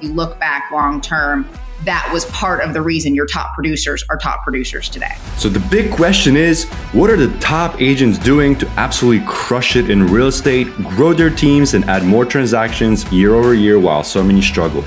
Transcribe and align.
you 0.00 0.12
look 0.12 0.38
back 0.38 0.70
long 0.70 1.00
term, 1.00 1.44
that 1.84 2.08
was 2.12 2.24
part 2.26 2.60
of 2.60 2.72
the 2.72 2.80
reason 2.80 3.16
your 3.16 3.26
top 3.26 3.52
producers 3.52 4.04
are 4.08 4.16
top 4.16 4.44
producers 4.44 4.88
today. 4.88 5.16
So 5.38 5.48
the 5.48 5.58
big 5.58 5.90
question 5.90 6.36
is 6.36 6.66
what 6.92 7.10
are 7.10 7.16
the 7.16 7.36
top 7.40 7.80
agents 7.80 8.16
doing 8.16 8.56
to 8.58 8.68
absolutely 8.76 9.26
crush 9.26 9.74
it 9.74 9.90
in 9.90 10.06
real 10.06 10.28
estate, 10.28 10.68
grow 10.84 11.14
their 11.14 11.30
teams, 11.30 11.74
and 11.74 11.84
add 11.86 12.04
more 12.04 12.24
transactions 12.24 13.10
year 13.10 13.34
over 13.34 13.54
year 13.54 13.80
while 13.80 14.04
so 14.04 14.22
many 14.22 14.40
struggle? 14.40 14.84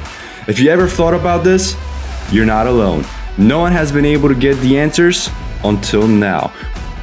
If 0.48 0.60
you 0.60 0.70
ever 0.70 0.88
thought 0.88 1.14
about 1.14 1.44
this, 1.44 1.76
you're 2.32 2.46
not 2.46 2.68
alone. 2.68 3.04
No 3.38 3.60
one 3.60 3.74
has 3.74 3.92
been 3.92 4.06
able 4.06 4.30
to 4.30 4.36
get 4.36 4.56
the 4.60 4.80
answers 4.80 5.30
until 5.66 6.08
now. 6.08 6.54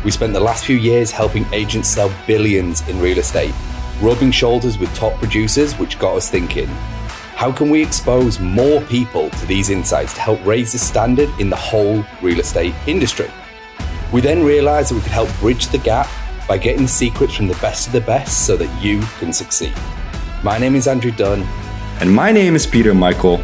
We 0.02 0.12
spent 0.12 0.32
the 0.32 0.40
last 0.40 0.64
few 0.64 0.78
years 0.78 1.10
helping 1.10 1.44
agents 1.52 1.90
sell 1.90 2.10
billions 2.26 2.88
in 2.88 2.98
real 3.00 3.18
estate, 3.18 3.52
rubbing 4.00 4.30
shoulders 4.30 4.78
with 4.78 4.94
top 4.94 5.12
producers, 5.18 5.74
which 5.74 5.98
got 5.98 6.16
us 6.16 6.30
thinking 6.30 6.70
how 7.38 7.52
can 7.52 7.70
we 7.70 7.80
expose 7.80 8.40
more 8.40 8.80
people 8.86 9.30
to 9.30 9.46
these 9.46 9.70
insights 9.70 10.12
to 10.12 10.20
help 10.20 10.44
raise 10.44 10.72
the 10.72 10.78
standard 10.78 11.28
in 11.38 11.48
the 11.48 11.54
whole 11.54 12.04
real 12.20 12.40
estate 12.40 12.74
industry? 12.88 13.30
We 14.12 14.20
then 14.20 14.42
realized 14.42 14.90
that 14.90 14.96
we 14.96 15.02
could 15.02 15.12
help 15.12 15.30
bridge 15.38 15.68
the 15.68 15.78
gap 15.78 16.08
by 16.48 16.58
getting 16.58 16.88
secrets 16.88 17.36
from 17.36 17.46
the 17.46 17.54
best 17.62 17.86
of 17.86 17.92
the 17.92 18.00
best 18.00 18.44
so 18.44 18.56
that 18.56 18.82
you 18.82 19.00
can 19.20 19.32
succeed. 19.32 19.72
My 20.42 20.58
name 20.58 20.74
is 20.74 20.88
Andrew 20.88 21.12
Dunn. 21.12 21.42
And 22.00 22.12
my 22.12 22.32
name 22.32 22.56
is 22.56 22.66
Peter 22.66 22.92
Michael. 22.92 23.40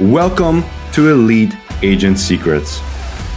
Welcome 0.00 0.64
to 0.92 1.10
Elite 1.10 1.54
Agent 1.82 2.18
Secrets. 2.18 2.80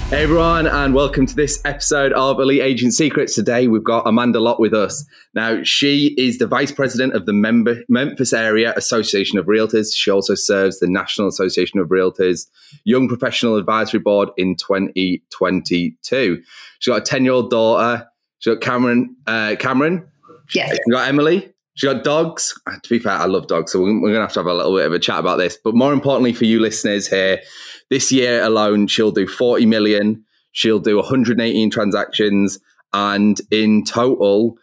Hey 0.09 0.23
everyone, 0.23 0.65
and 0.65 0.95
welcome 0.95 1.27
to 1.27 1.35
this 1.35 1.61
episode 1.65 2.13
of 2.13 2.39
Elite 2.39 2.63
Agent 2.63 2.95
Secrets. 2.95 3.35
Today 3.35 3.67
we've 3.67 3.83
got 3.83 4.07
Amanda 4.07 4.39
Lott 4.39 4.59
with 4.59 4.73
us. 4.73 5.05
Now, 5.35 5.61
she 5.61 6.15
is 6.17 6.39
the 6.39 6.47
Vice 6.47 6.71
President 6.71 7.13
of 7.13 7.27
the 7.27 7.31
Member- 7.33 7.83
Memphis 7.89 8.33
Area 8.33 8.73
Association 8.75 9.37
of 9.37 9.45
Realtors. 9.45 9.95
She 9.95 10.09
also 10.09 10.33
serves 10.33 10.79
the 10.79 10.87
National 10.87 11.27
Association 11.27 11.79
of 11.79 11.89
Realtors 11.89 12.47
Young 12.85 13.07
Professional 13.07 13.55
Advisory 13.55 13.99
Board 13.99 14.29
in 14.35 14.55
2022. 14.55 16.41
She's 16.79 16.91
got 16.91 16.97
a 16.97 17.01
10 17.01 17.23
year 17.23 17.33
old 17.33 17.51
daughter. 17.51 18.07
She's 18.39 18.55
got 18.55 18.61
Cameron. 18.61 19.15
Uh, 19.27 19.57
Cameron. 19.59 20.07
Yes. 20.55 20.71
She's 20.71 20.79
got 20.91 21.07
Emily. 21.07 21.53
She 21.79 21.87
got 21.87 22.03
dogs. 22.03 22.59
Uh, 22.67 22.75
to 22.83 22.89
be 22.89 22.99
fair, 22.99 23.13
I 23.13 23.23
love 23.23 23.47
dogs, 23.47 23.71
so 23.71 23.79
we're, 23.79 23.97
going 24.01 24.13
to 24.15 24.19
have 24.19 24.33
to 24.33 24.39
have 24.41 24.47
a 24.47 24.53
little 24.53 24.75
bit 24.75 24.85
of 24.85 24.91
a 24.91 24.99
chat 24.99 25.17
about 25.17 25.37
this. 25.37 25.57
But 25.63 25.75
more 25.75 25.93
importantly, 25.93 26.33
for 26.33 26.43
you 26.43 26.59
listeners 26.59 27.07
here, 27.07 27.39
this 27.89 28.11
year 28.11 28.43
alone, 28.43 28.87
she'll 28.87 29.13
do 29.13 29.25
40 29.25 29.65
million. 29.65 30.25
She'll 30.51 30.79
do 30.79 30.97
118 30.97 31.69
transactions. 31.69 32.59
And 32.91 33.39
in 33.49 33.85
total, 33.85 34.57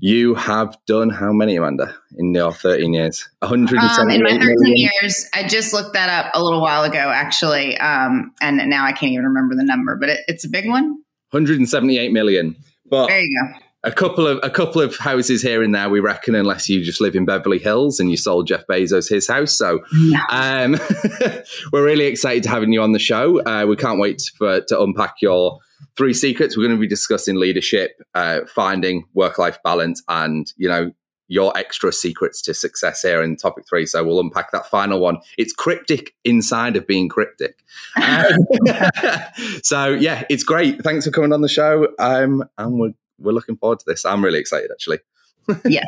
you 0.00 0.36
have 0.36 0.74
done 0.86 1.10
how 1.10 1.34
many, 1.34 1.56
Amanda, 1.56 1.94
in 2.16 2.32
your 2.32 2.54
13 2.54 2.94
years? 2.94 3.28
178 3.40 4.02
um, 4.02 4.10
In 4.10 4.22
my 4.22 4.30
13 4.30 4.56
million? 4.58 4.88
years, 5.02 5.28
I 5.34 5.46
just 5.46 5.74
looked 5.74 5.92
that 5.92 6.08
up 6.08 6.32
a 6.32 6.42
little 6.42 6.62
while 6.62 6.84
ago, 6.84 7.12
actually. 7.12 7.76
Um, 7.76 8.32
and 8.40 8.56
now 8.70 8.86
I 8.86 8.92
can't 8.92 9.12
even 9.12 9.26
remember 9.26 9.54
the 9.54 9.64
number, 9.64 9.96
but 9.96 10.08
it, 10.08 10.20
it's 10.28 10.46
a 10.46 10.48
big 10.48 10.66
one. 10.66 11.02
178 11.32 12.10
million. 12.10 12.56
But 12.88 13.08
There 13.08 13.20
you 13.20 13.38
go. 13.52 13.58
A 13.84 13.92
couple 13.92 14.26
of 14.26 14.40
a 14.42 14.50
couple 14.50 14.80
of 14.82 14.96
houses 14.96 15.40
here 15.40 15.62
and 15.62 15.74
there, 15.74 15.88
we 15.88 16.00
reckon, 16.00 16.34
unless 16.34 16.68
you 16.68 16.82
just 16.84 17.00
live 17.00 17.14
in 17.14 17.24
Beverly 17.24 17.58
Hills 17.58 18.00
and 18.00 18.10
you 18.10 18.16
sold 18.16 18.46
Jeff 18.48 18.66
Bezos 18.66 19.08
his 19.08 19.28
house. 19.28 19.52
So 19.52 19.80
No. 19.92 20.20
um, 20.30 20.76
we're 21.72 21.84
really 21.84 22.06
excited 22.06 22.42
to 22.44 22.48
having 22.48 22.72
you 22.72 22.82
on 22.82 22.92
the 22.92 22.98
show. 22.98 23.40
Uh, 23.42 23.66
we 23.66 23.76
can't 23.76 24.00
wait 24.00 24.22
for 24.36 24.60
to 24.62 24.80
unpack 24.80 25.16
your 25.22 25.58
three 25.96 26.14
secrets. 26.14 26.56
We're 26.56 26.64
going 26.66 26.76
to 26.76 26.80
be 26.80 26.88
discussing 26.88 27.36
leadership, 27.36 28.00
uh, 28.14 28.40
finding 28.52 29.04
work 29.14 29.38
life 29.38 29.58
balance, 29.62 30.02
and 30.08 30.52
you 30.56 30.68
know 30.68 30.90
your 31.30 31.54
extra 31.58 31.92
secrets 31.92 32.40
to 32.40 32.54
success 32.54 33.02
here 33.02 33.22
in 33.22 33.36
topic 33.36 33.64
three. 33.68 33.84
So 33.84 34.02
we'll 34.02 34.18
unpack 34.18 34.50
that 34.52 34.66
final 34.66 34.98
one. 34.98 35.18
It's 35.36 35.52
cryptic 35.52 36.14
inside 36.24 36.74
of 36.76 36.86
being 36.86 37.08
cryptic. 37.08 37.62
Um, 37.96 38.38
so 39.62 39.88
yeah, 39.90 40.24
it's 40.30 40.42
great. 40.42 40.82
Thanks 40.82 41.04
for 41.04 41.10
coming 41.10 41.32
on 41.32 41.42
the 41.42 41.48
show. 41.48 41.88
Um, 41.98 42.44
and 42.56 42.78
we're 42.80 42.92
we're 43.18 43.32
looking 43.32 43.56
forward 43.56 43.80
to 43.80 43.84
this. 43.86 44.04
I'm 44.04 44.24
really 44.24 44.38
excited 44.38 44.70
actually. 44.72 44.98
yeah. 45.64 45.84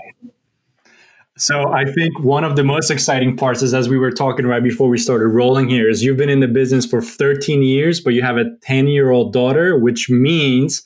So 1.37 1.73
I 1.73 1.85
think 1.85 2.21
one 2.21 2.45
of 2.45 2.57
the 2.57 2.65
most 2.65 2.91
exciting 2.91 3.37
parts 3.37 3.63
is 3.63 3.73
as 3.73 3.89
we 3.89 3.99
were 3.99 4.11
talking 4.11 4.47
right 4.47 4.63
before 4.63 4.89
we 4.89 4.99
started 4.99 5.29
rolling 5.29 5.71
here 5.71 5.89
is 5.89 6.03
you've 6.03 6.19
been 6.19 6.29
in 6.29 6.41
the 6.41 6.49
business 6.49 6.85
for 6.85 7.01
13 7.01 7.63
years, 7.63 7.99
but 7.99 8.13
you 8.13 8.21
have 8.21 8.37
a 8.37 8.55
10 8.63 8.89
year 8.89 9.11
old 9.11 9.33
daughter, 9.33 9.79
which 9.79 10.11
means 10.11 10.83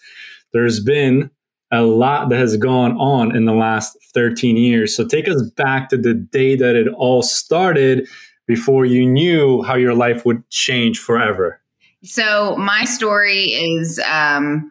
there's 0.52 0.78
been 0.78 1.30
a 1.72 1.82
lot 1.82 2.28
that 2.28 2.38
has 2.38 2.56
gone 2.56 2.96
on 2.98 3.34
in 3.34 3.46
the 3.46 3.52
last 3.52 3.96
13 4.14 4.56
years. 4.56 4.94
So 4.94 5.04
take 5.04 5.28
us 5.28 5.42
back 5.56 5.88
to 5.88 5.96
the 5.96 6.14
day 6.14 6.54
that 6.54 6.76
it 6.76 6.86
all 6.94 7.22
started 7.22 8.06
before 8.46 8.84
you 8.84 9.04
knew 9.04 9.62
how 9.62 9.74
your 9.74 9.94
life 9.94 10.24
would 10.24 10.48
change 10.50 11.00
forever. 11.00 11.60
So 12.04 12.54
my 12.56 12.84
story 12.84 13.46
is 13.46 13.98
um, 14.00 14.70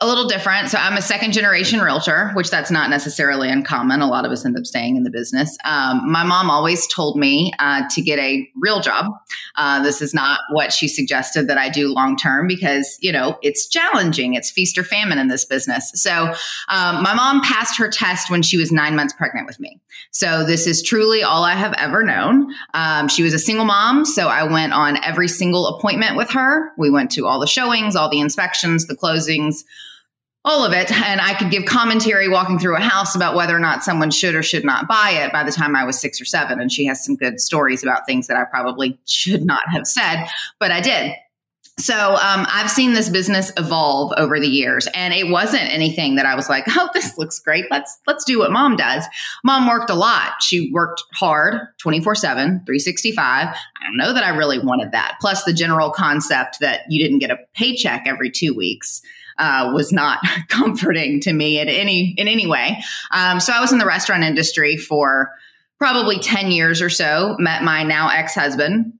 a 0.00 0.06
little 0.06 0.28
different. 0.28 0.68
So 0.68 0.78
I'm 0.78 0.96
a 0.96 1.02
second 1.02 1.32
generation 1.32 1.80
realtor, 1.80 2.30
which 2.34 2.50
that's 2.50 2.70
not 2.70 2.88
necessarily 2.88 3.50
uncommon. 3.50 4.00
A 4.00 4.06
lot 4.06 4.24
of 4.24 4.30
us 4.30 4.44
end 4.44 4.56
up 4.56 4.64
staying 4.64 4.96
in 4.96 5.02
the 5.02 5.10
business. 5.10 5.58
Um, 5.64 6.08
my 6.08 6.22
mom 6.22 6.50
always 6.50 6.86
told 6.86 7.18
me 7.18 7.52
uh, 7.58 7.82
to 7.90 8.00
get 8.00 8.20
a 8.20 8.48
real 8.60 8.80
job. 8.80 9.06
Uh, 9.56 9.82
this 9.82 10.00
is 10.00 10.14
not 10.14 10.38
what 10.52 10.72
she 10.72 10.86
suggested 10.86 11.48
that 11.48 11.58
I 11.58 11.68
do 11.68 11.92
long 11.92 12.16
term 12.16 12.46
because 12.46 12.96
you 13.00 13.10
know 13.10 13.38
it's 13.42 13.66
challenging. 13.66 14.34
It's 14.34 14.52
feast 14.52 14.78
or 14.78 14.84
famine 14.84 15.18
in 15.18 15.26
this 15.26 15.44
business. 15.44 15.90
So 15.94 16.32
um, 16.68 17.02
my 17.02 17.14
mom 17.14 17.40
passed 17.42 17.76
her 17.78 17.90
test 17.90 18.30
when 18.30 18.42
she 18.42 18.56
was 18.56 18.70
nine 18.70 18.94
months 18.94 19.14
pregnant 19.14 19.48
with 19.48 19.58
me. 19.58 19.80
So 20.12 20.44
this 20.44 20.68
is 20.68 20.80
truly 20.80 21.24
all 21.24 21.42
I 21.42 21.54
have 21.54 21.72
ever 21.72 22.04
known. 22.04 22.54
Um, 22.72 23.08
she 23.08 23.24
was 23.24 23.34
a 23.34 23.38
single 23.38 23.64
mom, 23.64 24.04
so 24.04 24.28
I 24.28 24.44
went 24.44 24.72
on 24.72 25.02
every 25.02 25.26
single 25.26 25.66
appointment 25.66 26.16
with 26.16 26.30
her. 26.30 26.70
We 26.78 26.88
went 26.88 27.10
to 27.12 27.26
all 27.26 27.40
the 27.40 27.48
showings, 27.48 27.96
all 27.96 28.08
the 28.08 28.20
inspections, 28.20 28.86
the 28.86 28.96
closings 28.96 29.64
all 30.48 30.64
of 30.64 30.72
it. 30.72 30.90
And 30.90 31.20
I 31.20 31.34
could 31.34 31.50
give 31.50 31.66
commentary 31.66 32.28
walking 32.28 32.58
through 32.58 32.76
a 32.76 32.80
house 32.80 33.14
about 33.14 33.34
whether 33.34 33.54
or 33.54 33.60
not 33.60 33.84
someone 33.84 34.10
should 34.10 34.34
or 34.34 34.42
should 34.42 34.64
not 34.64 34.88
buy 34.88 35.10
it 35.10 35.30
by 35.30 35.44
the 35.44 35.52
time 35.52 35.76
I 35.76 35.84
was 35.84 35.98
six 36.00 36.20
or 36.20 36.24
seven. 36.24 36.58
And 36.60 36.72
she 36.72 36.86
has 36.86 37.04
some 37.04 37.16
good 37.16 37.40
stories 37.40 37.82
about 37.82 38.06
things 38.06 38.26
that 38.26 38.36
I 38.36 38.44
probably 38.44 38.98
should 39.06 39.44
not 39.44 39.68
have 39.68 39.86
said, 39.86 40.26
but 40.58 40.70
I 40.70 40.80
did. 40.80 41.12
So 41.78 41.94
um, 41.94 42.44
I've 42.48 42.70
seen 42.70 42.94
this 42.94 43.08
business 43.08 43.52
evolve 43.56 44.12
over 44.16 44.40
the 44.40 44.48
years, 44.48 44.88
and 44.94 45.14
it 45.14 45.28
wasn't 45.28 45.72
anything 45.72 46.16
that 46.16 46.26
I 46.26 46.34
was 46.34 46.48
like, 46.48 46.64
"Oh, 46.70 46.88
this 46.92 47.16
looks 47.16 47.38
great. 47.38 47.66
Let's 47.70 47.96
let's 48.04 48.24
do 48.24 48.40
what 48.40 48.50
mom 48.50 48.74
does." 48.74 49.04
Mom 49.44 49.68
worked 49.68 49.88
a 49.88 49.94
lot. 49.94 50.42
She 50.42 50.72
worked 50.72 51.04
hard, 51.14 51.60
twenty 51.78 52.02
four 52.02 52.16
seven, 52.16 52.64
three 52.66 52.80
sixty 52.80 53.12
five. 53.12 53.46
I 53.46 53.84
don't 53.84 53.96
know 53.96 54.12
that 54.12 54.24
I 54.24 54.30
really 54.30 54.58
wanted 54.58 54.90
that. 54.90 55.18
Plus, 55.20 55.44
the 55.44 55.52
general 55.52 55.90
concept 55.90 56.58
that 56.58 56.80
you 56.88 57.00
didn't 57.00 57.20
get 57.20 57.30
a 57.30 57.38
paycheck 57.54 58.02
every 58.06 58.32
two 58.32 58.54
weeks 58.54 59.00
uh, 59.38 59.70
was 59.74 59.92
not 59.92 60.18
comforting 60.48 61.20
to 61.20 61.32
me 61.32 61.60
in 61.60 61.68
any 61.68 62.14
in 62.16 62.28
any 62.28 62.46
way. 62.46 62.82
Um, 63.10 63.40
so 63.40 63.52
I 63.52 63.60
was 63.60 63.72
in 63.72 63.78
the 63.78 63.86
restaurant 63.86 64.24
industry 64.24 64.76
for 64.76 65.30
probably 65.78 66.18
ten 66.18 66.50
years 66.50 66.82
or 66.82 66.90
so. 66.90 67.36
Met 67.38 67.62
my 67.62 67.82
now 67.82 68.08
ex 68.08 68.34
husband. 68.34 68.92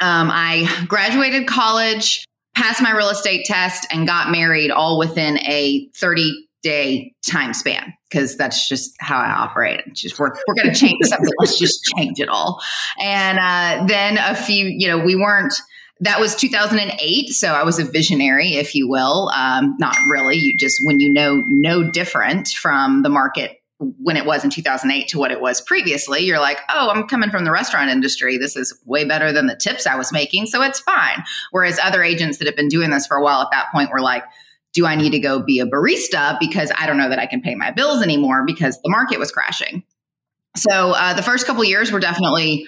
Um, 0.00 0.28
I 0.30 0.84
graduated 0.88 1.46
college, 1.46 2.26
passed 2.54 2.82
my 2.82 2.94
real 2.94 3.10
estate 3.10 3.44
test, 3.46 3.86
and 3.90 4.06
got 4.06 4.30
married 4.30 4.70
all 4.70 4.98
within 4.98 5.38
a 5.40 5.88
thirty 5.94 6.48
day 6.64 7.12
time 7.24 7.52
span 7.52 7.92
because 8.10 8.36
that's 8.36 8.68
just 8.68 8.94
how 8.98 9.18
I 9.18 9.30
operate. 9.30 9.82
It's 9.86 10.00
just 10.00 10.18
we're 10.18 10.32
we're 10.48 10.54
going 10.54 10.72
to 10.72 10.74
change 10.74 10.98
something. 11.04 11.30
Let's 11.38 11.58
just 11.58 11.84
change 11.96 12.18
it 12.18 12.28
all. 12.28 12.60
And 13.00 13.38
uh, 13.38 13.86
then 13.86 14.18
a 14.18 14.34
few, 14.34 14.66
you 14.66 14.88
know, 14.88 14.98
we 14.98 15.14
weren't 15.14 15.54
that 16.00 16.20
was 16.20 16.34
2008 16.34 17.28
so 17.28 17.48
i 17.52 17.62
was 17.62 17.78
a 17.78 17.84
visionary 17.84 18.54
if 18.54 18.74
you 18.74 18.88
will. 18.88 19.30
Um, 19.30 19.76
not 19.78 19.96
really. 20.08 20.36
You 20.36 20.56
just 20.56 20.80
when 20.84 21.00
you 21.00 21.12
know 21.12 21.42
no 21.46 21.90
different 21.90 22.48
from 22.48 23.02
the 23.02 23.08
market 23.08 23.60
when 23.78 24.16
it 24.16 24.24
was 24.24 24.44
in 24.44 24.50
2008 24.50 25.08
to 25.08 25.18
what 25.18 25.30
it 25.30 25.40
was 25.40 25.60
previously 25.60 26.20
you're 26.20 26.38
like 26.38 26.60
oh 26.68 26.90
i'm 26.90 27.06
coming 27.06 27.30
from 27.30 27.44
the 27.44 27.50
restaurant 27.50 27.90
industry. 27.90 28.38
This 28.38 28.56
is 28.56 28.76
way 28.84 29.04
better 29.04 29.32
than 29.32 29.46
the 29.46 29.56
tips 29.56 29.86
i 29.86 29.96
was 29.96 30.12
making 30.12 30.46
so 30.46 30.62
it's 30.62 30.80
fine. 30.80 31.22
Whereas 31.50 31.78
other 31.82 32.02
agents 32.02 32.38
that 32.38 32.46
have 32.46 32.56
been 32.56 32.68
doing 32.68 32.90
this 32.90 33.06
for 33.06 33.16
a 33.16 33.22
while 33.22 33.40
at 33.40 33.50
that 33.52 33.66
point 33.72 33.90
were 33.90 34.00
like 34.00 34.24
do 34.72 34.86
i 34.86 34.96
need 34.96 35.10
to 35.10 35.20
go 35.20 35.40
be 35.40 35.60
a 35.60 35.66
barista 35.66 36.38
because 36.40 36.72
i 36.78 36.86
don't 36.86 36.98
know 36.98 37.08
that 37.08 37.18
i 37.18 37.26
can 37.26 37.40
pay 37.40 37.54
my 37.54 37.70
bills 37.70 38.02
anymore 38.02 38.44
because 38.44 38.80
the 38.82 38.90
market 38.90 39.18
was 39.18 39.30
crashing? 39.30 39.84
So 40.56 40.92
uh, 40.92 41.14
the 41.14 41.22
first 41.22 41.46
couple 41.46 41.64
years 41.64 41.90
were 41.90 42.00
definitely 42.00 42.66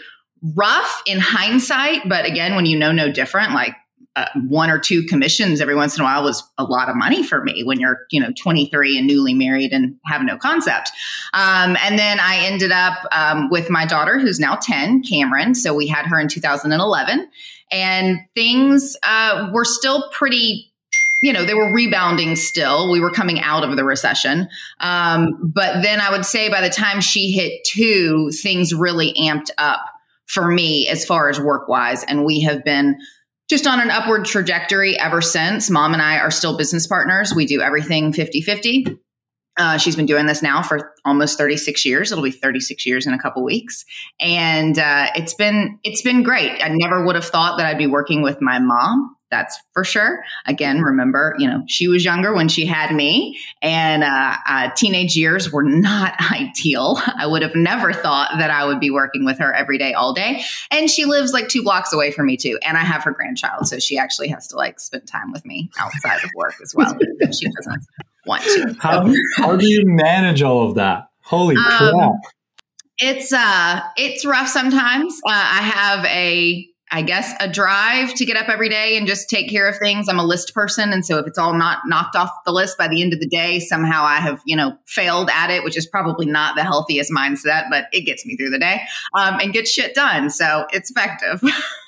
rough 0.55 1.03
in 1.07 1.19
hindsight, 1.19 2.09
but 2.09 2.25
again, 2.25 2.55
when 2.55 2.67
you 2.67 2.79
know 2.79 2.93
no 2.93 3.11
different, 3.11 3.53
like 3.53 3.75
uh, 4.17 4.27
one 4.49 4.71
or 4.71 4.79
two 4.79 5.03
commissions 5.03 5.61
every 5.61 5.75
once 5.75 5.97
in 5.97 6.01
a 6.01 6.05
while 6.05 6.25
was 6.25 6.43
a 6.57 6.65
lot 6.65 6.89
of 6.89 6.97
money 6.97 7.23
for 7.23 7.45
me 7.45 7.63
when 7.63 7.79
you're, 7.79 7.99
you 8.11 8.19
know, 8.19 8.33
23 8.41 8.97
and 8.97 9.07
newly 9.07 9.35
married 9.35 9.73
and 9.73 9.95
have 10.07 10.23
no 10.23 10.39
concept. 10.39 10.91
Um, 11.35 11.77
and 11.83 11.99
then 11.99 12.19
I 12.19 12.39
ended 12.39 12.73
up 12.73 12.95
um, 13.13 13.51
with 13.51 13.69
my 13.69 13.85
daughter, 13.85 14.19
who's 14.19 14.41
now 14.41 14.57
10, 14.57 15.03
Cameron. 15.03 15.55
So 15.55 15.75
we 15.75 15.87
had 15.87 16.07
her 16.07 16.19
in 16.19 16.29
2011, 16.29 17.29
and 17.71 18.19
things 18.35 18.97
uh, 19.03 19.51
were 19.53 19.67
still 19.67 20.09
pretty 20.11 20.71
you 21.23 21.33
know, 21.33 21.47
they 21.47 21.55
were 21.55 21.73
rebounding 21.73 22.37
still. 22.37 22.93
We 22.93 23.01
were 23.01 23.11
coming 23.11 23.41
out 23.41 23.65
of 23.65 23.75
the 23.75 23.85
recession. 23.85 24.49
Um, 24.81 25.51
but 25.55 25.83
then 25.83 25.99
I 25.99 26.11
would 26.11 26.27
say 26.27 26.51
by 26.51 26.61
the 26.61 26.69
time 26.69 27.01
she 27.01 27.33
hit 27.33 27.65
two, 27.65 28.31
things 28.33 28.75
really 28.75 29.15
amped 29.15 29.51
up 29.57 29.81
for 30.27 30.47
me 30.47 30.89
as 30.89 31.05
far 31.05 31.29
as 31.29 31.41
work 31.41 31.69
wise. 31.69 32.05
And 32.05 32.25
we 32.25 32.43
have 32.43 32.65
been 32.65 32.99
just 33.49 33.67
on 33.67 33.81
an 33.81 33.91
upward 33.91 34.25
trajectory 34.25 34.99
ever 34.99 35.21
since. 35.21 35.71
Mom 35.71 35.93
and 35.93 36.03
I 36.03 36.19
are 36.19 36.31
still 36.31 36.57
business 36.57 36.87
partners. 36.87 37.35
We 37.35 37.47
do 37.47 37.61
everything 37.61 38.13
50 38.13 38.41
50. 38.41 38.87
Uh, 39.59 39.79
she's 39.79 39.97
been 39.97 40.07
doing 40.07 40.27
this 40.27 40.43
now 40.43 40.63
for 40.63 40.93
almost 41.07 41.39
36 41.39 41.87
years. 41.87 42.13
It'll 42.13 42.23
be 42.23 42.31
36 42.31 42.85
years 42.85 43.07
in 43.07 43.15
a 43.15 43.19
couple 43.19 43.43
weeks, 43.43 43.87
and 44.21 44.79
uh, 44.79 45.07
it's 45.15 45.33
been 45.33 45.79
it's 45.83 46.03
been 46.03 46.23
great. 46.23 46.63
I 46.63 46.69
never 46.69 47.07
would 47.07 47.15
have 47.15 47.25
thought 47.25 47.57
that 47.57 47.65
I'd 47.65 47.79
be 47.79 47.87
working 47.87 48.23
with 48.23 48.43
my 48.43 48.59
mom 48.59 49.16
that's 49.31 49.59
for 49.73 49.85
sure. 49.85 50.23
Again, 50.47 50.83
remember, 50.83 51.35
you 51.39 51.49
know, 51.49 51.63
she 51.67 51.89
was 51.89 52.05
younger 52.05 52.35
when 52.35 52.49
she 52.49 52.65
had 52.65 52.95
me, 52.95 53.39
and 53.61 54.05
uh, 54.05 54.37
uh, 54.49 54.71
teenage 54.77 55.17
years 55.17 55.53
were 55.53 55.63
not 55.63 56.15
ideal. 56.33 56.99
I 57.17 57.27
would 57.27 57.43
have 57.43 57.55
never 57.55 57.93
thought 57.93 58.31
that 58.39 58.51
I 58.51 58.65
would 58.65 58.81
be 58.81 58.91
working 58.91 59.25
with 59.25 59.39
her 59.39 59.53
every 59.53 59.79
day, 59.79 59.95
all 59.95 60.13
day. 60.13 60.43
And 60.71 60.89
she 60.91 61.05
lives 61.05 61.33
like 61.33 61.49
two 61.49 61.63
blocks 61.63 61.93
away 61.93 62.13
from 62.13 62.27
me 62.27 62.37
too. 62.37 62.59
And 62.65 62.77
I 62.77 62.83
have 62.83 63.03
her 63.05 63.13
grandchild, 63.13 63.67
so 63.67 63.79
she 63.79 63.99
actually 63.99 64.29
has 64.29 64.47
to 64.49 64.57
like 64.57 64.81
spend 64.81 65.07
time 65.07 65.33
with 65.33 65.45
me 65.45 65.71
outside 65.79 66.23
of 66.23 66.31
work 66.35 66.55
as 66.63 66.75
well. 66.75 66.97
she 67.33 67.51
doesn't 67.51 67.87
want 68.27 68.43
to. 68.43 68.77
How, 68.81 69.13
how 69.37 69.57
do 69.57 69.69
you 69.69 69.83
manage 69.85 70.43
all 70.43 70.69
of 70.69 70.75
that? 70.77 71.09
Holy 71.23 71.57
um, 71.57 71.63
crap! 71.65 72.13
It's 72.99 73.33
uh, 73.33 73.81
it's 73.97 74.25
rough 74.25 74.49
sometimes. 74.49 75.21
Uh, 75.27 75.33
I 75.33 75.63
have 75.63 76.05
a 76.07 76.67
I 76.97 77.03
guess 77.03 77.35
a 77.41 77.47
drive 77.47 78.15
to 78.15 78.25
get 78.25 78.39
up 78.39 78.49
every 78.49 78.71
day 78.71 78.97
and 78.97 79.07
just 79.07 79.29
take 79.29 79.51
care 79.51 79.69
of 79.69 79.77
things. 79.77 80.09
I'm 80.09 80.19
a 80.19 80.25
list 80.25 80.55
person. 80.55 80.95
And 80.95 81.05
so 81.05 81.19
if 81.19 81.27
it's 81.27 81.37
all 81.37 81.53
not 81.53 81.81
knocked 81.85 82.17
off 82.17 82.31
the 82.47 82.53
list 82.53 82.79
by 82.79 82.89
the 82.89 83.03
end 83.03 83.13
of 83.13 83.21
the 83.21 83.29
day, 83.29 83.61
somehow 83.61 84.03
I 84.03 84.17
have, 84.17 84.41
you 84.47 84.57
know, 84.57 84.79
failed 84.87 85.29
at 85.31 85.51
it, 85.51 85.63
which 85.63 85.77
is 85.77 85.87
probably 85.87 86.25
not 86.25 86.57
the 86.57 86.63
healthiest 86.63 87.13
mindset, 87.13 87.65
but 87.69 87.85
it 87.93 88.07
gets 88.07 88.25
me 88.25 88.35
through 88.35 88.49
the 88.49 88.59
day 88.59 88.81
um, 89.13 89.39
and 89.41 89.53
get 89.53 89.69
shit 89.69 89.95
done. 89.95 90.31
So 90.31 90.67
it's 90.73 90.91
effective. 90.91 91.43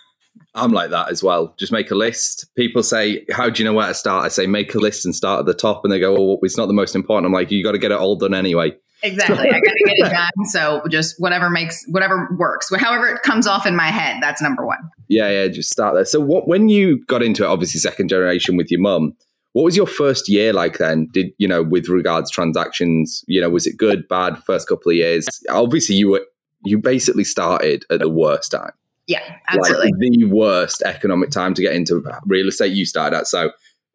I'm 0.54 0.72
like 0.72 0.90
that 0.90 1.08
as 1.10 1.22
well. 1.22 1.54
Just 1.58 1.72
make 1.72 1.90
a 1.90 1.94
list. 1.94 2.44
People 2.54 2.82
say, 2.82 3.24
How 3.30 3.48
do 3.48 3.62
you 3.62 3.66
know 3.66 3.72
where 3.72 3.86
to 3.86 3.94
start? 3.94 4.26
I 4.26 4.28
say, 4.28 4.46
Make 4.46 4.74
a 4.74 4.78
list 4.78 5.06
and 5.06 5.14
start 5.14 5.40
at 5.40 5.46
the 5.46 5.54
top. 5.54 5.84
And 5.84 5.92
they 5.92 6.00
go, 6.00 6.16
Oh, 6.18 6.38
it's 6.42 6.58
not 6.58 6.66
the 6.66 6.74
most 6.74 6.94
important. 6.94 7.24
I'm 7.24 7.32
like, 7.32 7.50
You 7.50 7.64
got 7.64 7.72
to 7.72 7.78
get 7.78 7.92
it 7.92 7.98
all 7.98 8.16
done 8.16 8.34
anyway. 8.34 8.72
Exactly. 9.02 9.48
I 9.48 9.52
got 9.52 9.60
to 9.60 9.84
get 9.86 10.06
it 10.06 10.10
done. 10.10 10.46
So 10.46 10.82
just 10.90 11.14
whatever 11.18 11.48
makes, 11.50 11.84
whatever 11.88 12.28
works, 12.38 12.70
however 12.76 13.08
it 13.08 13.22
comes 13.22 13.46
off 13.46 13.66
in 13.66 13.76
my 13.76 13.88
head, 13.88 14.18
that's 14.20 14.42
number 14.42 14.66
one. 14.66 14.90
Yeah, 15.08 15.30
yeah, 15.30 15.48
just 15.48 15.70
start 15.70 15.94
there. 15.94 16.04
So 16.04 16.20
what, 16.20 16.48
when 16.48 16.68
you 16.68 17.04
got 17.06 17.22
into 17.22 17.44
it, 17.44 17.46
obviously 17.46 17.80
second 17.80 18.08
generation 18.08 18.56
with 18.56 18.70
your 18.70 18.80
mum, 18.80 19.14
what 19.52 19.62
was 19.62 19.76
your 19.76 19.86
first 19.86 20.28
year 20.28 20.52
like 20.52 20.78
then? 20.78 21.08
Did, 21.12 21.32
you 21.38 21.48
know, 21.48 21.62
with 21.62 21.88
regards 21.88 22.30
transactions, 22.30 23.24
you 23.26 23.40
know, 23.40 23.50
was 23.50 23.66
it 23.66 23.76
good, 23.76 24.06
bad, 24.08 24.42
first 24.44 24.68
couple 24.68 24.90
of 24.90 24.96
years? 24.96 25.26
Obviously 25.48 25.94
you 25.94 26.10
were, 26.10 26.26
you 26.64 26.78
basically 26.78 27.24
started 27.24 27.84
at 27.90 28.00
the 28.00 28.08
worst 28.08 28.50
time. 28.50 28.72
Yeah, 29.06 29.22
absolutely. 29.48 29.92
Like 29.92 30.18
the 30.18 30.24
worst 30.24 30.82
economic 30.82 31.30
time 31.30 31.54
to 31.54 31.62
get 31.62 31.72
into 31.72 32.04
real 32.26 32.48
estate 32.48 32.72
you 32.72 32.84
started 32.84 33.16
at. 33.16 33.26
So 33.26 33.52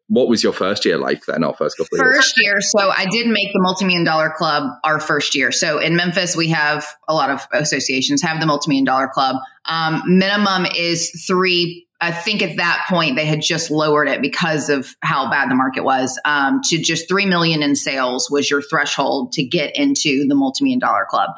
what 0.08 0.28
was 0.28 0.42
your 0.42 0.52
first 0.52 0.84
year 0.84 0.98
like 0.98 1.24
then, 1.26 1.42
our 1.42 1.54
first 1.54 1.78
couple 1.78 1.96
First 1.98 2.34
year, 2.38 2.60
so 2.60 2.90
I 2.90 3.06
did 3.06 3.26
make 3.26 3.52
the 3.52 3.60
multi-million 3.60 4.04
dollar 4.04 4.30
club 4.30 4.70
our 4.84 5.00
first 5.00 5.34
year. 5.34 5.50
So 5.50 5.78
in 5.78 5.96
Memphis, 5.96 6.36
we 6.36 6.48
have 6.48 6.86
a 7.08 7.14
lot 7.14 7.30
of 7.30 7.46
associations 7.52 8.20
have 8.22 8.40
the 8.40 8.46
multi-million 8.46 8.84
dollar 8.84 9.08
club. 9.08 9.36
Um, 9.64 10.02
minimum 10.06 10.66
is 10.76 11.24
three. 11.26 11.86
I 12.00 12.12
think 12.12 12.42
at 12.42 12.58
that 12.58 12.84
point 12.86 13.16
they 13.16 13.24
had 13.24 13.40
just 13.40 13.70
lowered 13.70 14.08
it 14.08 14.20
because 14.20 14.68
of 14.68 14.94
how 15.00 15.30
bad 15.30 15.50
the 15.50 15.54
market 15.54 15.84
was. 15.84 16.20
Um, 16.26 16.60
to 16.64 16.76
just 16.76 17.08
three 17.08 17.24
million 17.24 17.62
in 17.62 17.74
sales 17.74 18.30
was 18.30 18.50
your 18.50 18.60
threshold 18.60 19.32
to 19.32 19.42
get 19.42 19.74
into 19.74 20.26
the 20.28 20.34
multi-million 20.34 20.80
dollar 20.80 21.06
club. 21.08 21.30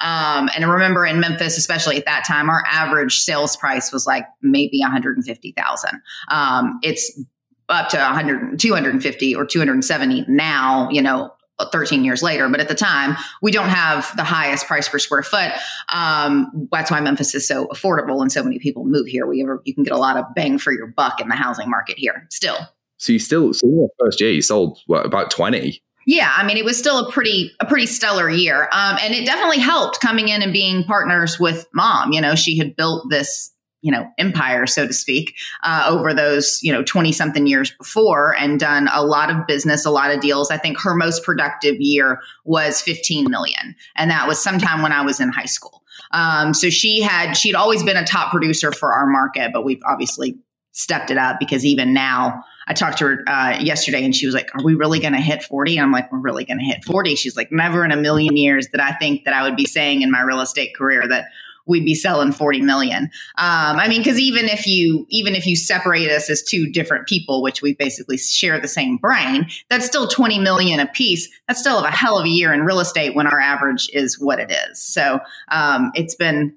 Um, 0.00 0.48
and 0.54 0.64
I 0.64 0.68
remember 0.68 1.04
in 1.04 1.20
Memphis, 1.20 1.58
especially 1.58 1.98
at 1.98 2.06
that 2.06 2.24
time, 2.26 2.48
our 2.48 2.64
average 2.70 3.18
sales 3.18 3.54
price 3.54 3.92
was 3.92 4.06
like 4.06 4.24
maybe 4.40 4.78
150,000. 4.80 6.00
Um, 6.30 6.78
it's 6.82 7.20
up 7.68 7.88
to 7.90 7.96
100 7.96 8.58
250 8.58 9.34
or 9.34 9.46
270 9.46 10.24
now 10.28 10.88
you 10.90 11.00
know 11.00 11.30
13 11.70 12.04
years 12.04 12.22
later. 12.22 12.48
But 12.48 12.60
at 12.60 12.68
the 12.68 12.74
time 12.74 13.16
we 13.42 13.52
don't 13.52 13.68
have 13.68 14.10
the 14.16 14.24
highest 14.24 14.66
price 14.66 14.88
per 14.88 14.98
square 14.98 15.22
foot. 15.22 15.52
Um, 15.92 16.68
that's 16.72 16.90
why 16.90 17.00
memphis 17.00 17.34
is 17.34 17.46
so 17.46 17.66
affordable 17.68 18.20
and 18.20 18.30
so 18.32 18.42
many 18.42 18.58
people 18.58 18.84
move 18.84 19.06
here. 19.06 19.26
We 19.26 19.42
ever, 19.42 19.62
you 19.64 19.74
can 19.74 19.84
get 19.84 19.92
a 19.92 19.98
lot 19.98 20.16
of 20.16 20.24
bang 20.34 20.58
for 20.58 20.72
your 20.72 20.88
buck 20.88 21.20
in 21.20 21.28
the 21.28 21.36
housing 21.36 21.70
market 21.70 21.98
here 21.98 22.26
still. 22.30 22.56
So 22.98 23.12
you 23.12 23.18
still 23.18 23.52
so 23.52 23.66
your 23.66 23.88
first 24.00 24.20
year 24.20 24.30
you 24.30 24.42
sold 24.42 24.80
what 24.86 25.04
about 25.06 25.30
20 25.30 25.80
yeah, 26.06 26.34
I 26.36 26.44
mean, 26.44 26.58
it 26.58 26.66
was 26.66 26.78
still 26.78 26.98
a 26.98 27.10
pretty 27.10 27.50
a 27.60 27.64
pretty 27.64 27.86
stellar 27.86 28.28
year, 28.28 28.68
um, 28.72 28.98
and 29.00 29.14
it 29.14 29.24
definitely 29.24 29.58
helped 29.58 30.00
coming 30.00 30.28
in 30.28 30.42
and 30.42 30.52
being 30.52 30.84
partners 30.84 31.40
with 31.40 31.66
mom. 31.72 32.12
You 32.12 32.20
know, 32.20 32.34
she 32.34 32.58
had 32.58 32.76
built 32.76 33.08
this 33.08 33.53
you 33.84 33.92
know 33.92 34.10
empire 34.16 34.66
so 34.66 34.86
to 34.86 34.92
speak 34.92 35.34
uh, 35.62 35.84
over 35.86 36.14
those 36.14 36.58
you 36.62 36.72
know 36.72 36.82
20 36.82 37.12
something 37.12 37.46
years 37.46 37.70
before 37.72 38.34
and 38.36 38.58
done 38.58 38.88
a 38.92 39.04
lot 39.04 39.30
of 39.30 39.46
business 39.46 39.84
a 39.84 39.90
lot 39.90 40.10
of 40.10 40.20
deals 40.20 40.50
i 40.50 40.56
think 40.56 40.80
her 40.80 40.94
most 40.94 41.22
productive 41.22 41.76
year 41.78 42.18
was 42.44 42.80
15 42.80 43.30
million 43.30 43.76
and 43.96 44.10
that 44.10 44.26
was 44.26 44.42
sometime 44.42 44.82
when 44.82 44.90
i 44.90 45.02
was 45.02 45.20
in 45.20 45.28
high 45.28 45.44
school 45.44 45.82
um, 46.10 46.54
so 46.54 46.70
she 46.70 47.02
had 47.02 47.34
she'd 47.34 47.54
always 47.54 47.82
been 47.82 47.96
a 47.96 48.04
top 48.04 48.30
producer 48.30 48.72
for 48.72 48.92
our 48.92 49.06
market 49.06 49.52
but 49.52 49.64
we've 49.64 49.82
obviously 49.86 50.36
stepped 50.72 51.10
it 51.10 51.18
up 51.18 51.38
because 51.38 51.64
even 51.64 51.92
now 51.94 52.42
I 52.66 52.72
talked 52.72 52.98
to 52.98 53.04
her 53.04 53.24
uh, 53.28 53.58
yesterday 53.60 54.04
and 54.04 54.14
she 54.14 54.26
was 54.26 54.34
like, 54.34 54.50
Are 54.54 54.64
we 54.64 54.74
really 54.74 54.98
going 54.98 55.12
to 55.12 55.20
hit 55.20 55.42
40? 55.42 55.76
And 55.76 55.84
I'm 55.84 55.92
like, 55.92 56.10
We're 56.10 56.18
really 56.18 56.44
going 56.44 56.58
to 56.58 56.64
hit 56.64 56.82
40. 56.84 57.14
She's 57.14 57.36
like, 57.36 57.52
Never 57.52 57.84
in 57.84 57.92
a 57.92 57.96
million 57.96 58.36
years 58.36 58.68
that 58.72 58.80
I 58.80 58.92
think 58.96 59.24
that 59.24 59.34
I 59.34 59.42
would 59.42 59.54
be 59.54 59.66
saying 59.66 60.02
in 60.02 60.10
my 60.10 60.22
real 60.22 60.40
estate 60.40 60.74
career 60.74 61.06
that 61.08 61.26
we'd 61.66 61.84
be 61.84 61.94
selling 61.94 62.32
40 62.32 62.60
million. 62.62 63.04
Um, 63.38 63.78
I 63.78 63.88
mean, 63.88 64.00
because 64.00 64.18
even 64.18 64.46
if 64.46 64.66
you 64.66 65.06
even 65.10 65.34
if 65.34 65.46
you 65.46 65.56
separate 65.56 66.10
us 66.10 66.28
as 66.30 66.42
two 66.42 66.70
different 66.70 67.06
people, 67.06 67.42
which 67.42 67.62
we 67.62 67.74
basically 67.74 68.18
share 68.18 68.60
the 68.60 68.68
same 68.68 68.96
brain, 68.96 69.48
that's 69.70 69.86
still 69.86 70.08
20 70.08 70.38
million 70.38 70.80
a 70.80 70.86
piece. 70.86 71.28
That's 71.48 71.60
still 71.60 71.84
a 71.84 71.90
hell 71.90 72.18
of 72.18 72.26
a 72.26 72.28
year 72.28 72.52
in 72.52 72.62
real 72.62 72.80
estate 72.80 73.14
when 73.14 73.26
our 73.26 73.40
average 73.40 73.88
is 73.92 74.18
what 74.18 74.38
it 74.38 74.50
is. 74.50 74.82
So 74.82 75.20
um, 75.48 75.90
it's 75.94 76.14
been 76.14 76.54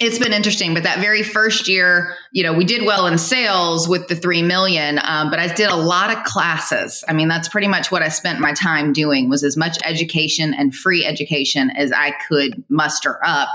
it's 0.00 0.18
been 0.18 0.32
interesting 0.32 0.74
but 0.74 0.84
that 0.84 1.00
very 1.00 1.22
first 1.22 1.66
year 1.66 2.14
you 2.32 2.42
know 2.42 2.52
we 2.52 2.64
did 2.64 2.84
well 2.84 3.06
in 3.06 3.18
sales 3.18 3.88
with 3.88 4.06
the 4.08 4.14
3 4.14 4.42
million 4.42 5.00
um, 5.02 5.28
but 5.30 5.38
i 5.38 5.52
did 5.52 5.68
a 5.68 5.76
lot 5.76 6.16
of 6.16 6.22
classes 6.24 7.02
i 7.08 7.12
mean 7.12 7.26
that's 7.26 7.48
pretty 7.48 7.66
much 7.66 7.90
what 7.90 8.02
i 8.02 8.08
spent 8.08 8.38
my 8.38 8.52
time 8.52 8.92
doing 8.92 9.28
was 9.28 9.42
as 9.42 9.56
much 9.56 9.76
education 9.84 10.54
and 10.54 10.74
free 10.74 11.04
education 11.04 11.70
as 11.70 11.90
i 11.92 12.12
could 12.28 12.62
muster 12.68 13.18
up 13.24 13.48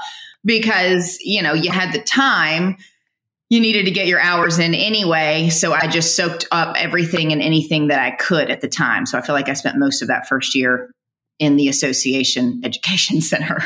because, 0.45 1.17
you 1.21 1.41
know, 1.41 1.53
you 1.53 1.71
had 1.71 1.93
the 1.93 2.01
time, 2.01 2.77
you 3.49 3.59
needed 3.59 3.85
to 3.85 3.91
get 3.91 4.07
your 4.07 4.19
hours 4.19 4.59
in 4.59 4.73
anyway. 4.73 5.49
So 5.49 5.73
I 5.73 5.87
just 5.87 6.15
soaked 6.15 6.47
up 6.51 6.75
everything 6.77 7.31
and 7.31 7.41
anything 7.41 7.87
that 7.87 7.99
I 7.99 8.11
could 8.11 8.49
at 8.49 8.61
the 8.61 8.67
time. 8.67 9.05
So 9.05 9.17
I 9.17 9.21
feel 9.21 9.35
like 9.35 9.49
I 9.49 9.53
spent 9.53 9.77
most 9.77 10.01
of 10.01 10.07
that 10.07 10.27
first 10.27 10.55
year 10.55 10.91
in 11.39 11.55
the 11.55 11.67
association 11.67 12.61
education 12.63 13.21
center. 13.31 13.59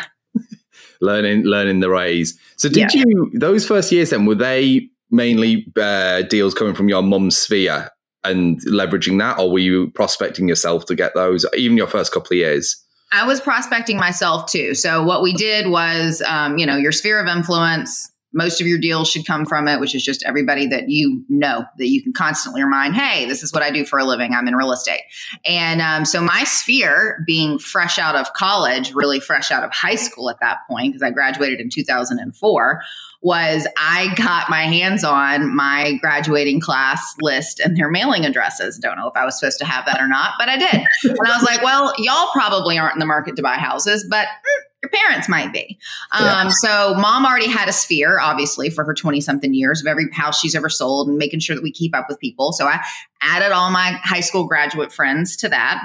learning 1.02 1.44
learning 1.44 1.80
the 1.80 1.90
ways. 1.90 2.38
So 2.58 2.70
did 2.70 2.94
yeah. 2.94 3.04
you 3.06 3.32
those 3.34 3.66
first 3.66 3.92
years 3.92 4.10
then 4.10 4.26
were 4.26 4.36
they 4.36 4.90
mainly 5.12 5.72
uh, 5.80 6.24
deals 6.24 6.54
coming 6.54 6.74
from 6.74 6.90
your 6.90 7.02
mum's 7.02 7.38
sphere 7.38 7.90
and 8.24 8.60
leveraging 8.66 9.20
that 9.20 9.40
or 9.40 9.52
were 9.52 9.60
you 9.60 9.92
prospecting 9.92 10.50
yourself 10.50 10.86
to 10.86 10.96
get 10.96 11.14
those 11.14 11.46
even 11.56 11.78
your 11.78 11.88
first 11.88 12.12
couple 12.12 12.34
of 12.34 12.38
years? 12.38 12.84
I 13.12 13.26
was 13.26 13.40
prospecting 13.40 13.98
myself 13.98 14.50
too. 14.52 14.76
So 14.76 15.04
what 15.04 15.22
we 15.22 15.34
did 15.34 15.68
was, 15.68 16.22
um, 16.28 16.58
you 16.58 16.66
know, 16.66 16.76
your 16.76 16.92
sphere 16.92 17.20
of 17.20 17.28
influence. 17.28 18.12
Most 18.34 18.60
of 18.60 18.68
your 18.68 18.78
deals 18.78 19.10
should 19.10 19.26
come 19.26 19.46
from 19.46 19.68
it, 19.68 19.80
which 19.80 19.96
is 19.96 20.04
just 20.04 20.24
everybody 20.26 20.68
that 20.68 20.90
you 20.90 21.24
know 21.30 21.64
that 21.78 21.88
you 21.88 22.04
can 22.04 22.12
constantly 22.12 22.62
remind, 22.62 22.94
hey, 22.94 23.26
this 23.26 23.42
is 23.42 23.54
what 23.54 23.64
I 23.64 23.72
do 23.72 23.86
for 23.86 23.98
a 23.98 24.04
living. 24.04 24.34
I'm 24.34 24.48
in 24.48 24.56
real 24.56 24.74
estate. 24.74 25.02
And 25.46 25.82
um, 25.82 26.04
so 26.04 26.22
my 26.22 26.44
sphere, 26.44 27.24
being 27.26 27.58
fresh 27.58 27.98
out 27.98 28.16
of 28.16 28.34
college, 28.34 28.94
really 28.94 29.22
fresh 29.22 29.50
out 29.50 29.64
of 29.64 29.72
high 29.74 29.96
school 29.96 30.30
at 30.30 30.40
that 30.42 30.58
point, 30.70 30.94
because 30.94 31.02
I 31.02 31.10
graduated 31.10 31.62
in 31.62 31.70
2004, 31.70 32.82
was 33.22 33.68
I 33.78 34.14
got 34.16 34.50
my 34.50 34.64
hands 34.64 35.04
on 35.04 35.56
my 35.56 35.98
graduating 36.02 36.62
class 36.62 37.16
list 37.20 37.60
and 37.60 37.76
their 37.76 37.90
mailing 37.90 38.26
addresses. 38.26 38.78
Don't 38.78 38.98
know 38.98 39.08
if 39.08 39.16
I 39.16 39.26
was 39.26 39.40
supposed 39.40 39.60
to 39.60 39.66
have 39.66 39.86
that 39.86 40.00
or 40.00 40.08
not, 40.08 40.34
but 40.38 40.50
I 40.50 40.58
did. 40.58 40.74
and 41.04 41.28
I 41.28 41.36
was 41.36 41.44
like, 41.44 41.64
well, 41.64 41.94
y'all 41.98 42.30
probably 42.32 42.78
aren't 42.78 42.96
in 42.96 43.00
the 43.00 43.06
market 43.06 43.36
to 43.38 43.42
buy 43.42 43.56
houses, 43.56 44.06
but 44.10 44.28
mm, 44.28 44.64
your 44.84 44.92
parents 44.92 45.28
might 45.28 45.52
be. 45.52 45.80
Um, 46.12 46.26
yeah. 46.26 46.50
So, 46.50 46.94
mom 46.96 47.26
already 47.26 47.48
had 47.48 47.68
a 47.68 47.74
sphere, 47.74 48.20
obviously, 48.20 48.70
for 48.70 48.84
her 48.84 48.94
20 48.94 49.20
something 49.22 49.54
years 49.54 49.82
of 49.82 49.88
every 49.88 50.12
house 50.12 50.40
she's 50.40 50.56
ever 50.56 50.70
sold 50.70 51.10
and 51.10 51.18
making 51.18 51.40
sure 51.40 51.56
that 51.56 51.64
we 51.64 51.72
keep 51.72 51.96
up 51.96 52.06
with 52.08 52.20
people. 52.20 52.54
So, 52.54 52.68
I 52.68 52.84
added 53.22 53.52
all 53.52 53.72
my 53.72 54.00
high 54.04 54.20
school 54.20 54.46
graduate 54.46 54.94
friends 54.94 55.36
to 55.38 55.50
that. 55.50 55.84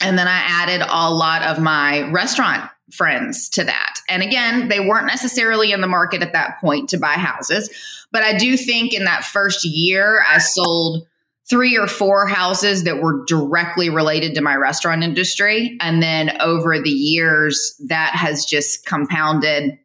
And 0.00 0.18
then 0.18 0.28
I 0.28 0.40
added 0.44 0.84
a 0.88 1.12
lot 1.12 1.42
of 1.42 1.60
my 1.60 2.08
restaurant 2.10 2.68
friends 2.90 3.48
to 3.50 3.64
that. 3.64 4.00
And 4.08 4.22
again, 4.22 4.68
they 4.68 4.80
weren't 4.80 5.06
necessarily 5.06 5.72
in 5.72 5.80
the 5.80 5.86
market 5.86 6.22
at 6.22 6.32
that 6.32 6.60
point 6.60 6.88
to 6.90 6.98
buy 6.98 7.14
houses. 7.14 7.70
But 8.10 8.22
I 8.22 8.36
do 8.36 8.56
think 8.56 8.94
in 8.94 9.04
that 9.04 9.24
first 9.24 9.64
year, 9.64 10.22
I 10.26 10.38
sold 10.38 11.06
three 11.48 11.78
or 11.78 11.86
four 11.86 12.26
houses 12.26 12.84
that 12.84 13.02
were 13.02 13.24
directly 13.26 13.88
related 13.88 14.34
to 14.34 14.42
my 14.42 14.54
restaurant 14.54 15.02
industry. 15.02 15.76
And 15.80 16.02
then 16.02 16.40
over 16.40 16.78
the 16.80 16.90
years, 16.90 17.80
that 17.86 18.14
has 18.14 18.44
just 18.44 18.84
compounded 18.84 19.78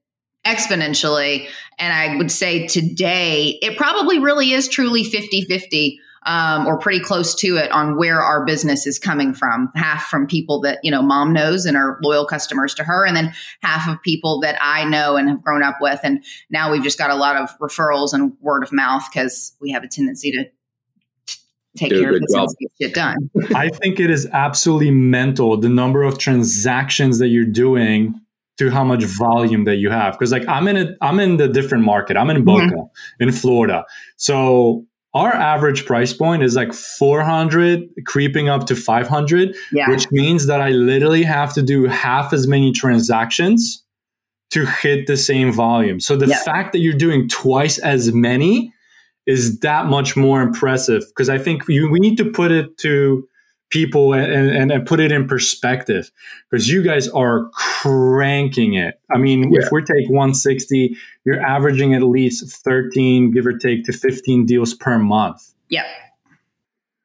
exponentially. 0.45 1.47
And 1.79 1.93
I 1.93 2.17
would 2.17 2.31
say 2.31 2.67
today, 2.67 3.57
it 3.61 3.77
probably 3.77 4.19
really 4.19 4.51
is 4.51 4.67
truly 4.67 5.03
50 5.05 5.43
50 5.43 5.99
um, 6.25 6.65
or 6.67 6.77
pretty 6.77 6.99
close 6.99 7.35
to 7.35 7.57
it 7.57 7.71
on 7.71 7.97
where 7.97 8.21
our 8.21 8.45
business 8.45 8.87
is 8.87 8.99
coming 8.99 9.33
from. 9.33 9.71
Half 9.75 10.05
from 10.05 10.27
people 10.27 10.61
that, 10.61 10.79
you 10.83 10.91
know, 10.91 11.01
mom 11.01 11.33
knows 11.33 11.65
and 11.65 11.77
are 11.77 11.99
loyal 12.01 12.25
customers 12.25 12.73
to 12.75 12.83
her, 12.83 13.05
and 13.05 13.15
then 13.15 13.33
half 13.61 13.87
of 13.87 14.01
people 14.01 14.39
that 14.41 14.57
I 14.61 14.85
know 14.85 15.15
and 15.15 15.29
have 15.29 15.41
grown 15.43 15.63
up 15.63 15.77
with. 15.81 15.99
And 16.03 16.23
now 16.49 16.71
we've 16.71 16.83
just 16.83 16.97
got 16.97 17.09
a 17.09 17.15
lot 17.15 17.35
of 17.35 17.57
referrals 17.59 18.13
and 18.13 18.33
word 18.41 18.63
of 18.63 18.71
mouth 18.71 19.03
because 19.11 19.53
we 19.59 19.71
have 19.71 19.83
a 19.83 19.87
tendency 19.87 20.31
to 20.31 20.45
take 21.75 21.89
Do 21.89 21.99
care 21.99 22.09
of 22.09 22.13
good 22.13 22.21
business 22.27 22.51
job. 22.51 22.57
get 22.59 22.71
shit 22.81 22.93
done. 22.93 23.29
I 23.55 23.69
think 23.69 23.99
it 23.99 24.09
is 24.09 24.27
absolutely 24.31 24.91
mental 24.91 25.57
the 25.57 25.69
number 25.69 26.03
of 26.03 26.17
transactions 26.17 27.19
that 27.19 27.29
you're 27.29 27.45
doing 27.45 28.19
to 28.57 28.69
how 28.69 28.83
much 28.83 29.03
volume 29.03 29.65
that 29.65 29.77
you 29.77 29.89
have. 29.89 30.13
Because 30.13 30.31
like 30.31 30.47
I'm 30.47 30.67
in 30.67 30.77
a 30.77 30.95
I'm 31.01 31.19
in 31.19 31.37
the 31.37 31.47
different 31.47 31.83
market. 31.83 32.17
I'm 32.17 32.29
in 32.29 32.43
Boca 32.43 32.89
in 33.19 33.31
Florida. 33.31 33.85
So 34.17 34.85
our 35.13 35.31
average 35.33 35.85
price 35.85 36.11
point 36.13 36.41
is 36.43 36.55
like 36.55 36.73
400 36.73 37.87
creeping 38.05 38.49
up 38.49 38.65
to 38.67 38.75
500 38.75 39.55
Yeah. 39.71 39.89
which 39.89 40.11
means 40.11 40.47
that 40.47 40.59
I 40.61 40.69
literally 40.69 41.23
have 41.23 41.53
to 41.53 41.61
do 41.61 41.85
half 41.85 42.33
as 42.33 42.47
many 42.47 42.71
transactions 42.71 43.83
to 44.51 44.65
hit 44.65 45.07
the 45.07 45.17
same 45.17 45.51
volume. 45.51 45.99
So 45.99 46.15
the 46.15 46.27
Yeah. 46.27 46.37
fact 46.43 46.73
that 46.73 46.79
you're 46.79 46.93
doing 46.93 47.27
twice 47.27 47.77
as 47.79 48.11
many 48.13 48.73
is 49.25 49.59
that 49.59 49.85
much 49.87 50.15
more 50.17 50.41
impressive 50.41 51.03
because 51.09 51.29
I 51.29 51.37
think 51.37 51.63
you, 51.69 51.89
we 51.89 51.99
need 51.99 52.17
to 52.17 52.25
put 52.25 52.51
it 52.51 52.77
to 52.79 53.27
people 53.73 54.13
and, 54.13 54.31
and, 54.51 54.71
and 54.71 54.85
put 54.85 54.99
it 54.99 55.11
in 55.11 55.27
perspective 55.27 56.11
because 56.51 56.69
you 56.69 56.83
guys 56.83 57.09
are 57.09 57.49
cranking 57.53 58.75
it. 58.75 58.99
I 59.13 59.17
mean, 59.17 59.51
Yeah. 59.51 59.61
if 59.65 59.71
we 59.71 59.81
take 59.81 60.07
160, 60.09 60.95
you're 61.25 61.41
averaging 61.41 61.95
at 61.95 62.03
least 62.03 62.63
13, 62.63 63.31
give 63.31 63.47
or 63.47 63.57
take, 63.57 63.83
to 63.85 63.91
15 63.93 64.45
deals 64.45 64.75
per 64.75 64.99
month. 64.99 65.41
Yep. 65.69 65.85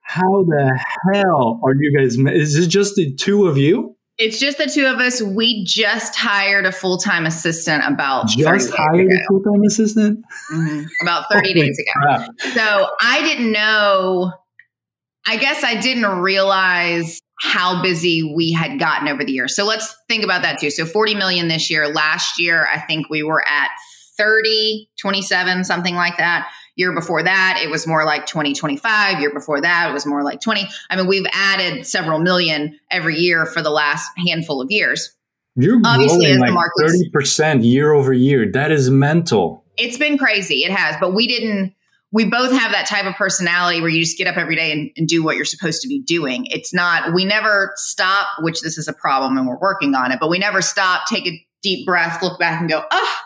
How 0.02 0.42
the 0.44 0.78
hell 1.14 1.60
are 1.64 1.74
you 1.78 1.96
guys? 1.98 2.16
Is 2.18 2.56
it 2.56 2.68
just 2.68 2.96
the 2.96 3.14
two 3.14 3.46
of 3.46 3.56
you? 3.56 3.94
It's 4.18 4.38
just 4.40 4.58
the 4.58 4.66
two 4.66 4.84
of 4.86 4.98
us. 4.98 5.22
We 5.22 5.64
just 5.64 6.16
hired 6.16 6.66
a 6.66 6.72
full 6.72 6.98
time 6.98 7.24
assistant 7.24 7.84
about 7.86 8.26
Just 8.28 8.74
hired 8.74 9.00
ago. 9.06 9.14
a 9.14 9.26
full 9.28 9.42
time 9.42 9.62
assistant? 9.64 10.24
Mhm. 10.52 10.86
About 11.02 11.24
30 11.30 11.54
days 11.54 11.78
ago. 11.78 11.90
crap. 12.16 12.30
So 12.54 12.88
I 13.00 13.22
didn't 13.22 13.52
know. 13.52 14.32
I 15.26 15.36
guess 15.36 15.62
I 15.62 15.78
didn't 15.80 16.20
realize 16.20 17.20
how 17.40 17.82
busy 17.82 18.22
we 18.34 18.52
had 18.52 18.78
gotten 18.78 19.08
over 19.08 19.24
the 19.24 19.32
years. 19.32 19.54
So 19.54 19.64
let's 19.64 19.94
think 20.08 20.24
about 20.24 20.42
that 20.42 20.58
too. 20.58 20.70
So 20.70 20.84
40 20.86 21.14
million 21.14 21.48
this 21.48 21.70
year. 21.70 21.88
Last 21.88 22.40
year, 22.40 22.66
I 22.66 22.80
think 22.80 23.08
we 23.10 23.22
were 23.22 23.46
at 23.46 23.68
30, 24.16 24.88
27, 25.00 25.64
something 25.64 25.94
like 25.94 26.16
that. 26.16 26.50
Year 26.76 26.92
before 26.94 27.22
that, 27.22 27.60
it 27.62 27.70
was 27.70 27.86
more 27.86 28.04
like 28.04 28.26
20, 28.26 28.54
25. 28.54 29.20
Year 29.20 29.32
before 29.32 29.60
that, 29.60 29.90
it 29.90 29.92
was 29.92 30.06
more 30.06 30.22
like 30.22 30.40
20. 30.40 30.68
I 30.90 30.96
mean, 30.96 31.06
we've 31.06 31.26
added 31.32 31.86
several 31.86 32.20
million 32.20 32.78
every 32.90 33.16
year 33.16 33.46
for 33.46 33.62
the 33.62 33.70
last 33.70 34.08
handful 34.26 34.60
of 34.60 34.70
years. 34.70 35.14
You're 35.56 35.80
Obviously, 35.84 36.26
growing 36.26 36.38
like 36.40 36.52
markets- 36.52 36.92
thirty 36.92 37.10
percent 37.10 37.64
year 37.64 37.92
over 37.92 38.12
year. 38.12 38.48
That 38.52 38.70
is 38.70 38.90
mental. 38.90 39.64
It's 39.76 39.98
been 39.98 40.16
crazy. 40.16 40.64
It 40.64 40.70
has, 40.70 40.94
but 41.00 41.14
we 41.14 41.26
didn't. 41.26 41.74
We 42.10 42.24
both 42.24 42.50
have 42.52 42.72
that 42.72 42.86
type 42.86 43.04
of 43.04 43.14
personality 43.16 43.80
where 43.80 43.90
you 43.90 44.00
just 44.00 44.16
get 44.16 44.26
up 44.26 44.38
every 44.38 44.56
day 44.56 44.72
and, 44.72 44.90
and 44.96 45.06
do 45.06 45.22
what 45.22 45.36
you're 45.36 45.44
supposed 45.44 45.82
to 45.82 45.88
be 45.88 46.00
doing. 46.00 46.46
It's 46.46 46.72
not. 46.72 47.12
We 47.12 47.24
never 47.24 47.72
stop, 47.76 48.28
which 48.40 48.62
this 48.62 48.78
is 48.78 48.88
a 48.88 48.94
problem, 48.94 49.36
and 49.36 49.46
we're 49.46 49.58
working 49.58 49.94
on 49.94 50.10
it. 50.10 50.18
But 50.18 50.30
we 50.30 50.38
never 50.38 50.62
stop. 50.62 51.02
Take 51.06 51.26
a 51.26 51.46
deep 51.62 51.86
breath, 51.86 52.22
look 52.22 52.38
back, 52.38 52.60
and 52.60 52.70
go, 52.70 52.82
"Oh, 52.90 53.16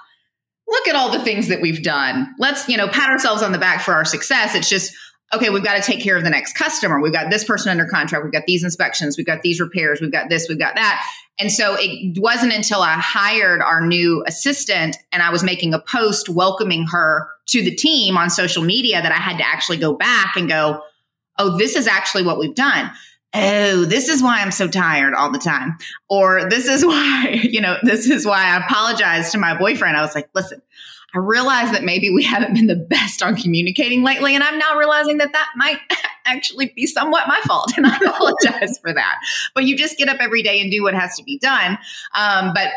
look 0.69 0.89
at 0.89 0.97
all 0.97 1.11
the 1.11 1.21
things 1.21 1.49
that 1.49 1.61
we've 1.61 1.83
done. 1.83 2.35
Let's 2.39 2.69
you 2.69 2.77
know 2.77 2.89
pat 2.89 3.11
ourselves 3.11 3.43
on 3.43 3.53
the 3.53 3.59
back 3.59 3.83
for 3.83 3.95
our 3.95 4.05
success." 4.05 4.55
It's 4.57 4.69
just 4.69 4.93
okay. 5.33 5.51
We've 5.51 5.63
got 5.63 5.77
to 5.77 5.83
take 5.83 6.03
care 6.03 6.17
of 6.17 6.25
the 6.25 6.31
next 6.31 6.55
customer. 6.55 7.01
We've 7.01 7.13
got 7.13 7.31
this 7.31 7.45
person 7.45 7.71
under 7.71 7.87
contract. 7.87 8.25
We've 8.25 8.33
got 8.33 8.47
these 8.47 8.65
inspections. 8.65 9.17
We've 9.17 9.27
got 9.27 9.43
these 9.43 9.61
repairs. 9.61 10.01
We've 10.01 10.13
got 10.13 10.29
this. 10.29 10.47
We've 10.49 10.59
got 10.59 10.75
that. 10.75 11.07
And 11.39 11.51
so 11.51 11.77
it 11.79 12.19
wasn't 12.21 12.53
until 12.53 12.83
I 12.83 12.95
hired 12.95 13.63
our 13.63 13.85
new 13.85 14.23
assistant 14.27 14.97
and 15.13 15.23
I 15.23 15.31
was 15.31 15.43
making 15.43 15.75
a 15.75 15.81
post 15.81 16.29
welcoming 16.29 16.87
her 16.89 17.29
to 17.47 17.63
the 17.63 17.75
team 17.75 18.17
on 18.17 18.31
social 18.31 18.63
media 18.63 19.03
that 19.03 19.13
I 19.13 19.17
had 19.17 19.39
to 19.39 19.47
actually 19.47 19.79
go 19.79 19.95
back 19.95 20.37
and 20.37 20.49
go, 20.49 20.83
oh, 21.39 21.57
this 21.57 21.75
is 21.75 21.87
actually 21.87 22.23
what 22.23 22.39
we've 22.39 22.55
done. 22.55 22.91
Oh, 23.35 23.87
this 23.87 24.09
is 24.09 24.23
why 24.23 24.41
I'm 24.41 24.51
so 24.51 24.69
tired 24.69 25.15
all 25.15 25.33
the 25.33 25.39
time. 25.39 25.77
Or 26.11 26.49
this 26.49 26.69
is 26.69 26.85
why, 26.87 27.41
you 27.43 27.61
know, 27.61 27.77
this 27.83 28.09
is 28.09 28.27
why 28.27 28.45
I 28.45 28.59
apologized 28.59 29.33
to 29.33 29.39
my 29.39 29.57
boyfriend. 29.57 29.97
I 29.97 30.03
was 30.03 30.15
like, 30.15 30.29
listen, 30.35 30.61
I 31.15 31.19
realize 31.19 31.71
that 31.73 31.85
maybe 31.85 32.11
we 32.11 32.23
haven't 32.23 32.55
been 32.55 32.67
the 32.67 32.77
best 32.77 33.23
on 33.23 33.37
communicating 33.37 34.03
lately. 34.03 34.35
And 34.35 34.43
I'm 34.43 34.59
now 34.59 34.77
realizing 34.77 35.19
that 35.19 35.33
that 35.33 35.49
might 35.57 35.79
actually 36.25 36.73
be 36.75 36.87
somewhat 36.87 37.29
my 37.29 37.41
fault. 37.47 37.73
And 37.77 37.87
I 37.87 37.97
apologize 38.07 38.79
for 38.79 38.93
that 38.93 39.19
but 39.55 39.65
you 39.65 39.77
just 39.77 39.99
get 39.99 40.09
up 40.09 40.19
every 40.21 40.43
day 40.43 40.61
and 40.61 40.71
do 40.71 40.83
what 40.83 40.95
has 40.95 41.17
to 41.17 41.23
be 41.23 41.39
done. 41.39 41.79
Um, 42.15 42.53
but 42.55 42.69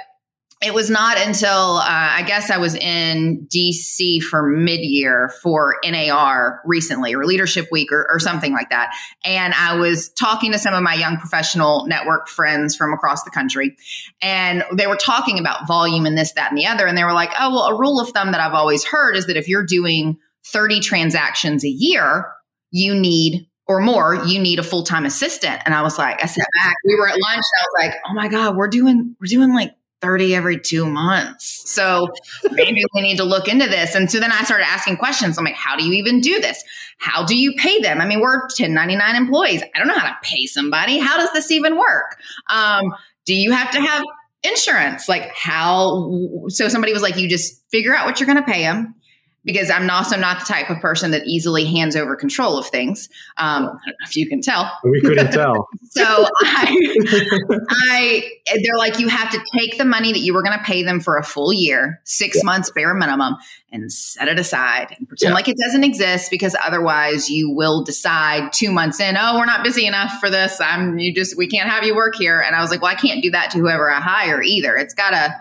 it 0.62 0.74
was 0.74 0.90
not 0.90 1.18
until 1.18 1.78
uh, 1.78 1.84
I 1.86 2.24
guess 2.26 2.50
I 2.50 2.58
was 2.58 2.76
in 2.76 3.46
DC 3.54 4.22
for 4.22 4.48
mid 4.48 4.80
year 4.80 5.32
for 5.44 5.76
NAR 5.84 6.62
recently 6.66 7.14
or 7.14 7.26
Leadership 7.26 7.68
Week 7.72 7.92
or, 7.92 8.08
or 8.10 8.20
something 8.20 8.54
like 8.54 8.70
that. 8.70 8.96
And 9.26 9.54
I 9.54 9.76
was 9.76 10.10
talking 10.10 10.54
to 10.54 10.58
some 10.58 10.74
of 10.74 10.82
my 10.82 10.94
young 10.94 11.18
professional 11.18 11.86
network 11.88 12.30
friends 12.30 12.76
from 12.76 12.94
across 12.94 13.24
the 13.24 13.32
country. 13.32 13.76
And 14.22 14.64
they 14.74 14.88
were 14.88 14.96
talking 14.96 15.40
about 15.40 15.68
volume 15.68 16.06
and 16.06 16.18
this, 16.18 16.32
that, 16.34 16.52
and 16.52 16.58
the 16.58 16.68
other. 16.68 16.88
And 16.88 16.98
they 16.98 17.04
were 17.04 17.14
like, 17.14 17.32
oh, 17.38 17.50
well, 17.54 17.66
a 17.66 17.78
rule 17.78 18.00
of 18.00 18.10
thumb 18.10 18.32
that 18.32 18.40
I've 18.40 18.54
always 18.54 18.86
heard 18.86 19.18
is 19.18 19.28
that 19.28 19.36
if 19.36 19.50
you're 19.50 19.66
doing 19.66 20.18
30 20.46 20.80
transactions 20.80 21.66
a 21.66 21.70
year, 21.70 22.32
you 22.72 22.96
need 22.96 23.48
or 23.68 23.82
more, 23.82 24.16
you 24.26 24.40
need 24.40 24.60
a 24.60 24.64
full 24.64 24.84
time 24.84 25.06
assistant. 25.06 25.62
And 25.66 25.74
I 25.74 25.82
was 25.82 25.98
like, 25.98 26.24
I 26.24 26.28
sat 26.28 26.48
back. 26.64 26.76
We 26.86 26.96
were 26.96 27.08
at 27.08 27.20
lunch, 27.20 27.24
and 27.36 27.60
I 27.60 27.64
was 27.66 27.76
like, 27.80 27.96
oh 28.08 28.14
my 28.14 28.28
god, 28.28 28.56
we're 28.56 28.68
doing 28.68 29.16
we're 29.20 29.28
doing 29.28 29.54
like 29.54 29.74
thirty 30.06 30.36
every 30.36 30.60
two 30.60 30.86
months. 30.86 31.64
So 31.70 32.10
maybe 32.52 32.84
we 32.94 33.02
need 33.02 33.18
to 33.18 33.24
look 33.24 33.48
into 33.48 33.68
this. 33.68 33.96
And 33.96 34.12
so 34.12 34.20
then 34.20 34.32
I 34.32 34.44
started 34.44 34.66
asking 34.68 34.98
questions. 34.98 35.38
I'm 35.38 35.44
like, 35.44 35.56
how 35.56 35.76
do 35.76 35.84
you 35.84 35.94
even 35.94 36.22
do 36.22 36.40
this? 36.40 36.64
How 37.00 37.26
do 37.26 37.36
you 37.36 37.54
pay 37.58 37.82
them? 37.82 38.00
I 38.02 38.06
mean, 38.06 38.20
we're 38.20 38.42
1099 38.42 39.16
employees. 39.16 39.64
I 39.74 39.80
don't 39.80 39.88
know 39.88 39.98
how 39.98 40.08
to 40.08 40.18
pay 40.22 40.46
somebody. 40.46 41.00
How 41.00 41.18
does 41.18 41.34
this 41.34 41.50
even 41.50 41.78
work? 41.78 42.18
Um, 42.50 42.94
do 43.26 43.34
you 43.34 43.52
have 43.52 43.72
to 43.72 43.82
have 43.82 44.04
insurance? 44.44 45.10
Like 45.10 45.32
how? 45.34 46.48
So 46.50 46.70
somebody 46.70 46.94
was 46.94 47.02
like, 47.02 47.18
you 47.18 47.28
just 47.28 47.64
figure 47.72 47.96
out 47.96 48.06
what 48.06 48.20
you're 48.20 48.28
going 48.28 48.44
to 48.44 48.52
pay 48.52 48.62
them 48.62 48.94
because 49.46 49.70
I'm 49.70 49.90
also 49.90 50.18
not 50.18 50.40
the 50.40 50.46
type 50.46 50.70
of 50.70 50.80
person 50.82 51.12
that 51.12 51.25
easily 51.25 51.64
hands 51.66 51.96
over 51.96 52.16
control 52.16 52.58
of 52.58 52.66
things. 52.68 53.08
Um, 53.38 53.64
I 53.66 53.68
don't 53.68 53.70
know 53.86 53.94
if 54.06 54.16
you 54.18 54.28
can 54.28 54.42
tell. 54.42 54.72
We 54.84 55.00
couldn't 55.02 55.32
tell. 55.32 55.68
So 55.96 56.04
I, 56.44 57.48
I, 57.94 58.30
they're 58.62 58.78
like, 58.78 59.00
you 59.00 59.08
have 59.08 59.32
to 59.32 59.40
take 59.58 59.78
the 59.78 59.86
money 59.86 60.12
that 60.12 60.20
you 60.20 60.34
were 60.34 60.44
going 60.44 60.58
to 60.58 60.64
pay 60.66 60.84
them 60.84 61.00
for 61.00 61.16
a 61.18 61.24
full 61.24 61.54
year, 61.54 62.02
six 62.04 62.44
months 62.44 62.70
bare 62.70 62.94
minimum, 62.94 63.38
and 63.72 63.90
set 63.90 64.28
it 64.28 64.38
aside 64.38 64.94
and 64.98 65.08
pretend 65.08 65.30
Yeah. 65.32 65.36
like 65.36 65.48
it 65.48 65.56
doesn't 65.58 65.86
exist 65.86 66.30
because 66.32 66.54
otherwise 66.62 67.30
you 67.30 67.50
will 67.50 67.82
decide 67.84 68.52
two 68.52 68.72
months 68.72 69.00
in, 69.00 69.16
oh, 69.18 69.38
we're 69.38 69.46
not 69.46 69.64
busy 69.64 69.86
enough 69.86 70.20
for 70.20 70.30
this. 70.30 70.60
I'm, 70.60 71.00
you 71.00 71.14
just, 71.14 71.38
we 71.38 71.48
can't 71.48 71.70
have 71.70 71.86
you 71.86 71.96
work 71.96 72.16
here. 72.16 72.42
And 72.42 72.56
I 72.58 72.62
was 72.62 72.72
like, 72.72 72.82
well, 72.82 72.92
I 72.92 72.96
can't 72.96 73.24
do 73.24 73.32
that 73.32 73.52
to 73.52 73.60
whoever 73.60 73.90
I 73.90 74.02
hire 74.02 74.42
either. 74.42 74.75
It's 74.75 74.94
got 74.94 75.12
to, 75.12 75.34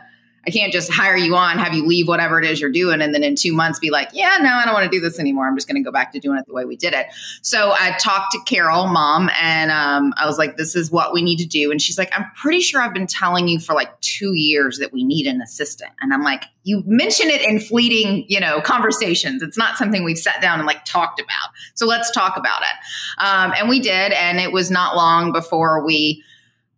I 0.47 0.51
can't 0.51 0.73
just 0.73 0.93
hire 0.93 1.17
you 1.17 1.37
on, 1.37 1.59
have 1.59 1.73
you 1.73 1.87
leave 1.87 2.09
whatever 2.09 2.39
it 2.39 2.45
is 2.45 2.61
you're 2.61 2.71
doing, 2.71 3.01
and 3.01 3.15
then 3.15 3.23
in 3.23 3.35
two 3.35 3.53
months 3.53 3.79
be 3.79 3.91
like, 3.91 4.11
yeah, 4.13 4.39
no, 4.41 4.51
I 4.51 4.65
don't 4.65 4.75
want 4.75 4.85
to 4.85 4.91
do 4.91 5.01
this 5.01 5.19
anymore. 5.19 5.47
I'm 5.47 5.57
just 5.57 5.67
going 5.67 5.83
to 5.83 5.87
go 5.87 5.93
back 5.93 6.13
to 6.13 6.21
doing 6.21 6.39
it 6.39 6.47
the 6.47 6.53
way 6.53 6.65
we 6.65 6.77
did 6.77 6.93
it. 6.93 7.07
So 7.43 7.73
I 7.73 7.97
talked 7.99 8.33
to 8.33 8.41
Carol, 8.47 8.87
mom, 8.87 9.31
and 9.41 9.71
um, 9.71 10.13
I 10.17 10.27
was 10.27 10.39
like, 10.39 10.57
this 10.57 10.77
is 10.77 10.91
what 10.91 11.13
we 11.13 11.23
need 11.23 11.37
to 11.39 11.47
do. 11.47 11.71
And 11.71 11.81
she's 11.81 11.99
like, 11.99 12.13
I'm 12.17 12.27
pretty 12.37 12.61
sure 12.61 12.81
I've 12.81 12.95
been 12.95 13.07
telling 13.07 13.49
you 13.49 13.59
for 13.59 13.75
like 13.75 13.99
two 14.01 14.35
years 14.35 14.79
that 14.79 14.93
we 14.93 15.05
need 15.05 15.27
an 15.27 15.41
assistant. 15.41 15.93
And 16.01 16.13
I'm 16.13 16.23
like, 16.23 16.45
you 16.65 16.83
mention 16.87 17.29
it 17.29 17.43
in 17.43 17.61
fleeting, 17.61 18.25
you 18.29 18.41
know, 18.41 18.61
conversations. 18.61 19.43
It's 19.43 19.59
not 19.59 19.77
something 19.77 20.05
we've 20.05 20.19
sat 20.19 20.41
down 20.41 20.59
and 20.59 20.67
like 20.67 20.85
talked 20.85 21.21
about. 21.21 21.51
So 21.75 21.87
let's 21.87 22.11
talk 22.11 22.37
about 22.37 22.63
it. 22.63 23.25
Um, 23.25 23.53
and 23.59 23.69
we 23.69 23.81
did. 23.81 24.13
And 24.13 24.39
it 24.41 24.53
was 24.53 24.71
not 24.71 24.97
long 24.97 25.33
before 25.33 25.85
we 25.85 26.23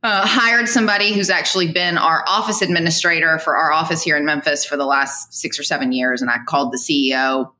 uh, 0.06 0.24
hired 0.26 0.68
somebody 0.68 1.12
who's 1.12 1.30
actually 1.30 1.72
been 1.72 1.98
our 1.98 2.24
office 2.28 2.62
administrator 2.62 3.38
for 3.40 3.56
our 3.56 3.72
office 3.72 4.02
here 4.02 4.16
in 4.16 4.24
Memphis 4.24 4.64
for 4.64 4.76
the 4.76 4.86
last 4.86 5.34
six 5.34 5.58
or 5.58 5.64
seven 5.64 5.90
years. 5.90 6.22
And 6.22 6.30
I 6.30 6.36
called 6.46 6.72
the 6.72 6.78
CEO 6.78 7.50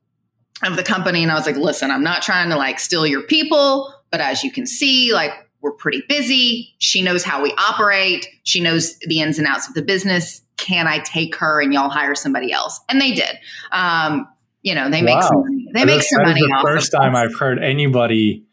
of 0.63 0.75
the 0.77 0.83
company 0.83 1.23
and 1.23 1.31
I 1.31 1.35
was 1.35 1.45
like, 1.45 1.57
listen, 1.57 1.91
I'm 1.91 2.03
not 2.03 2.21
trying 2.21 2.49
to 2.49 2.55
like 2.55 2.79
steal 2.79 3.05
your 3.05 3.21
people, 3.23 3.93
but 4.11 4.21
as 4.21 4.43
you 4.43 4.51
can 4.51 4.65
see, 4.65 5.13
like 5.13 5.31
we're 5.61 5.73
pretty 5.73 6.03
busy. 6.07 6.73
She 6.77 7.01
knows 7.01 7.23
how 7.23 7.43
we 7.43 7.51
operate, 7.57 8.25
she 8.43 8.61
knows 8.61 8.97
the 8.99 9.19
ins 9.21 9.37
and 9.37 9.45
outs 9.47 9.67
of 9.67 9.73
the 9.73 9.81
business. 9.81 10.41
Can 10.55 10.87
I 10.87 10.99
take 10.99 11.35
her 11.35 11.61
and 11.61 11.73
y'all 11.73 11.89
hire 11.89 12.15
somebody 12.15 12.51
else? 12.53 12.79
And 12.89 13.01
they 13.01 13.11
did. 13.11 13.37
Um, 13.73 14.25
you 14.61 14.73
know, 14.73 14.89
they 14.89 15.01
make 15.01 15.15
Wow. 15.15 15.21
some 15.27 15.41
money. 15.41 15.67
They 15.73 15.79
That 15.81 15.85
make 15.87 15.99
is- 15.99 16.09
some 16.09 16.23
money 16.23 16.39
the 16.41 16.59
first 16.63 16.91
time. 16.91 17.15
I've 17.15 17.35
heard 17.37 17.59
anybody 17.61 18.43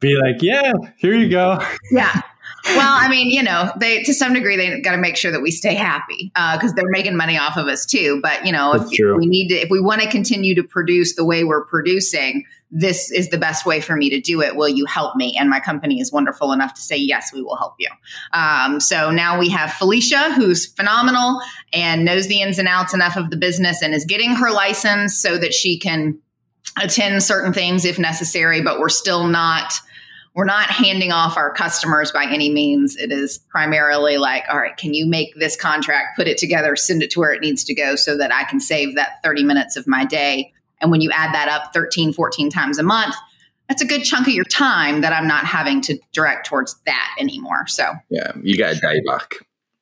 be 0.00 0.16
like, 0.16 0.42
"Yeah, 0.42 0.72
here 0.98 1.14
you 1.14 1.28
go." 1.30 1.58
Yeah. 1.92 2.20
Well, 2.64 2.96
I 2.98 3.08
mean, 3.08 3.30
you 3.30 3.42
know, 3.42 3.70
they 3.76 4.02
to 4.04 4.14
some 4.14 4.32
degree 4.32 4.56
they 4.56 4.80
got 4.80 4.92
to 4.92 4.98
make 4.98 5.16
sure 5.16 5.30
that 5.30 5.42
we 5.42 5.50
stay 5.50 5.74
happy 5.74 6.30
because 6.34 6.72
uh, 6.72 6.74
they're 6.76 6.88
making 6.88 7.16
money 7.16 7.36
off 7.36 7.56
of 7.56 7.66
us 7.66 7.84
too. 7.84 8.20
But 8.22 8.46
you 8.46 8.52
know, 8.52 8.72
if, 8.74 8.88
we 9.18 9.26
need 9.26 9.48
to, 9.48 9.54
if 9.54 9.70
we 9.70 9.80
want 9.80 10.00
to 10.00 10.08
continue 10.08 10.54
to 10.54 10.62
produce 10.62 11.14
the 11.14 11.24
way 11.24 11.44
we're 11.44 11.64
producing, 11.66 12.44
this 12.70 13.10
is 13.10 13.28
the 13.28 13.38
best 13.38 13.66
way 13.66 13.80
for 13.80 13.96
me 13.96 14.08
to 14.10 14.20
do 14.20 14.40
it. 14.40 14.56
Will 14.56 14.68
you 14.68 14.86
help 14.86 15.14
me? 15.14 15.36
And 15.38 15.50
my 15.50 15.60
company 15.60 16.00
is 16.00 16.10
wonderful 16.10 16.52
enough 16.52 16.74
to 16.74 16.80
say 16.80 16.96
yes, 16.96 17.32
we 17.32 17.42
will 17.42 17.56
help 17.56 17.74
you. 17.78 17.88
Um, 18.32 18.80
so 18.80 19.10
now 19.10 19.38
we 19.38 19.48
have 19.50 19.72
Felicia, 19.72 20.32
who's 20.32 20.66
phenomenal 20.66 21.40
and 21.72 22.04
knows 22.04 22.28
the 22.28 22.40
ins 22.40 22.58
and 22.58 22.66
outs 22.66 22.94
enough 22.94 23.16
of 23.16 23.30
the 23.30 23.36
business 23.36 23.82
and 23.82 23.94
is 23.94 24.04
getting 24.04 24.34
her 24.34 24.50
license 24.50 25.16
so 25.16 25.36
that 25.38 25.52
she 25.52 25.78
can 25.78 26.18
attend 26.82 27.22
certain 27.22 27.52
things 27.52 27.84
if 27.84 27.98
necessary. 27.98 28.62
But 28.62 28.80
we're 28.80 28.88
still 28.88 29.26
not 29.26 29.74
we're 30.34 30.44
not 30.44 30.68
handing 30.68 31.12
off 31.12 31.36
our 31.36 31.52
customers 31.52 32.10
by 32.10 32.24
any 32.24 32.50
means. 32.50 32.96
It 32.96 33.12
is 33.12 33.38
primarily 33.48 34.18
like, 34.18 34.44
all 34.50 34.58
right, 34.58 34.76
can 34.76 34.92
you 34.92 35.06
make 35.06 35.34
this 35.36 35.56
contract, 35.56 36.16
put 36.16 36.26
it 36.26 36.38
together, 36.38 36.74
send 36.74 37.02
it 37.02 37.10
to 37.12 37.20
where 37.20 37.32
it 37.32 37.40
needs 37.40 37.62
to 37.64 37.74
go 37.74 37.94
so 37.94 38.16
that 38.18 38.32
I 38.32 38.44
can 38.44 38.58
save 38.58 38.96
that 38.96 39.22
30 39.22 39.44
minutes 39.44 39.76
of 39.76 39.86
my 39.86 40.04
day? 40.04 40.52
And 40.80 40.90
when 40.90 41.00
you 41.00 41.10
add 41.12 41.32
that 41.34 41.48
up 41.48 41.72
13, 41.72 42.12
14 42.12 42.50
times 42.50 42.78
a 42.78 42.82
month, 42.82 43.14
that's 43.68 43.80
a 43.80 43.86
good 43.86 44.02
chunk 44.02 44.26
of 44.26 44.34
your 44.34 44.44
time 44.44 45.00
that 45.02 45.12
I'm 45.12 45.28
not 45.28 45.44
having 45.44 45.80
to 45.82 45.98
direct 46.12 46.46
towards 46.46 46.76
that 46.84 47.14
anymore. 47.18 47.66
So, 47.68 47.92
yeah, 48.10 48.32
you 48.42 48.58
got 48.58 48.76
a 48.76 48.80
day 48.80 49.00
back. 49.06 49.36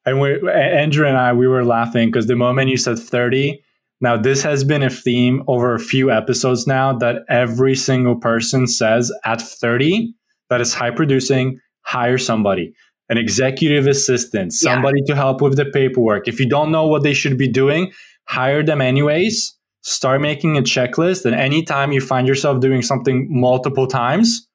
And 0.04 0.20
we, 0.20 0.38
Andrew 0.50 1.06
and 1.06 1.16
I, 1.16 1.32
we 1.32 1.48
were 1.48 1.64
laughing 1.64 2.08
because 2.08 2.26
the 2.26 2.36
moment 2.36 2.68
you 2.68 2.76
said 2.76 2.98
30, 2.98 3.62
now, 4.02 4.16
this 4.16 4.42
has 4.42 4.64
been 4.64 4.82
a 4.82 4.90
theme 4.90 5.44
over 5.46 5.74
a 5.74 5.78
few 5.78 6.10
episodes 6.10 6.66
now 6.66 6.92
that 6.94 7.24
every 7.28 7.76
single 7.76 8.16
person 8.16 8.66
says 8.66 9.12
at 9.24 9.40
30, 9.40 10.12
that 10.52 10.60
is 10.60 10.74
high 10.74 10.90
producing, 10.90 11.58
hire 11.80 12.18
somebody, 12.18 12.74
an 13.08 13.16
executive 13.16 13.86
assistant, 13.86 14.52
somebody 14.52 15.00
yeah. 15.06 15.14
to 15.14 15.16
help 15.16 15.40
with 15.40 15.56
the 15.56 15.64
paperwork. 15.64 16.28
If 16.28 16.38
you 16.38 16.46
don't 16.46 16.70
know 16.70 16.86
what 16.86 17.02
they 17.02 17.14
should 17.14 17.38
be 17.38 17.48
doing, 17.48 17.90
hire 18.28 18.62
them 18.62 18.82
anyways. 18.82 19.56
Start 19.80 20.20
making 20.20 20.58
a 20.58 20.60
checklist. 20.60 21.24
And 21.24 21.34
anytime 21.34 21.90
you 21.90 22.02
find 22.02 22.28
yourself 22.28 22.60
doing 22.60 22.82
something 22.82 23.28
multiple 23.30 23.86
times, 23.86 24.46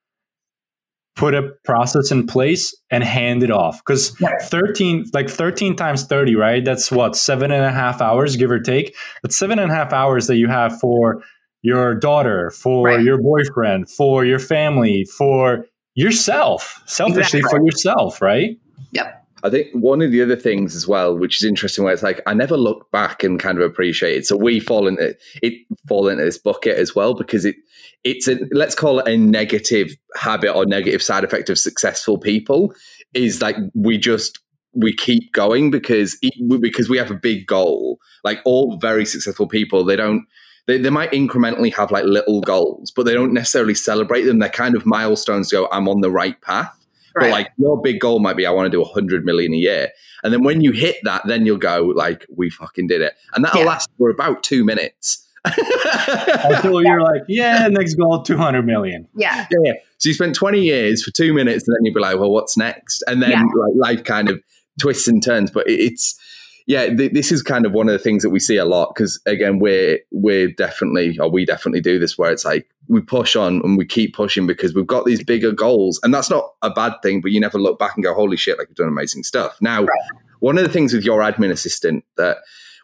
put 1.16 1.34
a 1.34 1.50
process 1.66 2.12
in 2.12 2.28
place 2.28 2.76
and 2.92 3.04
hand 3.04 3.42
it 3.42 3.50
off. 3.50 3.82
Because 3.84 4.16
13, 4.44 5.06
like 5.14 5.32
13 5.32 5.76
times 5.76 6.06
30, 6.06 6.36
right? 6.36 6.64
That's 6.64 6.92
what, 6.92 7.16
seven 7.16 7.50
and 7.52 7.66
a 7.66 7.72
half 7.72 8.02
hours, 8.02 8.36
give 8.36 8.52
or 8.52 8.60
take. 8.60 8.96
But 9.24 9.34
seven 9.34 9.58
and 9.58 9.72
a 9.72 9.74
half 9.74 9.94
hours 9.94 10.28
that 10.28 10.36
you 10.36 10.48
have 10.48 10.80
for 10.80 11.24
your 11.64 11.96
daughter, 11.96 12.52
for 12.52 12.86
right. 12.86 13.02
your 13.02 13.20
boyfriend, 13.20 13.90
for 13.90 14.24
your 14.24 14.40
family, 14.40 15.06
for 15.18 15.66
yourself, 15.98 16.82
selfishly 16.86 17.40
exactly. 17.40 17.60
for 17.60 17.66
yourself, 17.66 18.22
right? 18.22 18.58
Yep. 18.92 19.26
I 19.44 19.50
think 19.50 19.68
one 19.74 20.02
of 20.02 20.12
the 20.12 20.22
other 20.22 20.36
things 20.36 20.76
as 20.76 20.88
well, 20.88 21.18
which 21.18 21.38
is 21.38 21.44
interesting, 21.44 21.84
where 21.84 21.94
it's 21.94 22.04
like 22.04 22.22
I 22.28 22.34
never 22.34 22.56
look 22.56 22.90
back 22.92 23.24
and 23.24 23.40
kind 23.40 23.58
of 23.58 23.64
appreciate 23.64 24.16
it. 24.16 24.26
So 24.26 24.38
we 24.38 24.60
fall 24.60 24.88
into 24.88 25.16
it, 25.42 25.66
fall 25.88 26.08
into 26.08 26.24
this 26.24 26.38
bucket 26.38 26.78
as 26.78 26.96
well 26.96 27.14
because 27.14 27.46
it 27.46 27.56
it's 28.04 28.28
a 28.28 28.38
let's 28.52 28.76
call 28.76 29.00
it 29.00 29.08
a 29.08 29.18
negative 29.18 29.96
habit 30.16 30.54
or 30.56 30.66
negative 30.66 31.02
side 31.02 31.24
effect 31.24 31.50
of 31.50 31.58
successful 31.58 32.18
people 32.18 32.74
is 33.14 33.42
like 33.42 33.58
we 33.74 33.98
just 33.98 34.40
we 34.74 34.94
keep 34.94 35.32
going 35.34 35.72
because 35.72 36.18
because 36.60 36.90
we 36.90 36.98
have 36.98 37.12
a 37.12 37.16
big 37.16 37.48
goal. 37.48 38.00
Like 38.24 38.40
all 38.46 38.78
very 38.78 39.06
successful 39.06 39.48
people, 39.48 39.84
they 39.84 39.96
don't 39.96 40.26
they, 40.68 40.78
they 40.78 40.90
might 40.90 41.12
incrementally 41.12 41.74
have 41.74 41.92
like 41.92 42.04
little 42.04 42.42
goals, 42.42 42.92
but 42.92 43.06
they 43.06 43.14
don't 43.14 43.34
necessarily 43.34 43.74
celebrate 43.74 44.24
them. 44.24 44.40
They're 44.40 44.50
kind 44.50 44.76
of 44.76 44.86
milestones 44.86 45.50
to 45.50 45.56
go, 45.56 45.70
I'm 45.72 45.88
on 45.88 46.02
the 46.02 46.12
right 46.12 46.40
path. 46.42 46.74
Right. 47.16 47.24
But 47.24 47.32
like 47.32 47.52
your 47.58 47.82
big 47.82 48.00
goal 48.00 48.20
might 48.20 48.38
be, 48.38 48.46
I 48.46 48.52
want 48.52 48.68
to 48.68 48.70
do 48.70 48.82
100 48.82 49.26
million 49.26 49.54
a 49.54 49.58
year. 49.58 49.90
And 50.24 50.34
then 50.34 50.44
when 50.44 50.62
you 50.62 50.72
hit 50.72 50.98
that, 51.04 51.26
then 51.26 51.46
you'll 51.46 51.58
go, 51.58 51.94
like, 51.96 52.26
we 52.36 52.50
fucking 52.50 52.88
did 52.88 53.02
it. 53.02 53.14
And 53.34 53.46
that'll 53.46 53.62
yeah. 53.62 53.68
last 53.68 53.90
for 53.98 54.10
about 54.10 54.44
two 54.44 54.66
minutes. 54.66 55.24
Until 55.46 56.84
you're 56.84 57.02
like, 57.02 57.22
yeah, 57.30 57.68
next 57.70 57.96
goal, 57.96 58.22
200 58.22 58.66
million. 58.66 59.08
Yeah. 59.16 59.48
Yeah. 59.64 59.74
So 60.00 60.10
you 60.10 60.14
spent 60.14 60.36
20 60.36 60.60
years 60.60 61.04
for 61.04 61.12
two 61.12 61.34
minutes, 61.34 61.68
and 61.68 61.76
then 61.76 61.86
you'd 61.86 61.94
be 61.94 62.02
like, 62.02 62.20
well, 62.20 62.32
what's 62.32 62.58
next? 62.58 63.04
And 63.08 63.22
then 63.22 63.32
yeah. 63.32 63.42
like, 63.42 63.74
life 63.76 64.04
kind 64.04 64.30
of 64.30 64.42
twists 64.80 65.08
and 65.08 65.24
turns. 65.24 65.50
But 65.50 65.70
it's, 65.70 66.20
yeah, 66.68 66.94
th- 66.94 67.14
this 67.14 67.32
is 67.32 67.42
kind 67.42 67.66
of 67.66 67.72
one 67.72 67.88
of 67.88 67.94
the 67.94 68.00
things 68.00 68.24
that 68.24 68.30
we 68.30 68.42
see 68.42 68.58
a 68.58 68.66
lot 68.66 68.94
because 68.94 69.20
again, 69.26 69.58
we're 69.58 70.00
we're 70.12 70.52
definitely 70.52 71.18
or 71.18 71.32
we 71.32 71.46
definitely 71.46 71.80
do 71.80 71.98
this 71.98 72.18
where 72.18 72.30
it's 72.30 72.44
like 72.44 72.70
we 72.90 73.00
push 73.00 73.38
on 73.38 73.62
and 73.64 73.78
we 73.78 73.86
keep 73.86 74.14
pushing 74.14 74.46
because 74.46 74.76
we've 74.76 74.86
got 74.86 75.06
these 75.06 75.24
bigger 75.24 75.54
goals, 75.54 75.98
and 76.04 76.14
that's 76.14 76.30
not 76.30 76.44
a 76.62 76.70
bad 76.70 76.94
thing. 77.02 77.22
But 77.22 77.32
you 77.32 77.40
never 77.40 77.58
look 77.58 77.80
back 77.80 77.94
and 77.96 78.04
go, 78.04 78.14
"Holy 78.14 78.36
shit!" 78.36 78.58
Like 78.58 78.68
we've 78.68 78.76
done 78.76 78.90
amazing 78.90 79.24
stuff. 79.24 79.58
Now, 79.62 79.84
right. 79.84 80.10
one 80.40 80.58
of 80.58 80.64
the 80.66 80.70
things 80.70 80.94
with 80.94 81.06
your 81.06 81.22
admin 81.22 81.52
assistant 81.52 82.04
that 82.18 82.40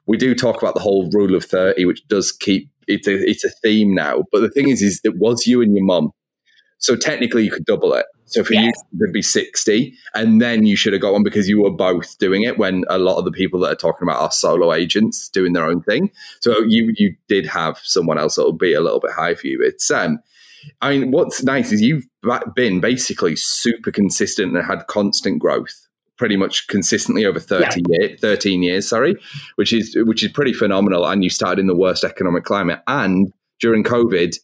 we 0.06 0.16
do 0.16 0.34
talk 0.34 0.62
about 0.62 0.76
the 0.76 0.82
whole 0.82 1.10
rule 1.12 1.36
of 1.36 1.44
thirty, 1.44 1.84
which 1.84 2.08
does 2.08 2.32
keep 2.32 2.70
it's 2.88 3.08
a 3.08 3.30
it's 3.30 3.44
a 3.44 3.50
theme 3.50 3.94
now. 3.94 4.24
But 4.32 4.40
the 4.40 4.50
thing 4.50 4.70
is, 4.70 4.82
is 4.82 5.02
it 5.04 5.18
was 5.18 5.46
you 5.46 5.62
and 5.62 5.76
your 5.76 5.84
mum, 5.84 6.12
so 6.78 6.96
technically 6.96 7.44
you 7.44 7.52
could 7.52 7.66
double 7.66 7.94
it. 7.94 8.06
So 8.26 8.44
for 8.44 8.54
yes. 8.54 8.64
you, 8.64 8.70
it 8.70 9.02
would 9.02 9.14
be 9.14 9.22
60. 9.22 9.94
And 10.14 10.42
then 10.42 10.66
you 10.66 10.76
should 10.76 10.94
have 10.94 11.02
got 11.02 11.14
one 11.14 11.24
because 11.24 11.48
you 11.48 11.62
were 11.62 11.72
both 11.72 12.18
doing 12.18 12.44
it 12.44 12.58
when 12.58 12.84
a 12.90 12.98
lot 12.98 13.18
of 13.18 13.26
the 13.26 13.32
people 13.32 13.60
that 13.62 13.72
are 13.72 13.76
talking 13.76 14.08
about 14.08 14.22
are 14.22 14.32
solo 14.32 14.74
agents 14.74 15.30
doing 15.30 15.54
their 15.54 15.66
own 15.66 15.82
thing. 15.82 16.12
So 16.40 16.62
you 16.68 16.94
you 16.96 17.16
did 17.28 17.46
have 17.48 17.80
someone 17.84 18.18
else 18.18 18.36
that 18.36 18.44
will 18.44 18.54
be 18.54 18.74
a 18.74 18.82
little 18.82 19.00
bit 19.00 19.12
high 19.12 19.36
for 19.36 19.48
you. 19.48 19.62
It's 19.62 19.90
um 19.92 20.20
I 20.82 20.98
mean, 20.98 21.12
what's 21.12 21.44
nice 21.44 21.72
is 21.72 21.82
you've 21.82 22.06
been 22.56 22.80
basically 22.80 23.36
super 23.36 23.92
consistent 23.92 24.56
and 24.56 24.66
had 24.66 24.88
constant 24.88 25.40
growth 25.40 25.88
pretty 26.18 26.38
much 26.38 26.68
consistently 26.68 27.26
over 27.26 27.40
30 27.40 27.82
yeah. 27.90 27.98
years, 28.00 28.20
13 28.22 28.64
years, 28.64 28.88
sorry, 28.88 29.16
which 29.56 29.74
is 29.74 29.96
which 30.06 30.24
is 30.24 30.32
pretty 30.32 30.54
phenomenal. 30.54 31.06
And 31.06 31.24
you 31.24 31.30
started 31.30 31.60
in 31.60 31.68
the 31.68 31.76
worst 31.76 32.04
economic 32.04 32.46
climate. 32.46 32.82
And 32.88 33.34
during 33.60 33.84
COVID, 33.84 34.38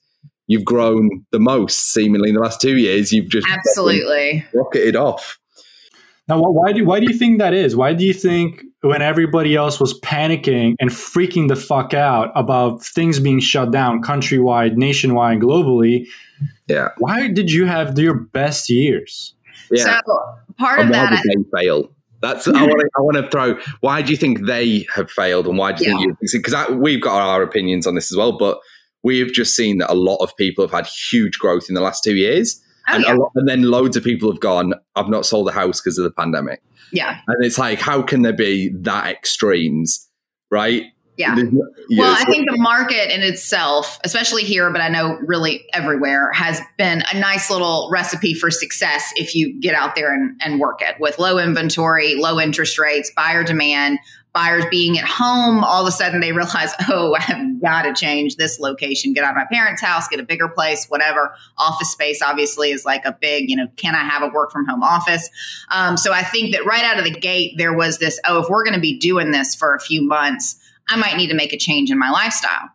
you've 0.49 0.65
grown 0.65 1.23
the 1.31 1.39
most 1.39 1.93
seemingly 1.93 2.29
in 2.29 2.35
the 2.35 2.41
last 2.41 2.59
two 2.59 2.77
years. 2.77 3.13
You've 3.13 3.29
just 3.29 3.47
absolutely 3.47 4.43
rocketed 4.53 4.97
off. 4.97 5.39
Now, 6.27 6.41
why 6.41 6.73
do 6.73 6.83
why 6.83 6.99
do 6.99 7.05
you 7.09 7.17
think 7.17 7.39
that 7.39 7.53
is? 7.53 7.75
Why 7.75 7.93
do 7.93 8.03
you 8.05 8.13
think 8.13 8.63
when 8.81 9.01
everybody 9.01 9.55
else 9.55 9.79
was 9.79 9.99
panicking 10.01 10.75
and 10.79 10.89
freaking 10.89 11.47
the 11.47 11.55
fuck 11.55 11.93
out 11.93 12.31
about 12.35 12.83
things 12.83 13.19
being 13.19 13.39
shut 13.39 13.71
down 13.71 14.01
countrywide, 14.01 14.75
nationwide, 14.75 15.39
globally? 15.39 16.07
Yeah. 16.67 16.89
Why 16.97 17.29
did 17.29 17.51
you 17.51 17.65
have 17.65 17.97
your 17.97 18.15
best 18.15 18.69
years? 18.69 19.33
Yeah. 19.71 19.83
So 19.83 20.15
part 20.57 20.79
and 20.79 20.89
of 20.89 20.93
that, 20.93 21.23
did 21.23 21.45
they 21.45 21.59
fail? 21.59 21.91
That's 22.21 22.47
I 22.47 22.51
want 22.51 22.79
to 22.81 22.89
I 22.97 23.01
want 23.01 23.17
to 23.17 23.29
throw. 23.29 23.57
Why 23.81 24.01
do 24.01 24.11
you 24.11 24.17
think 24.17 24.45
they 24.45 24.85
have 24.95 25.09
failed, 25.11 25.47
and 25.47 25.57
why 25.57 25.73
do 25.73 25.85
you 25.85 25.91
yeah. 25.91 25.97
think 25.97 26.17
you? 26.21 26.39
Because 26.39 26.71
we've 26.71 27.01
got 27.01 27.21
our 27.21 27.43
opinions 27.43 27.87
on 27.87 27.95
this 27.95 28.11
as 28.11 28.17
well, 28.17 28.37
but 28.37 28.59
we've 29.03 29.31
just 29.31 29.55
seen 29.55 29.77
that 29.79 29.91
a 29.91 29.95
lot 29.95 30.17
of 30.17 30.35
people 30.35 30.63
have 30.63 30.71
had 30.71 30.87
huge 30.87 31.39
growth 31.39 31.65
in 31.69 31.75
the 31.75 31.81
last 31.81 32.03
two 32.03 32.15
years. 32.15 32.61
Oh, 32.87 32.95
and, 32.95 33.03
yeah. 33.03 33.13
lot, 33.13 33.31
and 33.35 33.47
then 33.47 33.63
loads 33.63 33.95
of 33.95 34.03
people 34.03 34.31
have 34.31 34.39
gone, 34.39 34.73
I've 34.95 35.09
not 35.09 35.25
sold 35.25 35.47
a 35.47 35.51
house 35.51 35.81
because 35.81 35.97
of 35.97 36.03
the 36.03 36.11
pandemic. 36.11 36.61
Yeah. 36.91 37.19
And 37.27 37.45
it's 37.45 37.57
like, 37.57 37.79
how 37.79 38.01
can 38.01 38.23
there 38.23 38.33
be 38.33 38.69
that 38.81 39.07
extremes? 39.07 40.07
Right. 40.51 40.85
Yeah. 41.19 41.35
well, 41.97 42.15
I 42.17 42.23
think 42.23 42.49
the 42.49 42.57
market 42.57 43.13
in 43.13 43.21
itself, 43.21 43.99
especially 44.05 44.43
here, 44.43 44.71
but 44.71 44.79
I 44.79 44.87
know 44.87 45.17
really 45.25 45.65
everywhere, 45.73 46.31
has 46.31 46.61
been 46.77 47.03
a 47.13 47.19
nice 47.19 47.49
little 47.49 47.89
recipe 47.91 48.33
for 48.33 48.49
success 48.49 49.11
if 49.17 49.35
you 49.35 49.59
get 49.59 49.75
out 49.75 49.95
there 49.95 50.13
and, 50.13 50.39
and 50.41 50.61
work 50.61 50.81
it 50.81 50.95
with 50.97 51.19
low 51.19 51.37
inventory, 51.37 52.15
low 52.15 52.39
interest 52.39 52.79
rates, 52.79 53.11
buyer 53.13 53.43
demand, 53.43 53.99
buyers 54.33 54.65
being 54.69 54.97
at 54.97 55.05
home, 55.05 55.63
all 55.63 55.81
of 55.81 55.87
a 55.87 55.91
sudden 55.91 56.21
they 56.21 56.31
realize, 56.31 56.71
oh, 56.89 57.15
I've 57.17 57.61
got 57.61 57.83
to 57.83 57.93
change 57.93 58.35
this 58.35 58.59
location, 58.59 59.13
get 59.13 59.23
out 59.23 59.31
of 59.31 59.37
my 59.37 59.45
parents' 59.51 59.81
house, 59.81 60.07
get 60.07 60.19
a 60.19 60.23
bigger 60.23 60.47
place, 60.47 60.85
whatever. 60.87 61.33
Office 61.57 61.91
space 61.91 62.21
obviously 62.21 62.71
is 62.71 62.85
like 62.85 63.05
a 63.05 63.17
big, 63.19 63.49
you 63.49 63.55
know, 63.55 63.67
can 63.75 63.95
I 63.95 64.03
have 64.03 64.23
a 64.23 64.27
work 64.27 64.51
from 64.51 64.65
home 64.65 64.83
office? 64.83 65.29
Um, 65.69 65.97
so 65.97 66.13
I 66.13 66.23
think 66.23 66.53
that 66.53 66.65
right 66.65 66.83
out 66.83 66.97
of 66.97 67.05
the 67.05 67.19
gate, 67.19 67.55
there 67.57 67.73
was 67.73 67.97
this, 67.97 68.19
oh, 68.25 68.41
if 68.41 68.49
we're 68.49 68.63
going 68.63 68.75
to 68.75 68.81
be 68.81 68.97
doing 68.97 69.31
this 69.31 69.55
for 69.55 69.75
a 69.75 69.79
few 69.79 70.01
months, 70.01 70.57
I 70.87 70.95
might 70.95 71.17
need 71.17 71.27
to 71.27 71.35
make 71.35 71.53
a 71.53 71.57
change 71.57 71.91
in 71.91 71.99
my 71.99 72.09
lifestyle. 72.09 72.69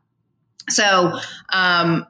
So, 0.69 1.19
um, 1.53 2.07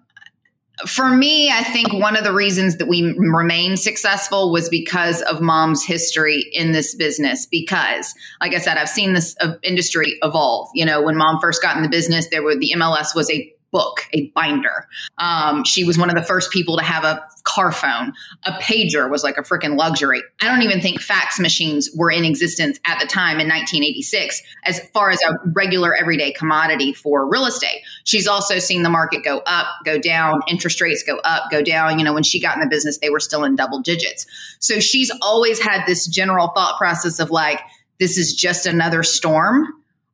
for 0.86 1.08
me, 1.08 1.50
I 1.50 1.62
think 1.62 1.92
one 1.92 2.16
of 2.16 2.24
the 2.24 2.32
reasons 2.32 2.78
that 2.78 2.88
we 2.88 3.14
remained 3.16 3.78
successful 3.78 4.50
was 4.50 4.68
because 4.68 5.22
of 5.22 5.40
mom's 5.40 5.84
history 5.84 6.50
in 6.52 6.72
this 6.72 6.96
business. 6.96 7.46
Because, 7.46 8.12
like 8.40 8.54
I 8.54 8.58
said, 8.58 8.76
I've 8.76 8.88
seen 8.88 9.12
this 9.12 9.36
uh, 9.40 9.54
industry 9.62 10.18
evolve. 10.22 10.70
You 10.74 10.84
know, 10.84 11.00
when 11.00 11.16
mom 11.16 11.38
first 11.40 11.62
got 11.62 11.76
in 11.76 11.84
the 11.84 11.88
business, 11.88 12.28
there 12.30 12.42
were 12.42 12.56
the 12.56 12.72
MLS 12.76 13.14
was 13.14 13.30
a 13.30 13.53
book, 13.74 14.06
a 14.12 14.28
binder. 14.36 14.86
Um, 15.18 15.64
she 15.64 15.82
was 15.82 15.98
one 15.98 16.08
of 16.08 16.14
the 16.14 16.22
first 16.22 16.52
people 16.52 16.78
to 16.78 16.84
have 16.84 17.02
a 17.02 17.20
car 17.42 17.72
phone. 17.72 18.12
A 18.44 18.52
pager 18.52 19.10
was 19.10 19.24
like 19.24 19.36
a 19.36 19.42
freaking 19.42 19.76
luxury. 19.76 20.22
I 20.40 20.46
don't 20.46 20.62
even 20.62 20.80
think 20.80 21.00
fax 21.00 21.40
machines 21.40 21.90
were 21.96 22.08
in 22.08 22.24
existence 22.24 22.78
at 22.86 23.00
the 23.00 23.06
time 23.06 23.40
in 23.40 23.48
1986 23.48 24.40
as 24.64 24.78
far 24.90 25.10
as 25.10 25.18
a 25.28 25.34
regular 25.56 25.92
everyday 25.92 26.30
commodity 26.30 26.92
for 26.92 27.28
real 27.28 27.46
estate. 27.46 27.80
She's 28.04 28.28
also 28.28 28.60
seen 28.60 28.84
the 28.84 28.90
market 28.90 29.24
go 29.24 29.38
up, 29.44 29.66
go 29.84 29.98
down, 29.98 30.40
interest 30.46 30.80
rates 30.80 31.02
go 31.02 31.18
up, 31.24 31.50
go 31.50 31.60
down. 31.60 31.98
You 31.98 32.04
know, 32.04 32.14
when 32.14 32.22
she 32.22 32.40
got 32.40 32.56
in 32.56 32.60
the 32.60 32.68
business, 32.68 32.98
they 32.98 33.10
were 33.10 33.20
still 33.20 33.42
in 33.42 33.56
double 33.56 33.80
digits. 33.80 34.24
So 34.60 34.78
she's 34.78 35.10
always 35.20 35.58
had 35.58 35.84
this 35.84 36.06
general 36.06 36.52
thought 36.54 36.78
process 36.78 37.18
of 37.18 37.32
like, 37.32 37.60
this 37.98 38.16
is 38.18 38.34
just 38.34 38.66
another 38.66 39.02
storm 39.02 39.66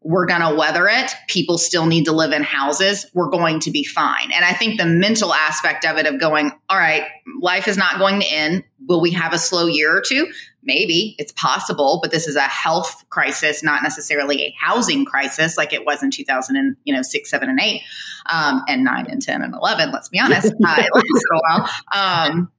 we're 0.03 0.27
going 0.27 0.41
to 0.41 0.55
weather 0.55 0.89
it. 0.89 1.13
People 1.29 1.59
still 1.59 1.87
need 1.87 2.05
to 2.05 2.13
live 2.13 2.33
in 2.33 2.43
houses. 2.43 3.07
We're 3.13 3.29
going 3.29 3.61
to 3.61 3.71
be 3.71 3.85
fine. 3.85 4.31
And 4.33 4.45
I 4.45 4.53
think 4.53 4.79
the 4.79 4.87
mental 4.87 5.35
aspect 5.35 5.85
of 5.85 5.99
it 5.99 6.07
of 6.07 6.19
going, 6.19 6.53
all 6.71 6.79
right, 6.79 7.05
life 7.41 7.69
is 7.69 7.77
not 7.77 7.99
going 7.99 8.21
to 8.21 8.27
end. 8.27 8.65
Will 8.89 9.01
we 9.01 9.11
have 9.13 9.35
a 9.35 9.39
slow 9.39 9.67
year 9.67 9.95
or 9.95 10.01
two? 10.01 10.27
Maybe 10.63 11.17
it's 11.19 11.33
possible, 11.33 12.01
but 12.03 12.11
this 12.11 12.27
is 12.27 12.37
a 12.37 12.43
health 12.43 13.05
crisis, 13.11 13.63
not 13.63 13.83
necessarily 13.83 14.43
a 14.43 14.55
housing 14.59 15.05
crisis 15.05 15.57
like 15.57 15.73
it 15.73 15.85
was 15.85 16.03
in 16.03 16.11
2000 16.11 16.57
and, 16.57 16.77
you 16.85 16.95
know, 16.95 17.03
six, 17.03 17.31
seven, 17.31 17.51
and 17.51 17.61
eight, 17.61 17.83
um, 18.31 18.63
and 18.69 18.85
nine 18.85 19.07
and 19.07 19.21
10 19.21 19.43
and 19.43 19.55
11, 19.55 19.91
let's 19.91 20.09
be 20.09 20.19
honest. 20.19 20.47
uh, 20.67 20.77
it 20.79 20.91
lasted 20.95 21.29
a 21.33 21.41
while. 21.41 21.71
Um, 21.95 22.53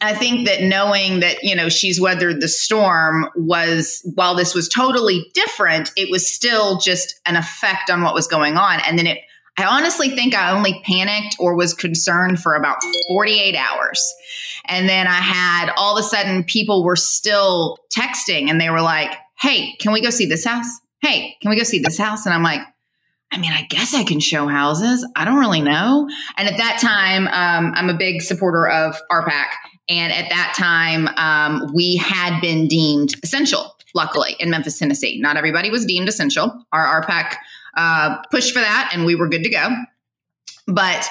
I 0.00 0.14
think 0.14 0.46
that 0.46 0.62
knowing 0.62 1.20
that, 1.20 1.42
you 1.42 1.56
know, 1.56 1.68
she's 1.68 2.00
weathered 2.00 2.40
the 2.40 2.48
storm 2.48 3.28
was, 3.34 4.02
while 4.14 4.34
this 4.34 4.54
was 4.54 4.68
totally 4.68 5.30
different, 5.32 5.90
it 5.96 6.10
was 6.10 6.30
still 6.30 6.78
just 6.78 7.18
an 7.24 7.36
effect 7.36 7.90
on 7.90 8.02
what 8.02 8.14
was 8.14 8.26
going 8.26 8.56
on. 8.56 8.80
And 8.86 8.98
then 8.98 9.06
it, 9.06 9.20
I 9.56 9.64
honestly 9.64 10.10
think 10.10 10.34
I 10.34 10.50
only 10.50 10.82
panicked 10.84 11.36
or 11.38 11.54
was 11.54 11.72
concerned 11.72 12.40
for 12.40 12.54
about 12.54 12.76
48 13.08 13.56
hours. 13.56 14.14
And 14.66 14.88
then 14.88 15.06
I 15.06 15.14
had 15.14 15.72
all 15.76 15.96
of 15.96 16.04
a 16.04 16.06
sudden 16.06 16.44
people 16.44 16.84
were 16.84 16.96
still 16.96 17.78
texting 17.96 18.50
and 18.50 18.60
they 18.60 18.68
were 18.68 18.82
like, 18.82 19.16
Hey, 19.38 19.74
can 19.80 19.92
we 19.92 20.00
go 20.00 20.10
see 20.10 20.26
this 20.26 20.44
house? 20.44 20.66
Hey, 21.00 21.36
can 21.40 21.50
we 21.50 21.56
go 21.56 21.62
see 21.62 21.78
this 21.78 21.98
house? 21.98 22.26
And 22.26 22.34
I'm 22.34 22.42
like, 22.42 22.60
I 23.32 23.38
mean, 23.38 23.52
I 23.52 23.62
guess 23.62 23.94
I 23.94 24.04
can 24.04 24.20
show 24.20 24.46
houses. 24.46 25.06
I 25.16 25.24
don't 25.24 25.38
really 25.38 25.60
know. 25.60 26.08
And 26.36 26.48
at 26.48 26.58
that 26.58 26.78
time, 26.80 27.26
um, 27.28 27.72
I'm 27.74 27.90
a 27.90 27.96
big 27.96 28.22
supporter 28.22 28.68
of 28.68 28.96
RPAC. 29.10 29.46
And 29.88 30.12
at 30.12 30.28
that 30.30 30.54
time, 30.56 31.08
um, 31.16 31.70
we 31.72 31.96
had 31.96 32.40
been 32.40 32.66
deemed 32.66 33.14
essential, 33.22 33.76
luckily, 33.94 34.36
in 34.40 34.50
Memphis, 34.50 34.78
Tennessee. 34.78 35.20
Not 35.20 35.36
everybody 35.36 35.70
was 35.70 35.86
deemed 35.86 36.08
essential. 36.08 36.64
Our 36.72 37.02
RPAC 37.02 37.36
uh, 37.76 38.18
pushed 38.30 38.52
for 38.52 38.60
that, 38.60 38.90
and 38.92 39.04
we 39.04 39.14
were 39.14 39.28
good 39.28 39.44
to 39.44 39.50
go. 39.50 39.68
But 40.66 41.08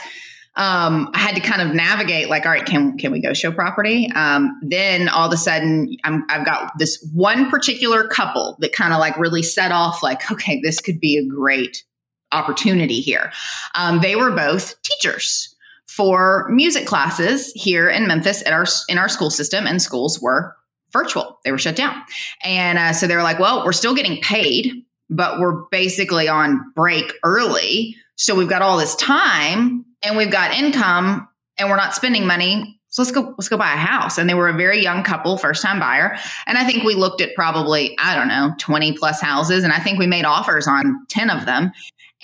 um, 0.58 1.10
I 1.14 1.20
had 1.20 1.36
to 1.36 1.42
kind 1.42 1.62
of 1.62 1.74
navigate, 1.74 2.30
like, 2.30 2.46
all 2.46 2.52
right, 2.52 2.66
can 2.66 2.98
can 2.98 3.12
we 3.12 3.22
go 3.22 3.34
show 3.34 3.52
property? 3.52 4.10
Um, 4.14 4.60
then 4.62 5.08
all 5.10 5.28
of 5.28 5.34
a 5.34 5.38
sudden, 5.38 5.96
i 6.04 6.20
have 6.30 6.46
got 6.46 6.72
this 6.78 7.06
one 7.14 7.50
particular 7.50 8.08
couple 8.08 8.58
that 8.60 8.74
kind 8.74 8.94
of 8.94 9.00
like 9.00 9.18
really 9.18 9.44
set 9.44 9.72
off, 9.72 10.04
like, 10.04 10.30
okay, 10.32 10.60
this 10.62 10.80
could 10.80 11.00
be 11.00 11.18
a 11.18 11.26
great 11.26 11.84
opportunity 12.32 13.00
here. 13.00 13.32
Um, 13.76 14.02
they 14.02 14.16
were 14.16 14.32
both 14.32 14.82
teachers 14.82 15.55
for 15.96 16.50
music 16.50 16.86
classes 16.86 17.54
here 17.56 17.90
in 17.90 18.06
Memphis 18.08 18.44
at 18.46 18.52
our 18.52 18.66
in 18.90 18.98
our 18.98 19.08
school 19.08 19.30
system, 19.30 19.66
and 19.66 19.82
schools 19.82 20.20
were 20.20 20.56
virtual; 20.92 21.40
they 21.46 21.52
were 21.52 21.58
shut 21.58 21.76
down. 21.76 21.96
And 22.44 22.78
uh, 22.78 22.94
so 22.94 23.08
they 23.08 23.16
were 23.16 23.24
like, 23.24 23.40
"Well, 23.40 23.64
we're 23.64 23.72
still 23.72 23.96
getting 23.96 24.22
paid, 24.22 24.84
but 25.10 25.40
we're 25.40 25.64
basically 25.72 26.28
on 26.28 26.60
break 26.76 27.14
early. 27.24 27.96
So 28.18 28.36
we've 28.36 28.50
got 28.50 28.62
all 28.62 28.78
this 28.78 28.96
time, 28.96 29.86
and 30.04 30.18
we've 30.18 30.32
got 30.32 30.54
income, 30.54 31.28
and 31.58 31.70
we're 31.70 31.78
not 31.78 31.96
spending 31.96 32.28
money. 32.28 32.80
So 32.90 33.02
let's 33.02 33.12
go 33.12 33.34
let's 33.38 33.48
go 33.48 33.58
buy 33.58 33.74
a 33.74 33.78
house." 33.78 34.18
And 34.18 34.30
they 34.30 34.34
were 34.34 34.50
a 34.50 34.58
very 34.58 34.84
young 34.84 35.02
couple, 35.02 35.38
first 35.38 35.62
time 35.62 35.80
buyer, 35.80 36.18
and 36.46 36.58
I 36.58 36.66
think 36.66 36.84
we 36.84 36.96
looked 36.96 37.22
at 37.22 37.34
probably 37.36 37.96
I 38.00 38.16
don't 38.16 38.28
know 38.28 38.54
twenty 38.60 38.98
plus 38.98 39.22
houses, 39.22 39.64
and 39.64 39.72
I 39.72 39.80
think 39.80 39.98
we 39.98 40.08
made 40.08 40.26
offers 40.26 40.68
on 40.68 41.06
ten 41.08 41.30
of 41.30 41.46
them 41.46 41.72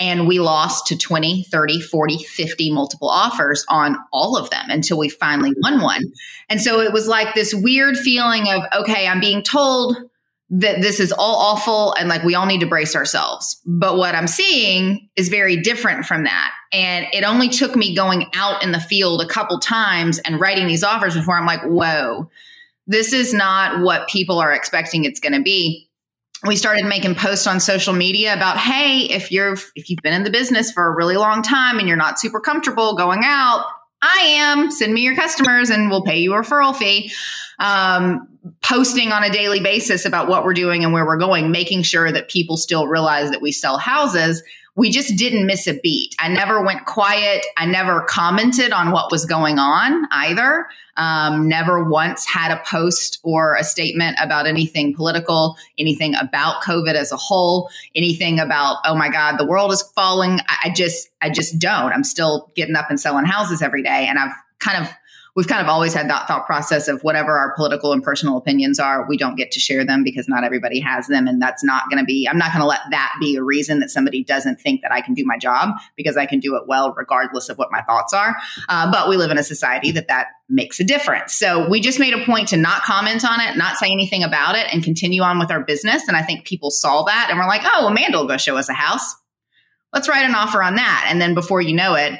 and 0.01 0.27
we 0.27 0.39
lost 0.39 0.87
to 0.87 0.97
20 0.97 1.43
30 1.43 1.79
40 1.79 2.23
50 2.23 2.73
multiple 2.73 3.07
offers 3.07 3.63
on 3.69 3.95
all 4.11 4.35
of 4.35 4.49
them 4.49 4.65
until 4.69 4.97
we 4.97 5.07
finally 5.07 5.53
won 5.61 5.79
one. 5.79 6.01
And 6.49 6.59
so 6.59 6.81
it 6.81 6.91
was 6.91 7.07
like 7.07 7.35
this 7.35 7.53
weird 7.53 7.97
feeling 7.97 8.51
of 8.51 8.63
okay 8.81 9.07
i'm 9.07 9.21
being 9.21 9.43
told 9.43 9.95
that 10.53 10.81
this 10.81 10.99
is 10.99 11.13
all 11.13 11.37
awful 11.37 11.93
and 11.93 12.09
like 12.09 12.23
we 12.23 12.35
all 12.35 12.45
need 12.45 12.59
to 12.59 12.65
brace 12.65 12.95
ourselves. 12.95 13.61
But 13.65 13.95
what 13.95 14.15
i'm 14.15 14.27
seeing 14.27 15.07
is 15.15 15.29
very 15.29 15.55
different 15.55 16.05
from 16.05 16.25
that. 16.25 16.51
And 16.73 17.05
it 17.13 17.23
only 17.23 17.49
took 17.49 17.75
me 17.75 17.95
going 17.95 18.25
out 18.33 18.63
in 18.63 18.71
the 18.71 18.79
field 18.79 19.21
a 19.21 19.27
couple 19.27 19.59
times 19.59 20.19
and 20.19 20.39
writing 20.39 20.67
these 20.67 20.83
offers 20.83 21.15
before 21.15 21.37
i'm 21.37 21.45
like 21.45 21.61
whoa 21.63 22.29
this 22.87 23.13
is 23.13 23.33
not 23.33 23.81
what 23.81 24.09
people 24.09 24.39
are 24.39 24.51
expecting 24.51 25.05
it's 25.05 25.19
going 25.19 25.33
to 25.33 25.41
be 25.41 25.90
we 26.45 26.55
started 26.55 26.85
making 26.85 27.15
posts 27.15 27.45
on 27.45 27.59
social 27.59 27.93
media 27.93 28.33
about 28.33 28.57
hey 28.57 29.01
if 29.03 29.31
you're 29.31 29.53
if 29.75 29.89
you've 29.89 29.99
been 30.01 30.13
in 30.13 30.23
the 30.23 30.31
business 30.31 30.71
for 30.71 30.87
a 30.87 30.95
really 30.95 31.17
long 31.17 31.41
time 31.41 31.77
and 31.77 31.87
you're 31.87 31.97
not 31.97 32.19
super 32.19 32.39
comfortable 32.39 32.95
going 32.95 33.21
out 33.23 33.65
i 34.01 34.17
am. 34.19 34.71
Send 34.71 34.93
me 34.93 35.01
your 35.01 35.15
customers 35.15 35.69
and 35.69 35.89
we'll 35.89 36.03
pay 36.03 36.19
you 36.19 36.33
a 36.33 36.37
referral 36.37 36.75
fee. 36.75 37.11
Um, 37.59 38.27
posting 38.63 39.11
on 39.11 39.23
a 39.23 39.29
daily 39.29 39.59
basis 39.59 40.05
about 40.05 40.27
what 40.27 40.43
we're 40.43 40.53
doing 40.53 40.83
and 40.83 40.93
where 40.93 41.05
we're 41.05 41.17
going 41.17 41.51
making 41.51 41.83
sure 41.83 42.11
that 42.11 42.27
people 42.27 42.57
still 42.57 42.87
realize 42.87 43.29
that 43.29 43.41
we 43.41 43.51
sell 43.51 43.77
houses 43.77 44.41
we 44.75 44.89
just 44.89 45.17
didn't 45.17 45.45
miss 45.45 45.67
a 45.67 45.73
beat. 45.81 46.15
I 46.17 46.29
never 46.29 46.63
went 46.63 46.85
quiet. 46.85 47.45
I 47.57 47.65
never 47.65 48.01
commented 48.01 48.71
on 48.71 48.91
what 48.91 49.11
was 49.11 49.25
going 49.25 49.59
on 49.59 50.05
either. 50.11 50.67
Um, 50.97 51.47
never 51.47 51.83
once 51.83 52.25
had 52.25 52.51
a 52.51 52.61
post 52.65 53.19
or 53.23 53.55
a 53.55 53.63
statement 53.63 54.17
about 54.21 54.47
anything 54.47 54.93
political, 54.93 55.57
anything 55.77 56.15
about 56.15 56.61
COVID 56.63 56.93
as 56.93 57.11
a 57.11 57.17
whole, 57.17 57.69
anything 57.95 58.39
about, 58.39 58.77
oh 58.85 58.95
my 58.95 59.09
God, 59.09 59.37
the 59.37 59.45
world 59.45 59.71
is 59.71 59.81
falling. 59.93 60.39
I, 60.47 60.57
I 60.65 60.73
just, 60.73 61.09
I 61.21 61.29
just 61.29 61.59
don't. 61.59 61.91
I'm 61.91 62.03
still 62.03 62.51
getting 62.55 62.75
up 62.75 62.89
and 62.89 62.99
selling 62.99 63.25
houses 63.25 63.61
every 63.61 63.83
day. 63.83 64.05
And 64.07 64.17
I've 64.17 64.33
kind 64.59 64.85
of 64.85 64.91
we've 65.35 65.47
kind 65.47 65.61
of 65.61 65.67
always 65.67 65.93
had 65.93 66.09
that 66.09 66.27
thought 66.27 66.45
process 66.45 66.87
of 66.87 67.01
whatever 67.03 67.37
our 67.37 67.55
political 67.55 67.93
and 67.93 68.03
personal 68.03 68.37
opinions 68.37 68.79
are, 68.79 69.07
we 69.07 69.17
don't 69.17 69.35
get 69.35 69.51
to 69.51 69.59
share 69.59 69.85
them 69.85 70.03
because 70.03 70.27
not 70.27 70.43
everybody 70.43 70.79
has 70.79 71.07
them. 71.07 71.27
And 71.27 71.41
that's 71.41 71.63
not 71.63 71.83
going 71.89 71.99
to 71.99 72.05
be, 72.05 72.27
I'm 72.27 72.37
not 72.37 72.51
going 72.51 72.61
to 72.61 72.67
let 72.67 72.81
that 72.91 73.13
be 73.19 73.37
a 73.37 73.43
reason 73.43 73.79
that 73.79 73.89
somebody 73.89 74.23
doesn't 74.23 74.59
think 74.59 74.81
that 74.81 74.91
I 74.91 74.99
can 74.99 75.13
do 75.13 75.23
my 75.25 75.37
job 75.37 75.75
because 75.95 76.17
I 76.17 76.25
can 76.25 76.39
do 76.39 76.55
it 76.57 76.63
well, 76.67 76.93
regardless 76.97 77.47
of 77.47 77.57
what 77.57 77.71
my 77.71 77.81
thoughts 77.83 78.13
are. 78.13 78.35
Uh, 78.67 78.91
but 78.91 79.07
we 79.07 79.15
live 79.15 79.31
in 79.31 79.37
a 79.37 79.43
society 79.43 79.91
that 79.91 80.09
that 80.09 80.27
makes 80.49 80.81
a 80.81 80.83
difference. 80.83 81.33
So 81.33 81.67
we 81.69 81.79
just 81.79 81.99
made 81.99 82.13
a 82.13 82.25
point 82.25 82.49
to 82.49 82.57
not 82.57 82.81
comment 82.81 83.23
on 83.23 83.39
it, 83.39 83.55
not 83.57 83.77
say 83.77 83.89
anything 83.89 84.23
about 84.23 84.55
it, 84.55 84.67
and 84.73 84.83
continue 84.83 85.21
on 85.21 85.39
with 85.39 85.49
our 85.49 85.63
business. 85.63 86.07
And 86.09 86.17
I 86.17 86.23
think 86.23 86.45
people 86.45 86.71
saw 86.71 87.03
that 87.03 87.27
and 87.29 87.39
we're 87.39 87.47
like, 87.47 87.61
oh, 87.63 87.87
Amanda 87.87 88.17
will 88.17 88.27
go 88.27 88.37
show 88.37 88.57
us 88.57 88.67
a 88.67 88.73
house. 88.73 89.15
Let's 89.93 90.09
write 90.09 90.25
an 90.25 90.35
offer 90.35 90.61
on 90.61 90.75
that. 90.75 91.07
And 91.09 91.21
then 91.21 91.33
before 91.33 91.61
you 91.61 91.73
know 91.73 91.95
it, 91.95 92.19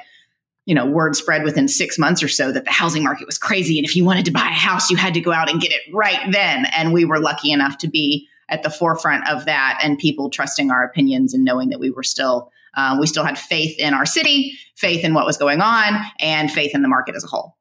you 0.66 0.76
know, 0.76 0.86
word 0.86 1.16
spread 1.16 1.44
within 1.44 1.68
six 1.68 1.98
months 1.98 2.22
or 2.22 2.28
so 2.28 2.52
that 2.52 2.66
the 2.66 2.72
housing 2.72 3.04
market 3.04 3.26
was 3.26 3.38
crazy. 3.38 3.78
And 3.78 3.86
if 3.86 3.96
you 3.96 4.06
wanted 4.06 4.26
to 4.26 4.32
buy 4.32 4.48
a 4.48 4.54
house, 4.54 4.90
you 4.90 4.98
had 4.98 5.14
to 5.16 5.22
go 5.22 5.32
out 5.32 5.50
and 5.50 5.60
get 5.60 5.72
it 5.72 5.82
right 5.92 6.32
then. 6.32 6.66
And 6.76 6.94
we 6.94 7.06
were 7.06 7.20
lucky 7.20 7.52
enough 7.52 7.78
to 7.80 7.88
be 7.88 8.28
at 8.50 8.64
the 8.64 8.70
forefront 8.70 9.28
of 9.28 9.46
that 9.46 9.80
and 9.84 9.98
people 9.98 10.30
trusting 10.30 10.70
our 10.70 10.84
opinions 10.84 11.34
and 11.34 11.44
knowing 11.44 11.70
that 11.70 11.80
we 11.80 11.90
were 11.90 12.04
still, 12.04 12.52
uh, 12.76 12.98
we 13.00 13.08
still 13.08 13.24
had 13.24 13.40
faith 13.40 13.78
in 13.80 13.94
our 13.94 14.06
city, 14.06 14.58
faith 14.76 15.04
in 15.04 15.14
what 15.14 15.26
was 15.26 15.38
going 15.38 15.62
on, 15.62 16.00
and 16.20 16.52
faith 16.52 16.76
in 16.76 16.82
the 16.82 16.88
market 16.88 17.16
as 17.16 17.24
a 17.24 17.28
whole. 17.28 17.58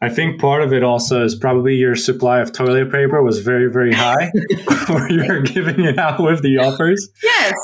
I 0.00 0.08
think 0.08 0.40
part 0.40 0.62
of 0.62 0.72
it 0.72 0.82
also 0.82 1.24
is 1.24 1.36
probably 1.36 1.76
your 1.76 1.94
supply 1.94 2.40
of 2.40 2.52
toilet 2.52 2.90
paper 2.90 3.22
was 3.22 3.38
very, 3.38 3.70
very 3.70 3.92
high, 3.92 4.32
or 4.90 5.08
you're 5.08 5.42
giving 5.42 5.84
it 5.84 5.96
out 5.96 6.20
with 6.20 6.42
the 6.42 6.58
offers. 6.58 7.08
Yes. 7.22 7.54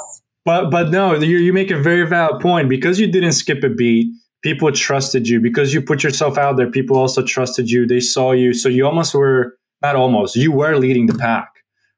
But 0.45 0.71
but 0.71 0.91
no, 0.91 1.15
you, 1.15 1.39
you 1.39 1.53
make 1.53 1.73
a 1.73 1.79
very 1.79 2.07
valid 2.07 2.41
point 2.41 2.69
because 2.69 3.01
you 3.01 3.11
didn't 3.11 3.33
skip 3.33 3.65
a 3.65 3.69
beat 3.69 4.15
people 4.43 4.71
trusted 4.73 5.29
you 5.29 5.41
because 5.41 5.75
you 5.75 5.83
put 5.83 6.03
yourself 6.03 6.39
out 6.39 6.57
there. 6.57 6.71
People 6.71 6.97
also 6.97 7.23
trusted 7.23 7.71
you. 7.71 7.87
They 7.87 8.01
saw 8.01 8.33
you. 8.33 8.55
So 8.55 8.69
you 8.69 8.87
almost 8.87 9.15
were, 9.15 9.57
not 9.83 9.97
almost, 9.97 10.37
you 10.37 10.53
were 10.53 10.77
leading 10.77 11.07
the 11.07 11.15
pack, 11.15 11.49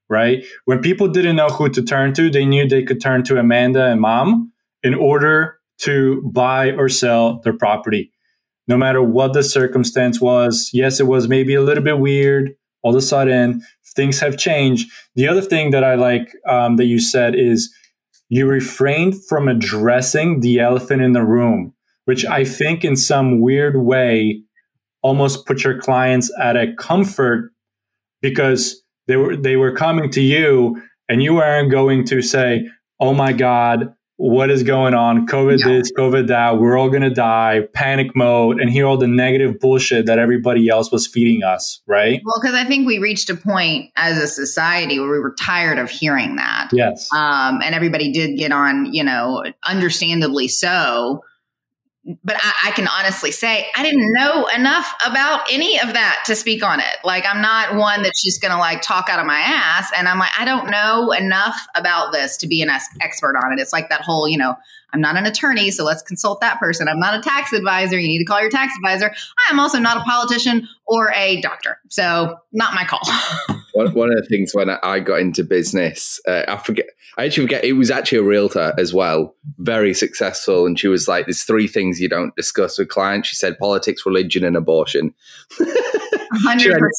right? 0.08 0.44
When 0.64 0.80
people 0.80 1.08
didn't 1.08 1.36
know 1.36 1.48
who 1.48 1.68
to 1.70 1.82
turn 1.82 2.14
to, 2.14 2.30
they 2.30 2.44
knew 2.44 2.66
they 2.66 2.82
could 2.82 3.00
turn 3.00 3.22
to 3.24 3.38
Amanda 3.38 3.86
and 3.86 4.00
mom 4.00 4.52
in 4.82 4.94
order 4.94 5.58
to 5.82 6.22
buy 6.32 6.72
or 6.72 6.88
sell 6.88 7.40
their 7.40 7.56
property. 7.56 8.12
No 8.68 8.76
matter 8.76 9.02
what 9.02 9.32
the 9.32 9.42
circumstance 9.42 10.20
was. 10.20 10.70
Yes, 10.72 11.00
it 11.00 11.06
was 11.06 11.28
maybe 11.28 11.54
a 11.54 11.62
little 11.62 11.82
bit 11.82 11.98
weird. 11.98 12.52
All 12.82 12.92
of 12.92 12.96
a 12.96 13.02
sudden, 13.02 13.62
things 13.96 14.20
have 14.20 14.38
changed. 14.38 14.90
The 15.16 15.28
other 15.28 15.42
thing 15.42 15.70
that 15.70 15.84
I 15.84 15.96
like 15.96 16.32
um, 16.48 16.76
that 16.76 16.84
you 16.84 17.00
said 17.00 17.34
is 17.34 17.74
you 18.28 18.46
refrained 18.46 19.14
from 19.28 19.48
addressing 19.48 20.40
the 20.40 20.60
elephant 20.60 21.02
in 21.02 21.12
the 21.12 21.24
room 21.24 21.74
which 22.04 22.24
I 22.24 22.44
think 22.44 22.84
in 22.84 22.96
some 22.96 23.40
weird 23.40 23.76
way 23.76 24.42
almost 25.02 25.46
put 25.46 25.64
your 25.64 25.80
clients 25.80 26.30
at 26.40 26.56
a 26.56 26.74
comfort 26.74 27.52
because 28.20 28.82
they 29.06 29.16
were 29.16 29.36
they 29.36 29.56
were 29.56 29.74
coming 29.74 30.10
to 30.10 30.20
you 30.20 30.80
and 31.08 31.22
you 31.22 31.34
weren't 31.34 31.70
going 31.70 32.04
to 32.06 32.22
say, 32.22 32.68
"Oh 33.00 33.14
my 33.14 33.32
god, 33.32 33.94
what 34.20 34.50
is 34.50 34.62
going 34.62 34.92
on? 34.92 35.26
COVID 35.26 35.60
Yeah. 35.60 35.68
this, 35.68 35.90
COVID 35.92 36.26
that. 36.28 36.58
We're 36.58 36.76
all 36.76 36.90
gonna 36.90 37.08
die. 37.08 37.62
Panic 37.72 38.14
mode, 38.14 38.60
and 38.60 38.68
hear 38.68 38.86
all 38.86 38.98
the 38.98 39.08
negative 39.08 39.58
bullshit 39.58 40.04
that 40.04 40.18
everybody 40.18 40.68
else 40.68 40.92
was 40.92 41.06
feeding 41.06 41.42
us. 41.42 41.80
Right? 41.86 42.20
Well, 42.24 42.38
because 42.40 42.54
I 42.54 42.64
think 42.64 42.86
we 42.86 42.98
reached 42.98 43.30
a 43.30 43.34
point 43.34 43.90
as 43.96 44.18
a 44.18 44.26
society 44.28 45.00
where 45.00 45.10
we 45.10 45.18
were 45.18 45.34
tired 45.40 45.78
of 45.78 45.88
hearing 45.88 46.36
that. 46.36 46.68
Yes. 46.72 47.10
Um, 47.14 47.60
and 47.64 47.74
everybody 47.74 48.12
did 48.12 48.36
get 48.36 48.52
on, 48.52 48.92
you 48.92 49.02
know, 49.02 49.42
understandably 49.64 50.48
so. 50.48 51.22
But 52.24 52.36
I, 52.36 52.68
I 52.68 52.70
can 52.72 52.88
honestly 52.88 53.30
say 53.30 53.68
I 53.76 53.82
didn't 53.82 54.12
know 54.14 54.46
enough 54.46 54.94
about 55.06 55.42
any 55.52 55.78
of 55.80 55.92
that 55.92 56.22
to 56.26 56.34
speak 56.34 56.64
on 56.64 56.80
it. 56.80 56.96
Like, 57.04 57.24
I'm 57.26 57.42
not 57.42 57.76
one 57.76 58.02
that's 58.02 58.24
just 58.24 58.40
to 58.42 58.56
like 58.56 58.80
talk 58.82 59.08
out 59.08 59.20
of 59.20 59.26
my 59.26 59.38
ass. 59.38 59.90
And 59.96 60.08
I'm 60.08 60.18
like, 60.18 60.32
I 60.38 60.44
don't 60.44 60.70
know 60.70 61.12
enough 61.12 61.66
about 61.74 62.12
this 62.12 62.36
to 62.38 62.46
be 62.46 62.62
an 62.62 62.70
expert 63.00 63.36
on 63.36 63.52
it. 63.52 63.60
It's 63.60 63.72
like 63.72 63.90
that 63.90 64.00
whole, 64.00 64.26
you 64.26 64.38
know, 64.38 64.56
I'm 64.92 65.00
not 65.00 65.16
an 65.16 65.26
attorney, 65.26 65.70
so 65.70 65.84
let's 65.84 66.02
consult 66.02 66.40
that 66.40 66.58
person. 66.58 66.88
I'm 66.88 66.98
not 66.98 67.18
a 67.18 67.22
tax 67.22 67.52
advisor. 67.52 67.98
You 67.98 68.08
need 68.08 68.18
to 68.18 68.24
call 68.24 68.40
your 68.40 68.50
tax 68.50 68.72
advisor. 68.76 69.14
I'm 69.48 69.60
also 69.60 69.78
not 69.78 69.98
a 69.98 70.00
politician 70.00 70.68
or 70.86 71.12
a 71.14 71.40
doctor. 71.40 71.78
So, 71.88 72.36
not 72.52 72.74
my 72.74 72.84
call. 72.84 73.00
one, 73.84 73.94
one 73.94 74.10
of 74.10 74.16
the 74.16 74.28
things 74.28 74.54
when 74.54 74.70
I 74.70 75.00
got 75.00 75.20
into 75.20 75.44
business, 75.44 76.20
uh, 76.26 76.44
I 76.48 76.56
forget, 76.56 76.86
I 77.16 77.24
actually 77.24 77.44
forget, 77.44 77.64
it 77.64 77.72
was 77.74 77.90
actually 77.90 78.18
a 78.18 78.22
realtor 78.22 78.72
as 78.78 78.94
well, 78.94 79.34
very 79.58 79.94
successful. 79.94 80.66
And 80.66 80.78
she 80.78 80.88
was 80.88 81.08
like, 81.08 81.26
there's 81.26 81.42
three 81.42 81.66
things 81.66 82.00
you 82.00 82.08
don't 82.08 82.34
discuss 82.36 82.78
with 82.78 82.88
clients. 82.88 83.28
She 83.28 83.36
said 83.36 83.58
politics, 83.58 84.06
religion, 84.06 84.44
and 84.44 84.56
abortion. 84.56 85.14
100%. 85.60 86.90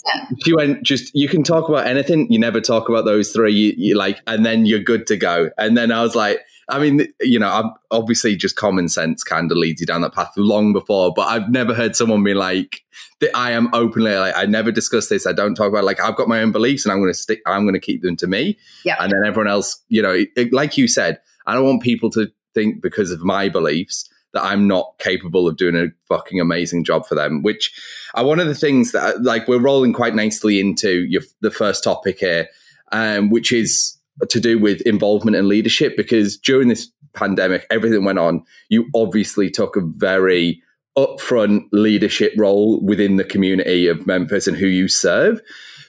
She 0.44 0.54
went, 0.54 0.84
just, 0.84 1.13
you 1.15 1.28
can 1.28 1.44
talk 1.44 1.70
about 1.70 1.88
anything. 1.88 2.32
You 2.32 2.39
never 2.39 2.60
talk 2.60 2.89
about 2.89 3.06
those 3.06 3.32
three. 3.32 3.54
You, 3.54 3.74
you 3.78 3.96
like, 3.96 4.20
and 4.28 4.46
then 4.46 4.65
you're 4.65 4.80
good 4.80 5.08
to 5.08 5.17
go. 5.17 5.50
And 5.58 5.78
then 5.78 5.91
I 5.91 6.02
was 6.02 6.15
like, 6.15 6.39
I 6.71 6.79
mean, 6.79 7.07
you 7.19 7.38
know, 7.38 7.49
I'm 7.49 7.71
obviously 7.91 8.36
just 8.36 8.55
common 8.55 8.89
sense 8.89 9.23
kind 9.23 9.51
of 9.51 9.57
leads 9.57 9.81
you 9.81 9.88
down 9.88 10.01
that 10.01 10.13
path 10.13 10.31
long 10.38 10.73
before, 10.73 11.13
but 11.13 11.27
I've 11.27 11.49
never 11.49 11.73
heard 11.73 11.95
someone 11.95 12.23
be 12.23 12.34
like, 12.34 12.84
that 13.19 13.36
I 13.36 13.51
am 13.51 13.69
openly 13.73 14.15
like, 14.15 14.36
I 14.36 14.45
never 14.45 14.71
discuss 14.71 15.07
this. 15.10 15.27
I 15.27 15.34
don't 15.34 15.55
talk 15.55 15.69
about 15.69 15.84
like, 15.84 15.99
I've 15.99 16.15
got 16.15 16.27
my 16.27 16.41
own 16.41 16.51
beliefs 16.51 16.86
and 16.86 16.91
I'm 16.91 16.99
going 16.99 17.13
to 17.13 17.17
stick, 17.17 17.41
I'm 17.45 17.63
going 17.63 17.73
to 17.73 17.79
keep 17.79 18.01
them 18.01 18.15
to 18.17 18.27
me. 18.27 18.57
Yeah. 18.84 18.95
And 18.99 19.12
then 19.12 19.23
everyone 19.25 19.47
else, 19.47 19.81
you 19.89 20.01
know, 20.01 20.23
it, 20.36 20.51
like 20.51 20.77
you 20.77 20.88
said, 20.88 21.19
I 21.45 21.53
don't 21.53 21.65
want 21.65 21.84
people 21.84 22.10
to 22.12 22.31
think 22.53 22.81
because 22.81 23.12
of 23.12 23.21
my 23.21 23.47
beliefs 23.47 24.10
that 24.34 24.43
I'm 24.43 24.67
not 24.67 24.95
capable 24.97 25.47
of 25.47 25.57
doing 25.57 25.75
a 25.75 25.88
fucking 26.07 26.39
amazing 26.39 26.84
job 26.84 27.05
for 27.05 27.15
them. 27.15 27.43
Which 27.43 27.73
are 28.13 28.25
one 28.25 28.39
of 28.39 28.47
the 28.47 28.55
things 28.55 28.91
that 28.93 29.21
like 29.21 29.47
we're 29.47 29.60
rolling 29.60 29.93
quite 29.93 30.15
nicely 30.15 30.60
into 30.60 31.01
your, 31.01 31.21
the 31.41 31.51
first 31.51 31.84
topic 31.84 32.19
here, 32.19 32.47
um, 32.91 33.29
which 33.29 33.51
is 33.51 33.97
to 34.30 34.39
do 34.39 34.60
with 34.60 34.82
involvement 34.82 35.38
and 35.38 35.47
leadership. 35.47 35.95
Because 35.97 36.38
during 36.38 36.67
this 36.67 36.91
pandemic, 37.13 37.65
everything 37.69 38.06
went 38.06 38.19
on. 38.19 38.43
You 38.69 38.88
obviously 38.95 39.50
took 39.50 39.76
a 39.76 39.82
very 39.82 40.62
upfront 40.97 41.63
leadership 41.71 42.34
role 42.38 42.82
within 42.84 43.15
the 43.15 43.24
community 43.24 43.88
of 43.88 44.06
Memphis 44.06 44.47
and 44.47 44.58
who 44.58 44.67
you 44.67 44.88
serve. 44.88 45.41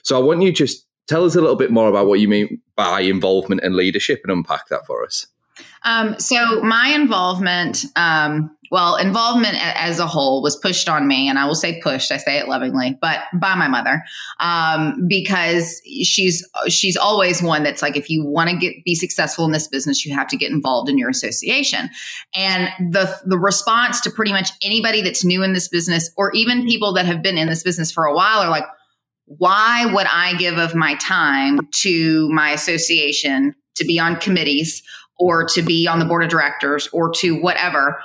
So 0.03 0.17
I 0.17 0.23
want 0.23 0.41
you 0.41 0.51
just 0.51 0.85
tell 1.07 1.25
us 1.25 1.35
a 1.35 1.41
little 1.41 1.55
bit 1.55 1.71
more 1.71 1.89
about 1.89 2.07
what 2.07 2.19
you 2.19 2.27
mean 2.27 2.61
by 2.75 3.01
involvement 3.01 3.61
and 3.63 3.75
leadership 3.75 4.21
and 4.23 4.31
unpack 4.31 4.67
that 4.69 4.85
for 4.85 5.03
us. 5.03 5.27
Um, 5.83 6.19
so 6.19 6.61
my 6.61 6.89
involvement, 6.89 7.85
um, 7.95 8.55
well, 8.71 8.95
involvement 8.95 9.55
as 9.59 9.99
a 9.99 10.07
whole 10.07 10.41
was 10.41 10.55
pushed 10.55 10.89
on 10.89 11.07
me, 11.07 11.29
and 11.29 11.37
I 11.37 11.45
will 11.45 11.53
say 11.53 11.79
pushed. 11.81 12.11
I 12.11 12.17
say 12.17 12.39
it 12.39 12.47
lovingly, 12.47 12.97
but 12.99 13.19
by 13.39 13.53
my 13.53 13.67
mother, 13.67 14.03
um, 14.39 15.05
because 15.07 15.79
she's 16.03 16.43
she's 16.69 16.97
always 16.97 17.43
one 17.43 17.61
that's 17.61 17.83
like, 17.83 17.95
if 17.95 18.09
you 18.09 18.25
want 18.25 18.49
to 18.49 18.57
get 18.57 18.83
be 18.83 18.95
successful 18.95 19.45
in 19.45 19.51
this 19.51 19.67
business, 19.67 20.03
you 20.05 20.15
have 20.15 20.27
to 20.29 20.37
get 20.37 20.51
involved 20.51 20.89
in 20.89 20.97
your 20.97 21.09
association. 21.09 21.89
And 22.35 22.69
the 22.91 23.15
the 23.25 23.37
response 23.37 24.01
to 24.01 24.09
pretty 24.09 24.31
much 24.31 24.49
anybody 24.63 25.01
that's 25.01 25.23
new 25.23 25.43
in 25.43 25.53
this 25.53 25.67
business, 25.67 26.09
or 26.17 26.31
even 26.31 26.65
people 26.65 26.93
that 26.93 27.05
have 27.05 27.21
been 27.21 27.37
in 27.37 27.49
this 27.49 27.61
business 27.61 27.91
for 27.91 28.05
a 28.05 28.15
while, 28.15 28.39
are 28.39 28.49
like, 28.49 28.65
why 29.25 29.85
would 29.85 30.07
I 30.09 30.33
give 30.37 30.57
of 30.57 30.73
my 30.73 30.95
time 30.95 31.59
to 31.81 32.27
my 32.29 32.51
association 32.51 33.53
to 33.75 33.85
be 33.85 33.99
on 33.99 34.15
committees? 34.15 34.81
Or 35.19 35.45
to 35.45 35.61
be 35.61 35.87
on 35.87 35.99
the 35.99 36.05
board 36.05 36.23
of 36.23 36.29
directors 36.29 36.87
or 36.91 37.11
to 37.11 37.39
whatever 37.41 37.99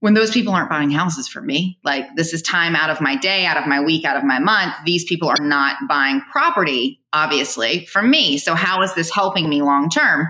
when 0.00 0.14
those 0.14 0.32
people 0.32 0.52
aren't 0.52 0.70
buying 0.70 0.90
houses 0.90 1.28
for 1.28 1.40
me 1.40 1.78
like 1.84 2.04
this 2.16 2.32
is 2.32 2.42
time 2.42 2.74
out 2.74 2.90
of 2.90 3.00
my 3.00 3.16
day 3.16 3.46
out 3.46 3.56
of 3.56 3.66
my 3.66 3.80
week 3.80 4.04
out 4.04 4.16
of 4.16 4.24
my 4.24 4.38
month 4.38 4.74
these 4.84 5.04
people 5.04 5.28
are 5.28 5.40
not 5.40 5.76
buying 5.88 6.20
property 6.30 7.00
obviously 7.12 7.86
for 7.86 8.02
me 8.02 8.38
so 8.38 8.54
how 8.54 8.82
is 8.82 8.94
this 8.94 9.10
helping 9.10 9.48
me 9.48 9.62
long 9.62 9.88
term 9.90 10.26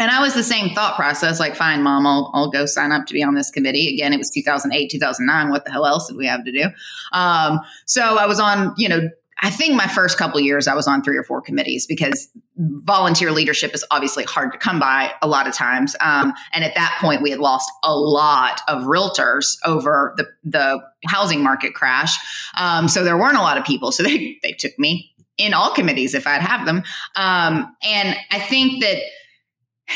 and 0.00 0.10
I 0.10 0.20
was 0.20 0.34
the 0.34 0.42
same 0.42 0.74
thought 0.74 0.96
process, 0.96 1.38
like, 1.38 1.54
fine, 1.54 1.82
mom, 1.82 2.06
I'll, 2.06 2.30
I'll 2.34 2.50
go 2.50 2.66
sign 2.66 2.90
up 2.90 3.06
to 3.06 3.14
be 3.14 3.22
on 3.22 3.34
this 3.34 3.50
committee. 3.50 3.94
Again, 3.94 4.12
it 4.12 4.18
was 4.18 4.30
2008, 4.30 4.90
2009. 4.90 5.50
What 5.50 5.64
the 5.64 5.70
hell 5.70 5.86
else 5.86 6.08
did 6.08 6.16
we 6.16 6.26
have 6.26 6.44
to 6.44 6.52
do? 6.52 6.64
Um, 7.12 7.60
so 7.86 8.18
I 8.18 8.26
was 8.26 8.40
on, 8.40 8.74
you 8.76 8.88
know, 8.88 9.08
I 9.42 9.50
think 9.50 9.74
my 9.74 9.86
first 9.86 10.16
couple 10.16 10.40
years 10.40 10.68
I 10.68 10.74
was 10.74 10.86
on 10.86 11.02
three 11.02 11.16
or 11.16 11.24
four 11.24 11.40
committees 11.40 11.86
because 11.86 12.28
volunteer 12.56 13.30
leadership 13.32 13.74
is 13.74 13.84
obviously 13.90 14.24
hard 14.24 14.52
to 14.52 14.58
come 14.58 14.78
by 14.78 15.12
a 15.22 15.28
lot 15.28 15.46
of 15.46 15.54
times. 15.54 15.96
Um, 16.00 16.32
and 16.52 16.64
at 16.64 16.74
that 16.74 16.98
point, 17.00 17.22
we 17.22 17.30
had 17.30 17.40
lost 17.40 17.70
a 17.82 17.96
lot 17.96 18.60
of 18.68 18.84
realtors 18.84 19.56
over 19.64 20.14
the 20.16 20.26
the 20.44 20.80
housing 21.06 21.42
market 21.42 21.74
crash. 21.74 22.16
Um, 22.56 22.88
so 22.88 23.04
there 23.04 23.16
weren't 23.16 23.36
a 23.36 23.42
lot 23.42 23.58
of 23.58 23.64
people. 23.64 23.92
So 23.92 24.02
they 24.04 24.38
they 24.42 24.52
took 24.52 24.78
me 24.78 25.12
in 25.36 25.52
all 25.52 25.72
committees 25.72 26.14
if 26.14 26.26
I'd 26.26 26.40
have 26.40 26.64
them. 26.64 26.84
Um, 27.16 27.74
and 27.82 28.16
I 28.30 28.38
think 28.38 28.82
that 28.82 28.98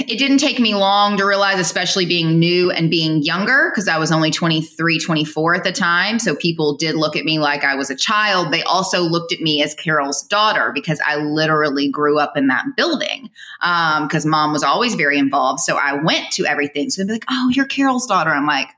it 0.00 0.18
didn't 0.18 0.38
take 0.38 0.60
me 0.60 0.74
long 0.74 1.16
to 1.16 1.24
realize, 1.24 1.58
especially 1.58 2.04
being 2.04 2.38
new 2.38 2.70
and 2.70 2.90
being 2.90 3.22
younger, 3.22 3.70
because 3.70 3.88
I 3.88 3.98
was 3.98 4.12
only 4.12 4.30
23, 4.30 4.98
24 4.98 5.54
at 5.54 5.64
the 5.64 5.72
time. 5.72 6.18
So 6.18 6.36
people 6.36 6.76
did 6.76 6.94
look 6.94 7.16
at 7.16 7.24
me 7.24 7.38
like 7.38 7.64
I 7.64 7.74
was 7.74 7.88
a 7.88 7.96
child. 7.96 8.52
They 8.52 8.62
also 8.62 9.00
looked 9.00 9.32
at 9.32 9.40
me 9.40 9.62
as 9.62 9.74
Carol's 9.74 10.22
daughter 10.24 10.72
because 10.74 11.00
I 11.06 11.16
literally 11.16 11.88
grew 11.88 12.18
up 12.18 12.36
in 12.36 12.48
that 12.48 12.64
building 12.76 13.30
because 13.60 14.24
um, 14.24 14.30
mom 14.30 14.52
was 14.52 14.62
always 14.62 14.94
very 14.94 15.18
involved. 15.18 15.60
So 15.60 15.76
I 15.76 15.94
went 15.94 16.30
to 16.32 16.46
everything. 16.46 16.90
So 16.90 17.02
they'd 17.02 17.08
be 17.08 17.12
like, 17.14 17.24
oh, 17.30 17.50
you're 17.54 17.66
Carol's 17.66 18.06
daughter. 18.06 18.30
I'm 18.30 18.46
like, 18.46 18.68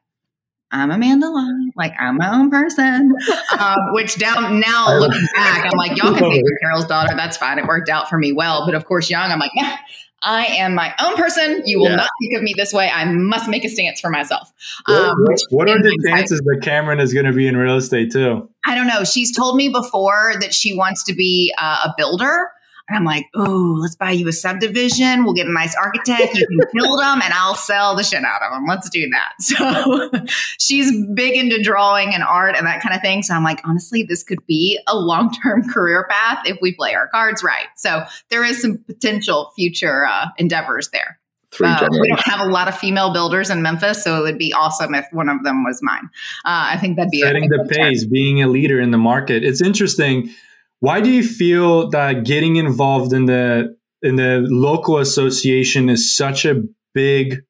I'm 0.72 0.92
Amanda 0.92 1.28
Long. 1.28 1.72
Like 1.74 1.94
I'm 1.98 2.18
my 2.18 2.32
own 2.32 2.50
person. 2.50 3.12
um, 3.58 3.76
which 3.92 4.16
down 4.16 4.60
now 4.60 4.96
looking 4.96 5.26
back, 5.34 5.64
I'm 5.64 5.76
like, 5.76 5.96
y'all 5.96 6.14
can 6.14 6.30
be 6.30 6.42
Carol's 6.62 6.86
daughter. 6.86 7.14
That's 7.16 7.36
fine. 7.36 7.58
It 7.58 7.66
worked 7.66 7.88
out 7.88 8.08
for 8.08 8.18
me 8.18 8.32
well. 8.32 8.64
But 8.64 8.76
of 8.76 8.84
course, 8.84 9.10
young, 9.10 9.32
I'm 9.32 9.40
like, 9.40 9.50
nah, 9.56 9.76
I 10.22 10.44
am 10.46 10.74
my 10.74 10.94
own 11.00 11.14
person. 11.16 11.62
You 11.64 11.78
will 11.78 11.88
Yeah. 11.90 11.96
not 11.96 12.10
think 12.20 12.36
of 12.36 12.42
me 12.42 12.54
this 12.56 12.72
way. 12.72 12.90
I 12.92 13.04
must 13.06 13.48
make 13.48 13.64
a 13.64 13.68
stance 13.68 14.00
for 14.00 14.10
myself. 14.10 14.52
What, 14.86 14.94
Um, 14.96 15.14
what- 15.24 15.38
what 15.50 15.68
are 15.70 15.82
the 15.82 15.96
chances 16.06 16.40
that 16.40 16.60
Cameron 16.62 17.00
is 17.00 17.14
going 17.14 17.26
to 17.26 17.32
be 17.32 17.46
in 17.48 17.56
real 17.56 17.76
estate 17.76 18.12
too? 18.12 18.48
I 18.66 18.74
don't 18.74 18.86
know. 18.86 19.04
She's 19.04 19.34
told 19.34 19.56
me 19.56 19.68
before 19.70 20.34
that 20.40 20.52
she 20.54 20.76
wants 20.76 21.02
to 21.04 21.14
be 21.14 21.54
uh, 21.58 21.78
a 21.86 21.94
builder. 21.96 22.50
And 22.90 22.98
I'm 22.98 23.04
like, 23.04 23.26
oh, 23.34 23.76
let's 23.80 23.94
buy 23.94 24.10
you 24.10 24.26
a 24.26 24.32
subdivision. 24.32 25.24
We'll 25.24 25.34
get 25.34 25.46
a 25.46 25.52
nice 25.52 25.76
architect. 25.76 26.34
You 26.34 26.46
can 26.46 26.58
build 26.74 26.98
them 26.98 27.22
and 27.22 27.32
I'll 27.32 27.54
sell 27.54 27.94
the 27.94 28.02
shit 28.02 28.24
out 28.24 28.42
of 28.42 28.50
them. 28.52 28.66
Let's 28.68 28.90
do 28.90 29.08
that. 29.10 29.32
So 29.60 30.10
she's 30.58 30.90
big 31.14 31.36
into 31.36 31.62
drawing 31.62 32.12
and 32.14 32.22
art 32.22 32.56
and 32.56 32.66
that 32.66 32.82
kind 32.82 32.94
of 32.94 33.00
thing. 33.00 33.22
So 33.22 33.34
I'm 33.34 33.44
like, 33.44 33.60
honestly, 33.64 34.02
this 34.02 34.22
could 34.24 34.44
be 34.46 34.78
a 34.88 34.96
long 34.96 35.32
term 35.32 35.68
career 35.72 36.06
path 36.10 36.40
if 36.46 36.58
we 36.60 36.74
play 36.74 36.94
our 36.94 37.08
cards 37.08 37.44
right. 37.44 37.66
So 37.76 38.02
there 38.30 38.44
is 38.44 38.60
some 38.60 38.78
potential 38.78 39.52
future 39.54 40.04
uh, 40.04 40.26
endeavors 40.38 40.88
there. 40.92 41.18
Uh, 41.60 41.86
we 41.90 42.08
don't 42.08 42.20
have 42.26 42.46
a 42.46 42.50
lot 42.50 42.68
of 42.68 42.78
female 42.78 43.12
builders 43.12 43.50
in 43.50 43.60
Memphis, 43.60 44.04
so 44.04 44.18
it 44.18 44.22
would 44.22 44.38
be 44.38 44.52
awesome 44.52 44.94
if 44.94 45.04
one 45.12 45.28
of 45.28 45.42
them 45.42 45.64
was 45.64 45.80
mine. 45.82 46.08
Uh, 46.44 46.70
I 46.72 46.78
think 46.78 46.96
that'd 46.96 47.10
be 47.10 47.22
a- 47.22 47.26
setting 47.26 47.48
the 47.48 47.66
pace, 47.68 48.04
being 48.04 48.40
a 48.42 48.46
leader 48.46 48.80
in 48.80 48.92
the 48.92 48.98
market. 48.98 49.42
It's 49.44 49.60
interesting. 49.60 50.30
Why 50.80 51.00
do 51.00 51.10
you 51.10 51.22
feel 51.22 51.90
that 51.90 52.24
getting 52.24 52.56
involved 52.56 53.12
in 53.12 53.26
the 53.26 53.76
in 54.02 54.16
the 54.16 54.46
local 54.48 54.98
association 54.98 55.90
is 55.90 56.16
such 56.16 56.44
a 56.46 56.62
big 56.94 57.42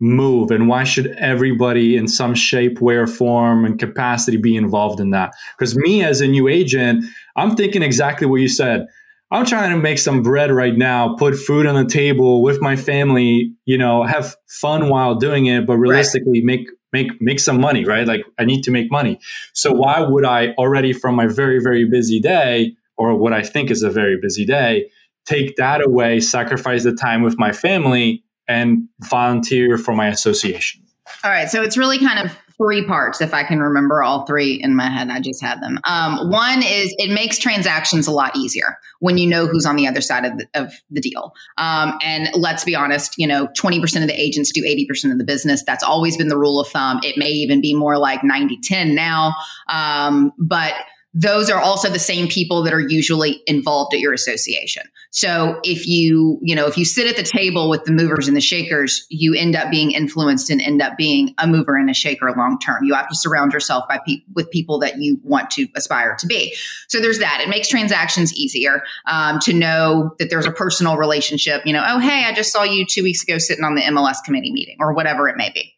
move, 0.00 0.50
and 0.50 0.68
why 0.68 0.84
should 0.84 1.06
everybody 1.18 1.96
in 1.96 2.08
some 2.08 2.34
shape, 2.34 2.80
way, 2.80 2.96
or 2.96 3.06
form 3.06 3.64
and 3.64 3.78
capacity 3.78 4.36
be 4.36 4.56
involved 4.56 5.00
in 5.00 5.10
that? 5.10 5.32
Because 5.56 5.76
me 5.76 6.04
as 6.04 6.20
a 6.20 6.26
new 6.26 6.48
agent, 6.48 7.04
I'm 7.36 7.56
thinking 7.56 7.82
exactly 7.82 8.26
what 8.26 8.40
you 8.40 8.48
said. 8.48 8.86
I'm 9.30 9.44
trying 9.44 9.70
to 9.70 9.76
make 9.76 9.98
some 9.98 10.22
bread 10.22 10.52
right 10.52 10.76
now, 10.76 11.16
put 11.16 11.36
food 11.36 11.66
on 11.66 11.74
the 11.74 11.90
table 11.90 12.42
with 12.42 12.60
my 12.60 12.76
family, 12.76 13.52
you 13.64 13.76
know, 13.76 14.04
have 14.04 14.36
fun 14.48 14.88
while 14.88 15.16
doing 15.16 15.46
it, 15.46 15.66
but 15.66 15.78
realistically 15.78 16.42
make 16.42 16.68
make 16.92 17.20
make 17.20 17.40
some 17.40 17.60
money, 17.60 17.84
right? 17.84 18.06
Like 18.06 18.24
I 18.38 18.44
need 18.44 18.62
to 18.62 18.70
make 18.70 18.90
money. 18.90 19.18
So 19.52 19.72
why 19.72 20.00
would 20.00 20.24
I 20.24 20.48
already 20.58 20.92
from 20.92 21.14
my 21.14 21.26
very 21.26 21.60
very 21.60 21.84
busy 21.84 22.20
day 22.20 22.76
or 22.96 23.14
what 23.14 23.32
I 23.32 23.42
think 23.42 23.70
is 23.70 23.82
a 23.82 23.90
very 23.90 24.18
busy 24.20 24.44
day 24.44 24.88
take 25.26 25.56
that 25.56 25.84
away, 25.84 26.20
sacrifice 26.20 26.84
the 26.84 26.92
time 26.92 27.22
with 27.22 27.38
my 27.38 27.52
family 27.52 28.22
and 28.48 28.88
volunteer 29.00 29.76
for 29.76 29.94
my 29.94 30.08
association? 30.08 30.82
All 31.22 31.30
right. 31.30 31.50
So 31.50 31.62
it's 31.62 31.76
really 31.76 31.98
kind 31.98 32.24
of 32.24 32.36
three 32.56 32.84
parts, 32.84 33.20
if 33.20 33.34
I 33.34 33.44
can 33.44 33.60
remember 33.60 34.02
all 34.02 34.24
three 34.26 34.54
in 34.62 34.74
my 34.74 34.88
head. 34.88 35.10
I 35.10 35.20
just 35.20 35.42
had 35.42 35.60
them. 35.60 35.78
Um, 35.88 36.30
one 36.30 36.62
is 36.62 36.94
it 36.98 37.10
makes 37.10 37.38
transactions 37.38 38.06
a 38.06 38.10
lot 38.10 38.34
easier 38.36 38.78
when 39.00 39.18
you 39.18 39.26
know 39.26 39.46
who's 39.46 39.66
on 39.66 39.76
the 39.76 39.86
other 39.86 40.00
side 40.00 40.24
of 40.24 40.38
the, 40.38 40.46
of 40.54 40.72
the 40.90 41.00
deal. 41.00 41.34
Um, 41.58 41.98
and 42.02 42.30
let's 42.34 42.64
be 42.64 42.74
honest, 42.74 43.14
you 43.18 43.26
know, 43.26 43.48
20% 43.58 43.82
of 44.00 44.08
the 44.08 44.20
agents 44.20 44.52
do 44.52 44.62
80% 44.62 45.12
of 45.12 45.18
the 45.18 45.24
business. 45.24 45.62
That's 45.64 45.84
always 45.84 46.16
been 46.16 46.28
the 46.28 46.38
rule 46.38 46.60
of 46.60 46.68
thumb. 46.68 47.00
It 47.02 47.18
may 47.18 47.28
even 47.28 47.60
be 47.60 47.74
more 47.74 47.98
like 47.98 48.24
90 48.24 48.58
10 48.62 48.94
now. 48.94 49.34
Um, 49.68 50.32
but 50.38 50.74
those 51.18 51.48
are 51.48 51.58
also 51.58 51.88
the 51.88 51.98
same 51.98 52.28
people 52.28 52.62
that 52.62 52.74
are 52.74 52.80
usually 52.80 53.42
involved 53.46 53.94
at 53.94 54.00
your 54.00 54.12
association. 54.12 54.82
So 55.12 55.58
if 55.64 55.86
you, 55.86 56.38
you 56.42 56.54
know, 56.54 56.66
if 56.66 56.76
you 56.76 56.84
sit 56.84 57.06
at 57.06 57.16
the 57.16 57.22
table 57.22 57.70
with 57.70 57.84
the 57.84 57.90
movers 57.90 58.28
and 58.28 58.36
the 58.36 58.42
shakers, 58.42 59.06
you 59.08 59.34
end 59.34 59.56
up 59.56 59.70
being 59.70 59.92
influenced 59.92 60.50
and 60.50 60.60
end 60.60 60.82
up 60.82 60.98
being 60.98 61.34
a 61.38 61.46
mover 61.46 61.74
and 61.74 61.88
a 61.88 61.94
shaker 61.94 62.30
long 62.36 62.58
term. 62.58 62.84
You 62.84 62.92
have 62.92 63.08
to 63.08 63.14
surround 63.14 63.54
yourself 63.54 63.88
by 63.88 63.98
pe- 64.06 64.24
with 64.34 64.50
people 64.50 64.78
that 64.80 64.98
you 64.98 65.18
want 65.24 65.50
to 65.52 65.66
aspire 65.74 66.16
to 66.16 66.26
be. 66.26 66.54
So 66.88 67.00
there's 67.00 67.18
that. 67.20 67.40
It 67.42 67.48
makes 67.48 67.68
transactions 67.68 68.34
easier 68.34 68.82
um, 69.06 69.38
to 69.40 69.54
know 69.54 70.14
that 70.18 70.28
there's 70.28 70.44
a 70.44 70.52
personal 70.52 70.98
relationship. 70.98 71.62
You 71.64 71.72
know, 71.72 71.84
oh 71.88 71.98
hey, 71.98 72.24
I 72.26 72.34
just 72.34 72.52
saw 72.52 72.62
you 72.62 72.84
two 72.84 73.02
weeks 73.02 73.22
ago 73.22 73.38
sitting 73.38 73.64
on 73.64 73.74
the 73.74 73.82
MLS 73.82 74.16
committee 74.22 74.52
meeting 74.52 74.76
or 74.80 74.92
whatever 74.92 75.30
it 75.30 75.38
may 75.38 75.48
be. 75.48 75.72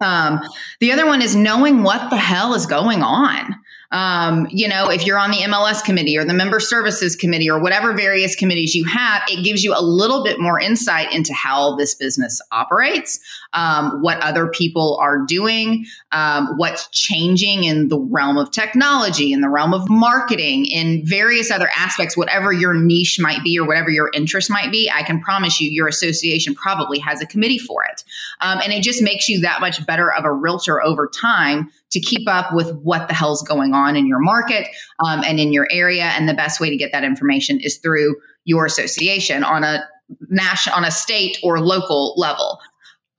Um, 0.00 0.40
the 0.80 0.92
other 0.92 1.06
one 1.06 1.22
is 1.22 1.36
knowing 1.36 1.82
what 1.82 2.10
the 2.10 2.16
hell 2.16 2.54
is 2.54 2.66
going 2.66 3.02
on. 3.02 3.54
Um, 3.94 4.48
you 4.50 4.66
know, 4.66 4.90
if 4.90 5.06
you're 5.06 5.20
on 5.20 5.30
the 5.30 5.36
MLS 5.38 5.82
committee 5.84 6.18
or 6.18 6.24
the 6.24 6.34
member 6.34 6.58
services 6.58 7.14
committee 7.14 7.48
or 7.48 7.60
whatever 7.60 7.92
various 7.92 8.34
committees 8.34 8.74
you 8.74 8.84
have, 8.86 9.22
it 9.28 9.44
gives 9.44 9.62
you 9.62 9.72
a 9.72 9.80
little 9.80 10.24
bit 10.24 10.40
more 10.40 10.58
insight 10.58 11.12
into 11.12 11.32
how 11.32 11.76
this 11.76 11.94
business 11.94 12.42
operates, 12.50 13.20
um, 13.52 14.02
what 14.02 14.20
other 14.20 14.48
people 14.48 14.98
are 15.00 15.20
doing, 15.24 15.86
um, 16.10 16.48
what's 16.56 16.88
changing 16.88 17.62
in 17.62 17.86
the 17.86 18.00
realm 18.00 18.36
of 18.36 18.50
technology, 18.50 19.32
in 19.32 19.42
the 19.42 19.48
realm 19.48 19.72
of 19.72 19.88
marketing, 19.88 20.66
in 20.66 21.06
various 21.06 21.52
other 21.52 21.70
aspects, 21.76 22.16
whatever 22.16 22.52
your 22.52 22.74
niche 22.74 23.20
might 23.20 23.44
be 23.44 23.56
or 23.56 23.64
whatever 23.64 23.90
your 23.90 24.10
interest 24.12 24.50
might 24.50 24.72
be. 24.72 24.90
I 24.92 25.04
can 25.04 25.20
promise 25.20 25.60
you, 25.60 25.70
your 25.70 25.86
association 25.86 26.56
probably 26.56 26.98
has 26.98 27.22
a 27.22 27.26
committee 27.26 27.58
for 27.58 27.84
it. 27.84 28.02
Um, 28.40 28.58
and 28.60 28.72
it 28.72 28.82
just 28.82 29.02
makes 29.02 29.28
you 29.28 29.40
that 29.42 29.60
much 29.60 29.86
better 29.86 30.12
of 30.12 30.24
a 30.24 30.32
realtor 30.32 30.82
over 30.82 31.06
time 31.06 31.70
to 31.94 32.00
keep 32.00 32.28
up 32.28 32.52
with 32.52 32.70
what 32.82 33.08
the 33.08 33.14
hell's 33.14 33.42
going 33.42 33.72
on 33.72 33.96
in 33.96 34.06
your 34.06 34.20
market 34.20 34.68
um, 35.04 35.22
and 35.24 35.40
in 35.40 35.52
your 35.52 35.66
area. 35.70 36.04
And 36.04 36.28
the 36.28 36.34
best 36.34 36.60
way 36.60 36.68
to 36.68 36.76
get 36.76 36.92
that 36.92 37.04
information 37.04 37.58
is 37.60 37.78
through 37.78 38.16
your 38.44 38.66
association 38.66 39.42
on 39.42 39.64
a 39.64 39.82
national, 40.28 40.76
on 40.76 40.84
a 40.84 40.90
state 40.90 41.38
or 41.42 41.60
local 41.60 42.14
level. 42.18 42.60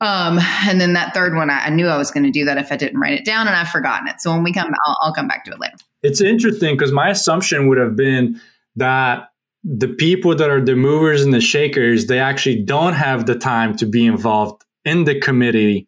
Um, 0.01 0.39
and 0.67 0.79
then 0.79 0.93
that 0.93 1.13
third 1.13 1.35
one, 1.35 1.49
I, 1.49 1.65
I 1.65 1.69
knew 1.69 1.87
I 1.87 1.97
was 1.97 2.11
going 2.11 2.25
to 2.25 2.31
do 2.31 2.45
that 2.45 2.57
if 2.57 2.71
I 2.71 2.75
didn't 2.75 2.99
write 2.99 3.13
it 3.13 3.25
down, 3.25 3.47
and 3.47 3.55
I've 3.55 3.69
forgotten 3.69 4.07
it. 4.07 4.19
So 4.19 4.31
when 4.31 4.43
we 4.43 4.53
come, 4.53 4.71
I'll, 4.85 4.97
I'll 5.01 5.13
come 5.13 5.27
back 5.27 5.45
to 5.45 5.51
it 5.51 5.59
later. 5.59 5.77
It's 6.03 6.21
interesting 6.21 6.75
because 6.75 6.91
my 6.91 7.09
assumption 7.09 7.67
would 7.69 7.77
have 7.77 7.95
been 7.95 8.39
that 8.75 9.29
the 9.63 9.87
people 9.87 10.35
that 10.35 10.51
are 10.51 10.61
the 10.61 10.75
movers 10.75 11.23
and 11.23 11.33
the 11.33 11.41
shakers, 11.41 12.05
they 12.05 12.19
actually 12.19 12.61
don't 12.61 12.93
have 12.93 13.25
the 13.25 13.35
time 13.35 13.75
to 13.77 13.85
be 13.87 14.05
involved 14.05 14.63
in 14.83 15.05
the 15.05 15.19
committee 15.19 15.87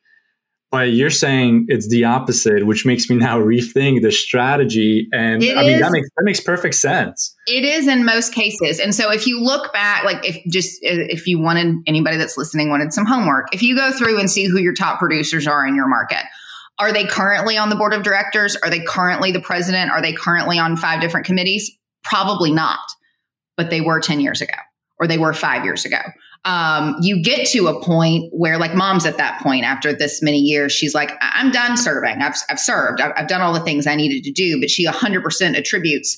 but 0.70 0.92
you're 0.92 1.10
saying 1.10 1.66
it's 1.70 1.88
the 1.88 2.04
opposite, 2.04 2.66
which 2.66 2.86
makes 2.86 3.10
me 3.10 3.16
now 3.16 3.40
rethink 3.42 4.02
the 4.02 4.12
strategy. 4.12 5.08
And 5.14 5.42
it 5.42 5.58
I 5.58 5.62
mean, 5.62 5.80
that 5.80 5.92
makes 5.92 6.10
that 6.18 6.24
makes 6.24 6.40
perfect 6.40 6.76
sense. 6.76 7.34
It 7.48 7.64
is 7.64 7.88
in 7.88 8.06
most 8.06 8.34
cases. 8.34 8.80
And 8.80 8.94
so 8.94 9.12
if 9.12 9.26
you 9.28 9.42
look 9.42 9.72
back, 9.74 10.04
like 10.04 10.28
if 10.28 10.38
just 10.52 10.76
uh, 10.84 11.08
if 11.10 11.28
you 11.28 11.40
wanted 11.40 11.76
anybody 11.88 12.18
that's 12.18 12.38
listening 12.38 12.70
wanted 12.70 12.94
some 12.94 13.06
homework, 13.06 13.54
if 13.54 13.62
you 13.62 13.76
go 13.76 13.92
through 13.92 14.20
and 14.20 14.30
see 14.30 14.46
who 14.46 14.60
your 14.60 14.74
top 14.74 15.00
producers 15.00 15.48
are 15.48 15.66
in 15.66 15.76
your 15.76 15.88
market, 15.88 16.24
are 16.80 16.92
they 16.92 17.06
currently 17.06 17.58
on 17.58 17.70
the 17.70 17.76
board 17.76 17.94
of 17.94 18.04
directors? 18.04 18.56
Are 18.58 18.70
they 18.70 18.82
currently 18.82 19.32
the 19.32 19.42
president? 19.42 19.92
Are 19.92 20.02
they 20.02 20.14
currently 20.14 20.60
on 20.60 20.78
five 20.78 21.02
different 21.02 21.26
committees? 21.26 21.72
Probably 22.04 22.52
not, 22.52 22.80
but 23.56 23.70
they 23.70 23.82
were 23.82 24.00
10 24.00 24.20
years 24.20 24.42
ago 24.42 24.54
or 25.00 25.08
they 25.08 25.18
were 25.18 25.34
five 25.34 25.64
years 25.64 25.86
ago 25.86 26.00
um, 26.48 26.96
you 27.02 27.22
get 27.22 27.46
to 27.50 27.68
a 27.68 27.84
point 27.84 28.32
where 28.32 28.58
like 28.58 28.74
mom's 28.74 29.06
at 29.06 29.18
that 29.18 29.42
point 29.42 29.66
after 29.66 29.92
this 29.92 30.22
many 30.22 30.40
years 30.40 30.72
she's 30.72 30.96
like 30.96 31.12
i'm 31.22 31.52
done 31.52 31.76
serving. 31.76 32.22
I've, 32.22 32.36
I've 32.50 32.60
served. 32.60 33.02
I've, 33.02 33.12
I've 33.16 33.28
done 33.28 33.42
all 33.42 33.54
the 33.54 33.60
things 33.60 33.86
i 33.86 33.96
needed 33.96 34.24
to 34.24 34.32
do. 34.32 34.60
But 34.60 34.70
she 34.70 34.86
100% 34.88 35.58
attributes 35.58 36.18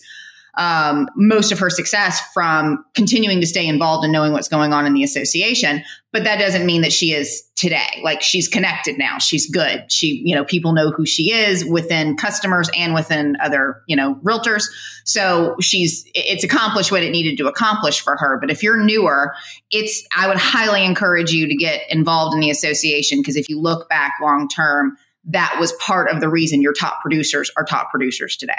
um, 0.58 1.08
most 1.15 1.52
of 1.52 1.60
her 1.60 1.70
success 1.70 2.22
from 2.34 2.84
continuing 2.94 3.39
to 3.39 3.48
stay 3.48 3.65
involved 3.65 4.04
and 4.04 4.12
knowing 4.12 4.34
what's 4.34 4.50
going 4.50 4.74
on 4.74 4.86
in 4.86 4.94
the 4.94 5.04
association. 5.04 5.84
But 6.12 6.24
that 6.26 6.39
doesn't 6.39 6.65
mean 6.65 6.82
that 6.82 6.92
she 6.92 7.13
is 7.13 7.44
today. 7.60 8.00
Like 8.02 8.22
she's 8.22 8.48
connected 8.48 8.98
now. 8.98 9.17
She's 9.17 9.50
good. 9.50 9.91
She, 9.91 10.22
you 10.24 10.34
know, 10.34 10.45
people 10.45 10.72
know 10.72 10.91
who 10.91 11.06
she 11.06 11.34
is 11.34 11.65
within 11.65 12.15
customers 12.15 12.69
and 12.76 12.93
within 12.93 13.36
other, 13.41 13.84
you 13.86 13.98
know, 13.98 14.15
realtors. 14.24 14.63
So 15.04 15.58
she's, 15.60 16.10
it's 16.15 16.45
accomplished 16.45 16.89
what 16.89 17.04
it 17.04 17.12
needed 17.12 17.38
to 17.38 17.48
accomplish 17.48 18.00
for 18.00 18.15
her. 18.15 18.38
But 18.39 18.50
if 18.50 18.63
you're 18.63 18.82
newer, 18.82 19.34
it's, 19.72 20.08
I 20.15 20.30
would 20.30 20.38
highly 20.38 20.86
encourage 20.86 21.32
you 21.32 21.48
to 21.48 21.56
get 21.56 21.82
involved 21.89 22.34
in 22.34 22.39
the 22.39 22.50
association 22.50 23.19
because 23.19 23.36
if 23.36 23.50
you 23.50 23.60
look 23.60 23.89
back 23.89 24.13
long 24.22 24.48
term, 24.48 24.95
that 25.26 25.58
was 25.60 25.74
part 25.74 26.10
of 26.10 26.22
the 26.22 26.30
reason 26.30 26.62
your 26.62 26.74
top 26.74 27.02
producers 27.02 27.52
are 27.58 27.65
top 27.65 27.91
producers 27.91 28.38
today 28.38 28.54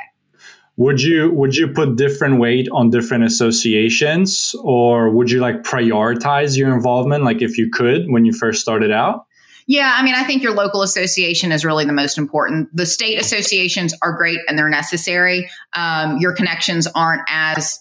would 0.80 1.02
you 1.02 1.30
would 1.32 1.54
you 1.54 1.68
put 1.68 1.96
different 1.96 2.40
weight 2.40 2.66
on 2.72 2.88
different 2.88 3.22
associations 3.22 4.54
or 4.64 5.10
would 5.10 5.30
you 5.30 5.38
like 5.38 5.62
prioritize 5.62 6.56
your 6.56 6.74
involvement 6.74 7.22
like 7.22 7.42
if 7.42 7.58
you 7.58 7.70
could 7.70 8.06
when 8.08 8.24
you 8.24 8.32
first 8.32 8.62
started 8.62 8.90
out 8.90 9.26
yeah, 9.66 9.94
I 9.96 10.02
mean, 10.02 10.16
I 10.16 10.24
think 10.24 10.42
your 10.42 10.52
local 10.52 10.82
association 10.82 11.52
is 11.52 11.64
really 11.64 11.84
the 11.84 11.92
most 11.92 12.18
important. 12.18 12.74
The 12.74 12.86
state 12.86 13.20
associations 13.20 13.94
are 14.02 14.16
great 14.16 14.40
and 14.48 14.58
they're 14.58 14.68
necessary. 14.68 15.48
Um, 15.74 16.18
your 16.18 16.32
connections 16.32 16.88
aren't 16.92 17.22
as 17.28 17.78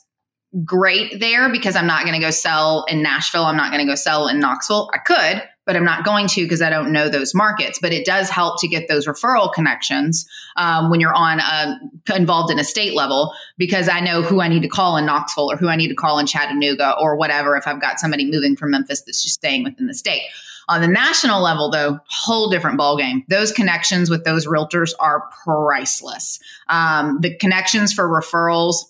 great 0.63 1.19
there 1.19 1.51
because 1.51 1.75
I'm 1.75 1.87
not 1.87 2.03
going 2.03 2.13
to 2.13 2.23
go 2.23 2.29
sell 2.29 2.85
in 2.89 3.01
Nashville. 3.01 3.45
I'm 3.45 3.57
not 3.57 3.71
going 3.71 3.83
to 3.83 3.91
go 3.91 3.95
sell 3.95 4.27
in 4.27 4.39
Knoxville. 4.39 4.91
I 4.93 4.99
could, 4.99 5.41
but 5.69 5.75
I'm 5.75 5.85
not 5.85 6.03
going 6.03 6.27
to 6.29 6.41
because 6.41 6.63
I 6.63 6.71
don't 6.71 6.91
know 6.91 7.09
those 7.09 7.35
markets. 7.35 7.77
But 7.79 7.93
it 7.93 8.03
does 8.03 8.27
help 8.27 8.59
to 8.61 8.67
get 8.67 8.87
those 8.87 9.05
referral 9.05 9.53
connections 9.53 10.27
um, 10.55 10.89
when 10.89 10.99
you're 10.99 11.13
on 11.13 11.39
a, 11.39 11.79
involved 12.15 12.51
in 12.51 12.57
a 12.57 12.63
state 12.63 12.95
level 12.95 13.35
because 13.59 13.87
I 13.87 13.99
know 13.99 14.23
who 14.23 14.41
I 14.41 14.47
need 14.47 14.63
to 14.63 14.67
call 14.67 14.97
in 14.97 15.05
Knoxville 15.05 15.51
or 15.51 15.57
who 15.57 15.67
I 15.67 15.75
need 15.75 15.89
to 15.89 15.93
call 15.93 16.17
in 16.17 16.25
Chattanooga 16.25 16.95
or 16.99 17.15
whatever 17.15 17.55
if 17.55 17.67
I've 17.67 17.79
got 17.79 17.99
somebody 17.99 18.25
moving 18.25 18.55
from 18.55 18.71
Memphis 18.71 19.03
that's 19.03 19.21
just 19.21 19.35
staying 19.35 19.63
within 19.63 19.85
the 19.85 19.93
state. 19.93 20.23
On 20.69 20.81
the 20.81 20.87
national 20.87 21.39
level, 21.43 21.69
though, 21.69 21.99
whole 22.07 22.49
different 22.49 22.79
ballgame. 22.79 23.23
Those 23.27 23.51
connections 23.51 24.09
with 24.09 24.23
those 24.23 24.47
realtors 24.47 24.93
are 24.99 25.29
priceless. 25.43 26.39
Um, 26.67 27.19
the 27.21 27.35
connections 27.37 27.93
for 27.93 28.09
referrals 28.09 28.85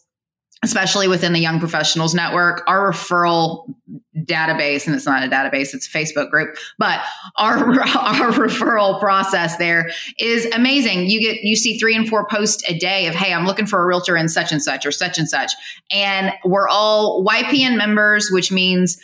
especially 0.62 1.08
within 1.08 1.32
the 1.32 1.40
Young 1.40 1.60
Professionals 1.60 2.14
Network, 2.14 2.64
our 2.68 2.92
referral 2.92 3.74
database, 4.18 4.86
and 4.86 4.96
it's 4.96 5.06
not 5.06 5.24
a 5.24 5.28
database, 5.28 5.74
it's 5.74 5.88
a 5.88 5.90
Facebook 5.90 6.30
group, 6.30 6.58
but 6.78 7.00
our, 7.38 7.58
our 7.82 8.32
referral 8.32 9.00
process 9.00 9.56
there 9.58 9.90
is 10.18 10.46
amazing. 10.54 11.10
You 11.10 11.22
get, 11.22 11.44
you 11.44 11.56
see 11.56 11.78
three 11.78 11.96
and 11.96 12.08
four 12.10 12.28
posts 12.28 12.64
a 12.70 12.78
day 12.78 13.08
of, 13.08 13.16
Hey, 13.16 13.34
I'm 13.34 13.46
looking 13.46 13.66
for 13.66 13.82
a 13.82 13.86
realtor 13.86 14.18
in 14.18 14.28
such 14.28 14.52
and 14.52 14.62
such 14.62 14.86
or 14.86 14.92
such 14.92 15.18
and 15.18 15.30
such. 15.30 15.54
And 15.92 16.34
we're 16.44 16.68
all 16.68 17.24
YPN 17.24 17.78
members, 17.78 18.30
which 18.30 18.52
means 18.52 19.00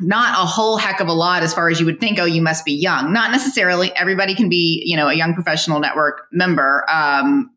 not 0.00 0.40
a 0.40 0.46
whole 0.46 0.76
heck 0.76 1.00
of 1.00 1.08
a 1.08 1.12
lot 1.12 1.42
as 1.42 1.52
far 1.52 1.68
as 1.68 1.80
you 1.80 1.86
would 1.86 2.00
think, 2.00 2.18
oh, 2.18 2.24
you 2.24 2.40
must 2.40 2.64
be 2.64 2.72
young. 2.72 3.12
Not 3.12 3.32
necessarily. 3.32 3.94
Everybody 3.96 4.34
can 4.34 4.48
be, 4.48 4.82
you 4.86 4.96
know, 4.96 5.08
a 5.08 5.14
young 5.14 5.34
professional 5.34 5.80
network 5.80 6.26
member. 6.32 6.84
Um, 6.88 7.50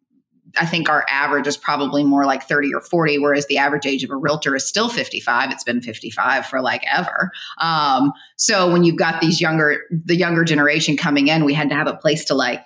I 0.57 0.65
think 0.65 0.89
our 0.89 1.05
average 1.09 1.47
is 1.47 1.57
probably 1.57 2.03
more 2.03 2.25
like 2.25 2.43
30 2.43 2.73
or 2.73 2.81
40, 2.81 3.19
whereas 3.19 3.45
the 3.47 3.57
average 3.57 3.85
age 3.85 4.03
of 4.03 4.09
a 4.09 4.15
realtor 4.15 4.55
is 4.55 4.67
still 4.67 4.89
55. 4.89 5.51
It's 5.51 5.63
been 5.63 5.81
55 5.81 6.45
for 6.45 6.61
like 6.61 6.83
ever. 6.91 7.31
Um, 7.59 8.11
so 8.37 8.71
when 8.71 8.83
you've 8.83 8.95
got 8.95 9.21
these 9.21 9.41
younger, 9.41 9.83
the 9.91 10.15
younger 10.15 10.43
generation 10.43 10.97
coming 10.97 11.27
in, 11.27 11.45
we 11.45 11.53
had 11.53 11.69
to 11.69 11.75
have 11.75 11.87
a 11.87 11.95
place 11.95 12.25
to 12.25 12.35
like 12.35 12.63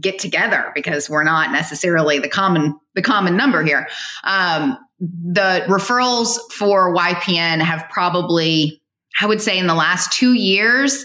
get 0.00 0.18
together 0.18 0.72
because 0.74 1.08
we're 1.08 1.24
not 1.24 1.52
necessarily 1.52 2.18
the 2.18 2.28
common, 2.28 2.78
the 2.94 3.02
common 3.02 3.36
number 3.36 3.62
here. 3.62 3.88
Um, 4.24 4.76
the 5.00 5.64
referrals 5.68 6.38
for 6.52 6.94
YPN 6.94 7.60
have 7.60 7.86
probably, 7.90 8.80
I 9.20 9.26
would 9.26 9.40
say 9.40 9.58
in 9.58 9.66
the 9.66 9.74
last 9.74 10.12
two 10.12 10.34
years, 10.34 11.04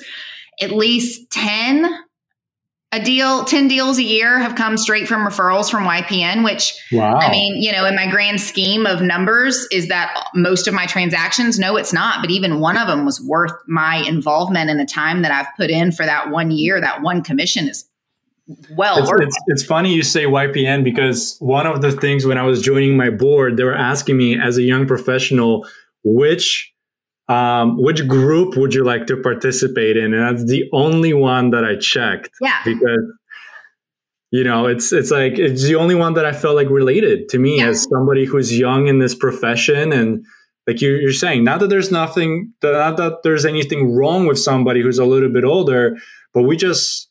at 0.61 0.71
least 0.71 1.29
10 1.31 1.89
a 2.91 2.99
deal 2.99 3.43
10 3.43 3.67
deals 3.67 3.99
a 3.99 4.03
year 4.03 4.39
have 4.39 4.55
come 4.55 4.75
straight 4.75 5.07
from 5.07 5.21
referrals 5.21 5.69
from 5.69 5.83
ypn 5.83 6.43
which 6.43 6.73
wow. 6.91 7.15
i 7.15 7.29
mean 7.29 7.61
you 7.61 7.71
know 7.71 7.85
in 7.85 7.95
my 7.95 8.09
grand 8.09 8.41
scheme 8.41 8.85
of 8.85 9.01
numbers 9.01 9.67
is 9.71 9.87
that 9.89 10.27
most 10.33 10.67
of 10.67 10.73
my 10.73 10.85
transactions? 10.85 11.59
No 11.59 11.77
it's 11.77 11.93
not 11.93 12.21
but 12.21 12.31
even 12.31 12.59
one 12.59 12.77
of 12.77 12.87
them 12.87 13.05
was 13.05 13.21
worth 13.21 13.53
my 13.67 13.97
involvement 14.07 14.69
and 14.69 14.79
the 14.79 14.85
time 14.85 15.21
that 15.21 15.31
i've 15.31 15.47
put 15.57 15.69
in 15.69 15.91
for 15.91 16.05
that 16.05 16.31
one 16.31 16.51
year. 16.51 16.81
That 16.81 17.01
one 17.01 17.23
commission 17.23 17.67
is 17.67 17.85
well 18.75 18.97
it's, 18.97 19.11
it's, 19.21 19.37
it's, 19.47 19.63
funny 19.63 19.93
you 19.93 20.01
say 20.01 20.23
ypn 20.23 20.83
because 20.83 21.37
one 21.39 21.67
of 21.67 21.81
the 21.81 21.91
things 21.91 22.25
when 22.25 22.37
i 22.37 22.43
was 22.43 22.61
joining 22.63 22.97
my 22.97 23.11
board 23.11 23.57
they 23.57 23.63
were 23.63 23.75
asking 23.75 24.17
me 24.17 24.39
as 24.39 24.57
a 24.57 24.63
young 24.63 24.87
professional 24.87 25.67
which 26.03 26.73
um, 27.29 27.77
which 27.77 28.07
group 28.07 28.57
would 28.57 28.73
you 28.73 28.83
like 28.83 29.05
to 29.07 29.17
participate 29.17 29.95
in? 29.95 30.13
And 30.13 30.37
that's 30.37 30.49
the 30.49 30.67
only 30.73 31.13
one 31.13 31.51
that 31.51 31.63
I 31.63 31.75
checked. 31.77 32.31
Yeah. 32.41 32.59
Because 32.65 33.13
you 34.31 34.43
know, 34.43 34.67
it's 34.67 34.91
it's 34.93 35.09
like 35.09 35.39
it's 35.39 35.63
the 35.63 35.75
only 35.75 35.95
one 35.95 36.13
that 36.13 36.25
I 36.25 36.33
felt 36.33 36.55
like 36.55 36.69
related 36.69 37.29
to 37.29 37.39
me 37.39 37.59
Yeah. 37.59 37.69
as 37.69 37.87
somebody 37.89 38.25
who's 38.25 38.57
young 38.57 38.87
in 38.87 38.99
this 38.99 39.15
profession 39.15 39.91
and 39.91 40.23
like 40.67 40.81
you're, 40.81 41.01
you're 41.01 41.13
saying, 41.13 41.43
not 41.43 41.61
that 41.61 41.69
there's 41.69 41.91
nothing, 41.91 42.53
not 42.61 42.97
that 42.97 43.23
there's 43.23 43.43
anything 43.43 43.95
wrong 43.95 44.27
with 44.27 44.37
somebody 44.37 44.81
who's 44.83 44.99
a 44.99 45.05
little 45.05 45.29
bit 45.29 45.43
older, 45.43 45.97
but 46.31 46.43
we 46.43 46.57
just 46.57 47.09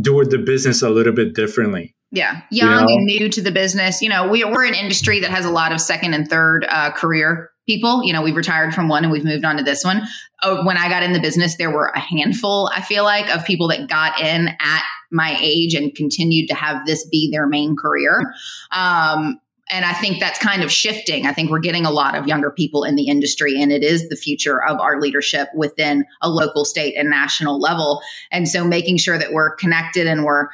do 0.00 0.24
the 0.24 0.38
business 0.38 0.82
a 0.82 0.90
little 0.90 1.12
bit 1.12 1.34
differently. 1.34 1.94
Yeah, 2.10 2.42
young 2.50 2.84
know? 2.84 2.86
and 2.88 3.04
new 3.06 3.28
to 3.28 3.40
the 3.40 3.52
business. 3.52 4.02
You 4.02 4.08
know, 4.08 4.26
we, 4.28 4.42
we're 4.44 4.64
an 4.64 4.74
industry 4.74 5.20
that 5.20 5.30
has 5.30 5.44
a 5.44 5.50
lot 5.50 5.70
of 5.70 5.80
second 5.80 6.14
and 6.14 6.26
third 6.26 6.66
uh, 6.68 6.90
career 6.90 7.50
people. 7.70 8.02
You 8.02 8.12
know, 8.12 8.20
we've 8.20 8.34
retired 8.34 8.74
from 8.74 8.88
one 8.88 9.04
and 9.04 9.12
we've 9.12 9.24
moved 9.24 9.44
on 9.44 9.56
to 9.56 9.62
this 9.62 9.84
one. 9.84 10.02
Uh, 10.42 10.64
when 10.64 10.76
I 10.76 10.88
got 10.88 11.04
in 11.04 11.12
the 11.12 11.20
business, 11.20 11.56
there 11.56 11.70
were 11.70 11.92
a 11.94 12.00
handful, 12.00 12.68
I 12.74 12.80
feel 12.80 13.04
like, 13.04 13.32
of 13.32 13.44
people 13.44 13.68
that 13.68 13.88
got 13.88 14.18
in 14.20 14.48
at 14.60 14.82
my 15.12 15.36
age 15.40 15.74
and 15.74 15.94
continued 15.94 16.48
to 16.48 16.54
have 16.54 16.84
this 16.84 17.06
be 17.06 17.30
their 17.30 17.46
main 17.46 17.76
career. 17.76 18.34
Um, 18.72 19.40
and 19.70 19.84
I 19.84 19.92
think 19.92 20.18
that's 20.18 20.40
kind 20.40 20.64
of 20.64 20.72
shifting. 20.72 21.26
I 21.26 21.32
think 21.32 21.48
we're 21.48 21.60
getting 21.60 21.86
a 21.86 21.92
lot 21.92 22.16
of 22.16 22.26
younger 22.26 22.50
people 22.50 22.82
in 22.82 22.96
the 22.96 23.06
industry, 23.06 23.62
and 23.62 23.70
it 23.70 23.84
is 23.84 24.08
the 24.08 24.16
future 24.16 24.60
of 24.64 24.80
our 24.80 25.00
leadership 25.00 25.48
within 25.54 26.04
a 26.22 26.28
local, 26.28 26.64
state, 26.64 26.96
and 26.96 27.08
national 27.08 27.60
level. 27.60 28.02
And 28.32 28.48
so 28.48 28.64
making 28.64 28.96
sure 28.96 29.16
that 29.16 29.32
we're 29.32 29.54
connected 29.54 30.08
and 30.08 30.24
we're 30.24 30.48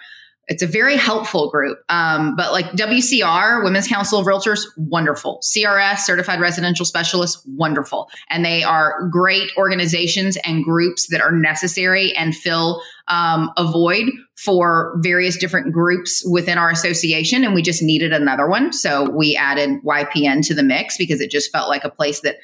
it's 0.48 0.62
a 0.62 0.66
very 0.66 0.96
helpful 0.96 1.50
group. 1.50 1.78
Um, 1.88 2.36
but 2.36 2.52
like 2.52 2.66
WCR, 2.72 3.64
Women's 3.64 3.88
Council 3.88 4.20
of 4.20 4.26
Realtors, 4.26 4.60
wonderful. 4.76 5.40
CRS, 5.42 6.00
Certified 6.00 6.40
Residential 6.40 6.86
Specialists, 6.86 7.44
wonderful. 7.46 8.08
And 8.30 8.44
they 8.44 8.62
are 8.62 9.08
great 9.10 9.50
organizations 9.56 10.36
and 10.44 10.64
groups 10.64 11.08
that 11.08 11.20
are 11.20 11.32
necessary 11.32 12.14
and 12.16 12.34
fill 12.34 12.80
um, 13.08 13.50
a 13.56 13.64
void 13.64 14.10
for 14.36 14.94
various 14.98 15.36
different 15.36 15.72
groups 15.72 16.24
within 16.30 16.58
our 16.58 16.70
association. 16.70 17.42
And 17.42 17.54
we 17.54 17.62
just 17.62 17.82
needed 17.82 18.12
another 18.12 18.48
one. 18.48 18.72
So 18.72 19.10
we 19.10 19.34
added 19.34 19.82
YPN 19.84 20.46
to 20.46 20.54
the 20.54 20.62
mix 20.62 20.96
because 20.96 21.20
it 21.20 21.30
just 21.30 21.50
felt 21.50 21.68
like 21.68 21.84
a 21.84 21.90
place 21.90 22.20
that 22.20 22.36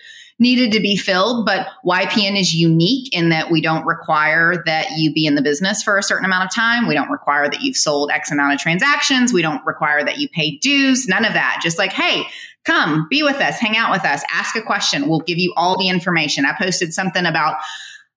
needed 0.42 0.72
to 0.72 0.80
be 0.80 0.96
filled. 0.96 1.46
But 1.46 1.68
YPN 1.86 2.38
is 2.38 2.54
unique 2.54 3.14
in 3.16 3.30
that 3.30 3.50
we 3.50 3.62
don't 3.62 3.86
require 3.86 4.62
that 4.66 4.90
you 4.98 5.12
be 5.12 5.24
in 5.24 5.36
the 5.36 5.42
business 5.42 5.82
for 5.82 5.96
a 5.96 6.02
certain 6.02 6.26
amount 6.26 6.44
of 6.44 6.54
time. 6.54 6.86
We 6.86 6.94
don't 6.94 7.08
require 7.08 7.48
that 7.48 7.62
you've 7.62 7.76
sold 7.76 8.10
X 8.10 8.30
amount 8.30 8.52
of 8.52 8.60
transactions. 8.60 9.32
We 9.32 9.40
don't 9.40 9.64
require 9.64 10.04
that 10.04 10.18
you 10.18 10.28
pay 10.28 10.58
dues, 10.58 11.08
none 11.08 11.24
of 11.24 11.32
that. 11.32 11.60
Just 11.62 11.78
like, 11.78 11.92
hey, 11.92 12.24
come 12.64 13.06
be 13.08 13.22
with 13.22 13.36
us, 13.36 13.58
hang 13.58 13.76
out 13.76 13.90
with 13.90 14.04
us, 14.04 14.22
ask 14.30 14.54
a 14.56 14.62
question. 14.62 15.08
We'll 15.08 15.20
give 15.20 15.38
you 15.38 15.54
all 15.56 15.78
the 15.78 15.88
information. 15.88 16.44
I 16.44 16.54
posted 16.58 16.92
something 16.92 17.24
about 17.24 17.56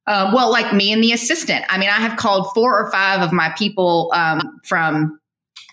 uh, 0.07 0.31
well, 0.33 0.51
like 0.51 0.71
me 0.71 0.93
and 0.93 1.03
the 1.03 1.13
assistant. 1.13 1.65
I 1.67 1.79
mean, 1.79 1.89
I 1.89 1.99
have 1.99 2.17
called 2.17 2.53
four 2.53 2.79
or 2.79 2.91
five 2.91 3.21
of 3.21 3.31
my 3.31 3.51
people 3.57 4.11
um, 4.13 4.59
from 4.63 5.19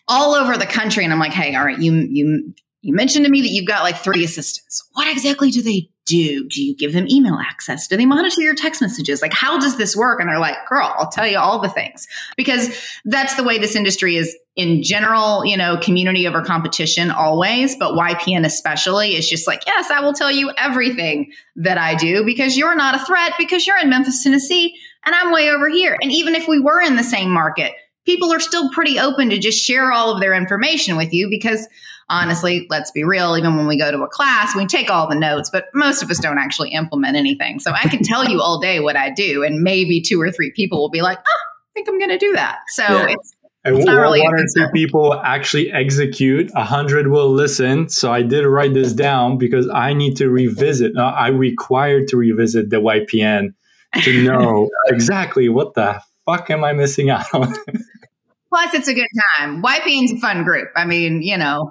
all 0.09 0.35
over 0.35 0.57
the 0.57 0.67
country, 0.67 1.05
and 1.05 1.13
I'm 1.13 1.19
like, 1.19 1.33
hey, 1.33 1.55
all 1.55 1.65
right, 1.65 1.79
you 1.79 1.93
you 1.93 2.55
you 2.81 2.95
mentioned 2.95 3.25
to 3.27 3.31
me 3.31 3.43
that 3.43 3.51
you've 3.51 3.67
got 3.67 3.83
like 3.83 3.97
three 3.99 4.25
assistants. 4.25 4.83
What 4.93 5.11
exactly 5.11 5.51
do 5.51 5.61
they 5.61 5.89
do? 6.05 6.49
Do 6.49 6.63
you 6.63 6.75
give 6.77 6.93
them 6.93 7.07
email 7.09 7.39
access? 7.39 7.87
Do 7.87 7.97
they 7.97 8.07
monitor 8.07 8.41
your 8.41 8.55
text 8.55 8.81
messages? 8.81 9.23
Like, 9.23 9.33
how 9.33 9.59
does 9.59 9.77
this 9.77 9.97
work? 9.97 10.21
And 10.21 10.29
they're 10.29 10.39
like, 10.39 10.57
girl, 10.69 10.95
I'll 10.99 11.11
tell 11.11 11.27
you 11.27 11.39
all 11.39 11.61
the 11.61 11.69
things 11.69 12.07
because 12.37 12.77
that's 13.05 13.35
the 13.37 13.45
way 13.45 13.59
this 13.59 13.77
industry 13.77 14.17
is 14.17 14.37
in 14.55 14.83
general, 14.83 15.45
you 15.47 15.57
know, 15.57 15.79
community 15.79 16.27
over 16.27 16.43
competition 16.43 17.11
always, 17.11 17.77
but 17.77 17.95
YPN 17.95 18.45
especially 18.45 19.17
is 19.17 19.29
just 19.29 19.47
like, 19.47 19.63
yes, 19.67 19.91
I 19.91 20.01
will 20.01 20.13
tell 20.13 20.31
you 20.31 20.53
everything 20.59 21.33
that 21.57 21.79
I 21.79 21.95
do 21.95 22.25
because 22.25 22.57
you're 22.57 22.75
not 22.75 22.95
a 22.95 23.05
threat 23.05 23.33
because 23.39 23.67
you're 23.67 23.79
in 23.79 23.89
Memphis, 23.89 24.23
Tennessee, 24.23 24.77
and 25.05 25.15
I'm 25.15 25.33
way 25.33 25.51
over 25.51 25.69
here. 25.69 25.97
And 26.03 26.13
even 26.13 26.35
if 26.35 26.47
we 26.49 26.61
were 26.61 26.83
in 26.83 26.97
the 26.97 27.05
same 27.05 27.31
market, 27.31 27.73
people 28.05 28.33
are 28.33 28.41
still 28.41 28.71
pretty 28.71 28.99
open 28.99 29.31
to 29.31 29.39
just 29.39 29.63
share 29.63 29.93
all 29.93 30.13
of 30.13 30.21
their 30.21 30.35
information 30.35 30.97
with 30.97 31.13
you 31.15 31.31
because 31.31 31.67
honestly, 32.09 32.67
let's 32.71 32.91
be 32.91 33.05
real, 33.05 33.37
even 33.37 33.57
when 33.57 33.67
we 33.67 33.79
go 33.79 33.91
to 33.91 34.03
a 34.03 34.09
class, 34.09 34.55
we 34.57 34.67
take 34.67 34.91
all 34.91 35.09
the 35.09 35.15
notes, 35.17 35.51
but 35.51 35.67
most 35.75 36.03
of 36.03 36.11
us 36.11 36.19
don't 36.19 36.39
actually 36.39 36.71
implement 36.71 37.17
anything. 37.17 37.59
So 37.61 37.73
I 37.73 37.89
can 37.89 38.03
tell 38.05 38.29
you 38.29 38.41
all 38.41 38.61
day 38.61 38.81
what 38.81 38.97
I 38.97 39.11
do, 39.11 39.43
and 39.45 39.63
maybe 39.63 40.01
two 40.01 40.21
or 40.21 40.31
three 40.31 40.53
people 40.53 40.79
will 40.81 40.91
be 40.91 41.03
like, 41.03 41.19
oh, 41.19 41.41
I 41.41 41.71
think 41.75 41.89
I'm 41.89 41.99
going 41.99 42.11
to 42.11 42.19
do 42.19 42.33
that. 42.35 42.59
So 42.69 42.83
Yeah. 42.83 43.07
it's 43.11 43.35
And 43.65 43.77
It's 43.77 43.87
one, 43.87 43.95
not 43.95 44.03
really 44.03 44.21
a 44.21 44.25
one 44.25 44.35
or 44.35 44.45
two 44.57 44.69
people 44.73 45.15
actually 45.15 45.71
execute, 45.73 46.51
a 46.55 46.65
hundred 46.65 47.09
will 47.09 47.31
listen. 47.31 47.89
So 47.89 48.13
I 48.13 48.23
did 48.23 48.45
write 48.45 48.75
this 48.75 48.93
down 48.93 49.39
because 49.39 49.69
I 49.73 49.93
need 49.93 50.17
to 50.17 50.29
revisit. 50.29 50.97
Uh, 50.97 51.03
I 51.05 51.29
required 51.29 52.09
to 52.09 52.17
revisit 52.17 52.71
the 52.71 52.79
YPN 52.79 53.55
to 54.03 54.23
know 54.25 54.69
exactly 54.89 55.49
what 55.49 55.75
the 55.75 56.03
fuck 56.27 56.51
am 56.51 56.65
I 56.65 56.73
missing 56.73 57.09
out 57.11 57.33
on. 57.33 57.55
Plus, 58.49 58.75
it's 58.75 58.89
a 58.89 58.95
good 58.95 59.09
time. 59.39 59.63
YPN's 59.63 60.13
a 60.13 60.17
fun 60.19 60.45
group. 60.45 60.69
I 60.77 60.85
mean, 60.85 61.23
you 61.23 61.39
know, 61.39 61.71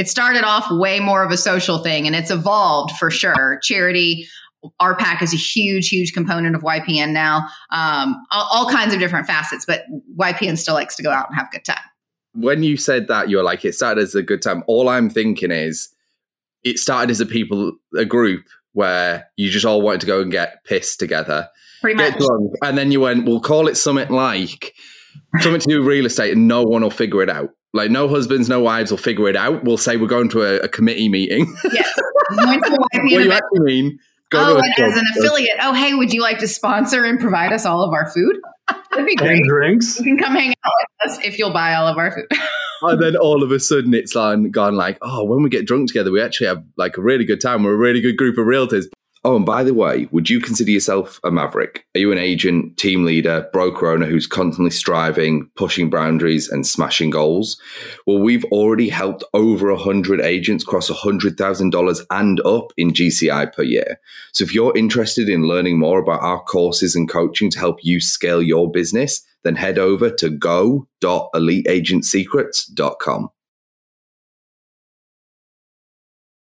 it 0.00 0.08
started 0.08 0.42
off 0.44 0.66
way 0.70 0.98
more 1.00 1.22
of 1.22 1.30
a 1.30 1.36
social 1.36 1.78
thing 1.82 2.06
and 2.06 2.16
it's 2.16 2.30
evolved 2.30 2.92
for 2.96 3.10
sure. 3.10 3.58
Charity, 3.62 4.26
RPAC 4.80 5.22
is 5.22 5.32
a 5.32 5.36
huge, 5.36 5.88
huge 5.88 6.12
component 6.12 6.56
of 6.56 6.62
YPN 6.62 7.10
now. 7.12 7.38
Um, 7.70 8.16
all, 8.30 8.48
all 8.50 8.70
kinds 8.70 8.92
of 8.94 9.00
different 9.00 9.26
facets, 9.26 9.64
but 9.66 9.82
YPN 10.18 10.56
still 10.58 10.74
likes 10.74 10.96
to 10.96 11.02
go 11.02 11.10
out 11.10 11.28
and 11.28 11.36
have 11.38 11.48
a 11.52 11.56
good 11.56 11.64
time. 11.64 11.84
when 12.34 12.62
you 12.62 12.76
said 12.76 13.08
that 13.08 13.28
you're 13.28 13.42
like 13.42 13.64
it 13.64 13.74
started 13.74 14.02
as 14.02 14.14
a 14.14 14.22
good 14.22 14.40
time 14.40 14.62
all 14.68 14.88
i'm 14.88 15.10
thinking 15.10 15.50
is 15.50 15.88
it 16.62 16.78
started 16.78 17.10
as 17.10 17.20
a 17.20 17.26
people 17.26 17.72
a 17.98 18.04
group 18.04 18.44
where 18.72 19.26
you 19.36 19.50
just 19.50 19.66
all 19.66 19.82
wanted 19.82 20.00
to 20.00 20.06
go 20.06 20.20
and 20.22 20.30
get 20.30 20.62
pissed 20.64 21.00
together 21.00 21.48
Pretty 21.80 21.96
much. 21.96 22.16
drunk 22.18 22.52
and 22.62 22.78
then 22.78 22.92
you 22.92 23.00
went 23.00 23.26
we'll 23.26 23.40
call 23.40 23.66
it 23.66 23.74
something 23.76 24.10
like 24.10 24.72
something 25.40 25.60
to 25.60 25.68
do 25.68 25.78
with 25.80 25.88
real 25.88 26.06
estate 26.06 26.32
and 26.34 26.46
no 26.46 26.62
one 26.62 26.82
will 26.82 26.90
figure 26.92 27.20
it 27.22 27.28
out 27.30 27.50
like 27.72 27.90
no 27.90 28.08
husbands 28.08 28.48
no 28.48 28.60
wives 28.60 28.90
will 28.90 28.98
figure 28.98 29.28
it 29.28 29.36
out 29.36 29.64
we'll 29.64 29.76
say 29.78 29.96
we're 29.96 30.06
going 30.06 30.28
to 30.28 30.42
a, 30.42 30.56
a 30.60 30.68
committee 30.68 31.08
meeting 31.08 31.54
Yes. 31.72 31.98
Went 32.46 32.64
to 32.64 32.70
YPN 32.70 32.78
what 33.12 33.24
you 33.24 33.32
actually 33.32 33.60
mean 33.60 33.98
go 34.30 34.38
Oh, 34.40 34.54
to 34.54 34.60
a 34.60 34.62
and 34.76 34.92
as 34.92 34.96
an 34.96 35.04
affiliate, 35.16 35.56
oh, 35.60 35.72
hey, 35.74 35.92
would 35.94 36.12
you 36.12 36.20
like 36.22 36.38
to 36.38 36.46
sponsor 36.46 37.04
and 37.04 37.18
provide 37.18 37.52
us 37.52 37.66
all 37.66 37.82
of 37.82 37.92
our 37.92 38.08
food? 38.08 38.36
That'd 38.92 39.04
be 39.04 39.16
great. 39.16 39.38
and 39.38 39.44
drinks. 39.44 39.98
You 39.98 40.04
can 40.04 40.18
come 40.18 40.34
hang 40.36 40.50
out 40.50 40.72
with 41.02 41.10
us 41.10 41.24
if 41.24 41.36
you'll 41.36 41.52
buy 41.52 41.74
all 41.74 41.88
of 41.88 41.98
our 41.98 42.12
food. 42.12 42.26
and 42.82 43.02
then 43.02 43.16
all 43.16 43.42
of 43.42 43.50
a 43.50 43.58
sudden 43.58 43.92
it's 43.92 44.14
like 44.14 44.38
gone 44.52 44.76
like 44.76 44.96
oh 45.02 45.24
when 45.24 45.42
we 45.42 45.50
get 45.50 45.66
drunk 45.66 45.88
together 45.88 46.10
we 46.12 46.22
actually 46.22 46.46
have 46.46 46.62
like 46.78 46.96
a 46.96 47.02
really 47.02 47.24
good 47.24 47.40
time 47.40 47.62
we're 47.64 47.74
a 47.74 47.76
really 47.76 48.00
good 48.00 48.16
group 48.16 48.38
of 48.38 48.46
realtors 48.46 48.84
oh 49.24 49.36
and 49.36 49.46
by 49.46 49.62
the 49.62 49.74
way 49.74 50.08
would 50.10 50.30
you 50.30 50.40
consider 50.40 50.70
yourself 50.70 51.20
a 51.24 51.30
maverick? 51.30 51.84
Are 51.94 52.00
you 52.00 52.12
an 52.12 52.18
agent 52.18 52.76
team 52.76 53.04
leader 53.04 53.48
broker 53.52 53.90
owner 53.90 54.06
who's 54.06 54.26
constantly 54.26 54.70
striving 54.70 55.50
pushing 55.56 55.90
boundaries 55.90 56.48
and 56.48 56.66
smashing 56.66 57.10
goals? 57.10 57.60
Well 58.06 58.18
we've 58.18 58.44
already 58.46 58.88
helped 58.88 59.24
over 59.34 59.72
100 59.72 60.20
agents 60.20 60.64
cross 60.64 60.90
$100000 60.90 62.06
and 62.10 62.40
up 62.40 62.72
in 62.76 62.90
gci 62.90 63.54
per 63.54 63.62
year. 63.62 64.00
So 64.32 64.44
if 64.44 64.54
you're 64.54 64.76
interested 64.76 65.28
in 65.28 65.48
learning 65.48 65.78
more 65.78 66.00
about 66.00 66.22
our 66.22 66.42
courses 66.42 66.94
and 66.94 67.08
coaching 67.08 67.50
to 67.50 67.58
help 67.58 67.78
you 67.82 68.00
scale 68.00 68.42
your 68.42 68.70
business 68.70 69.22
then 69.42 69.56
head 69.56 69.78
over 69.78 70.10
to 70.10 70.28
go.eliteagentsecrets.com. 70.30 73.30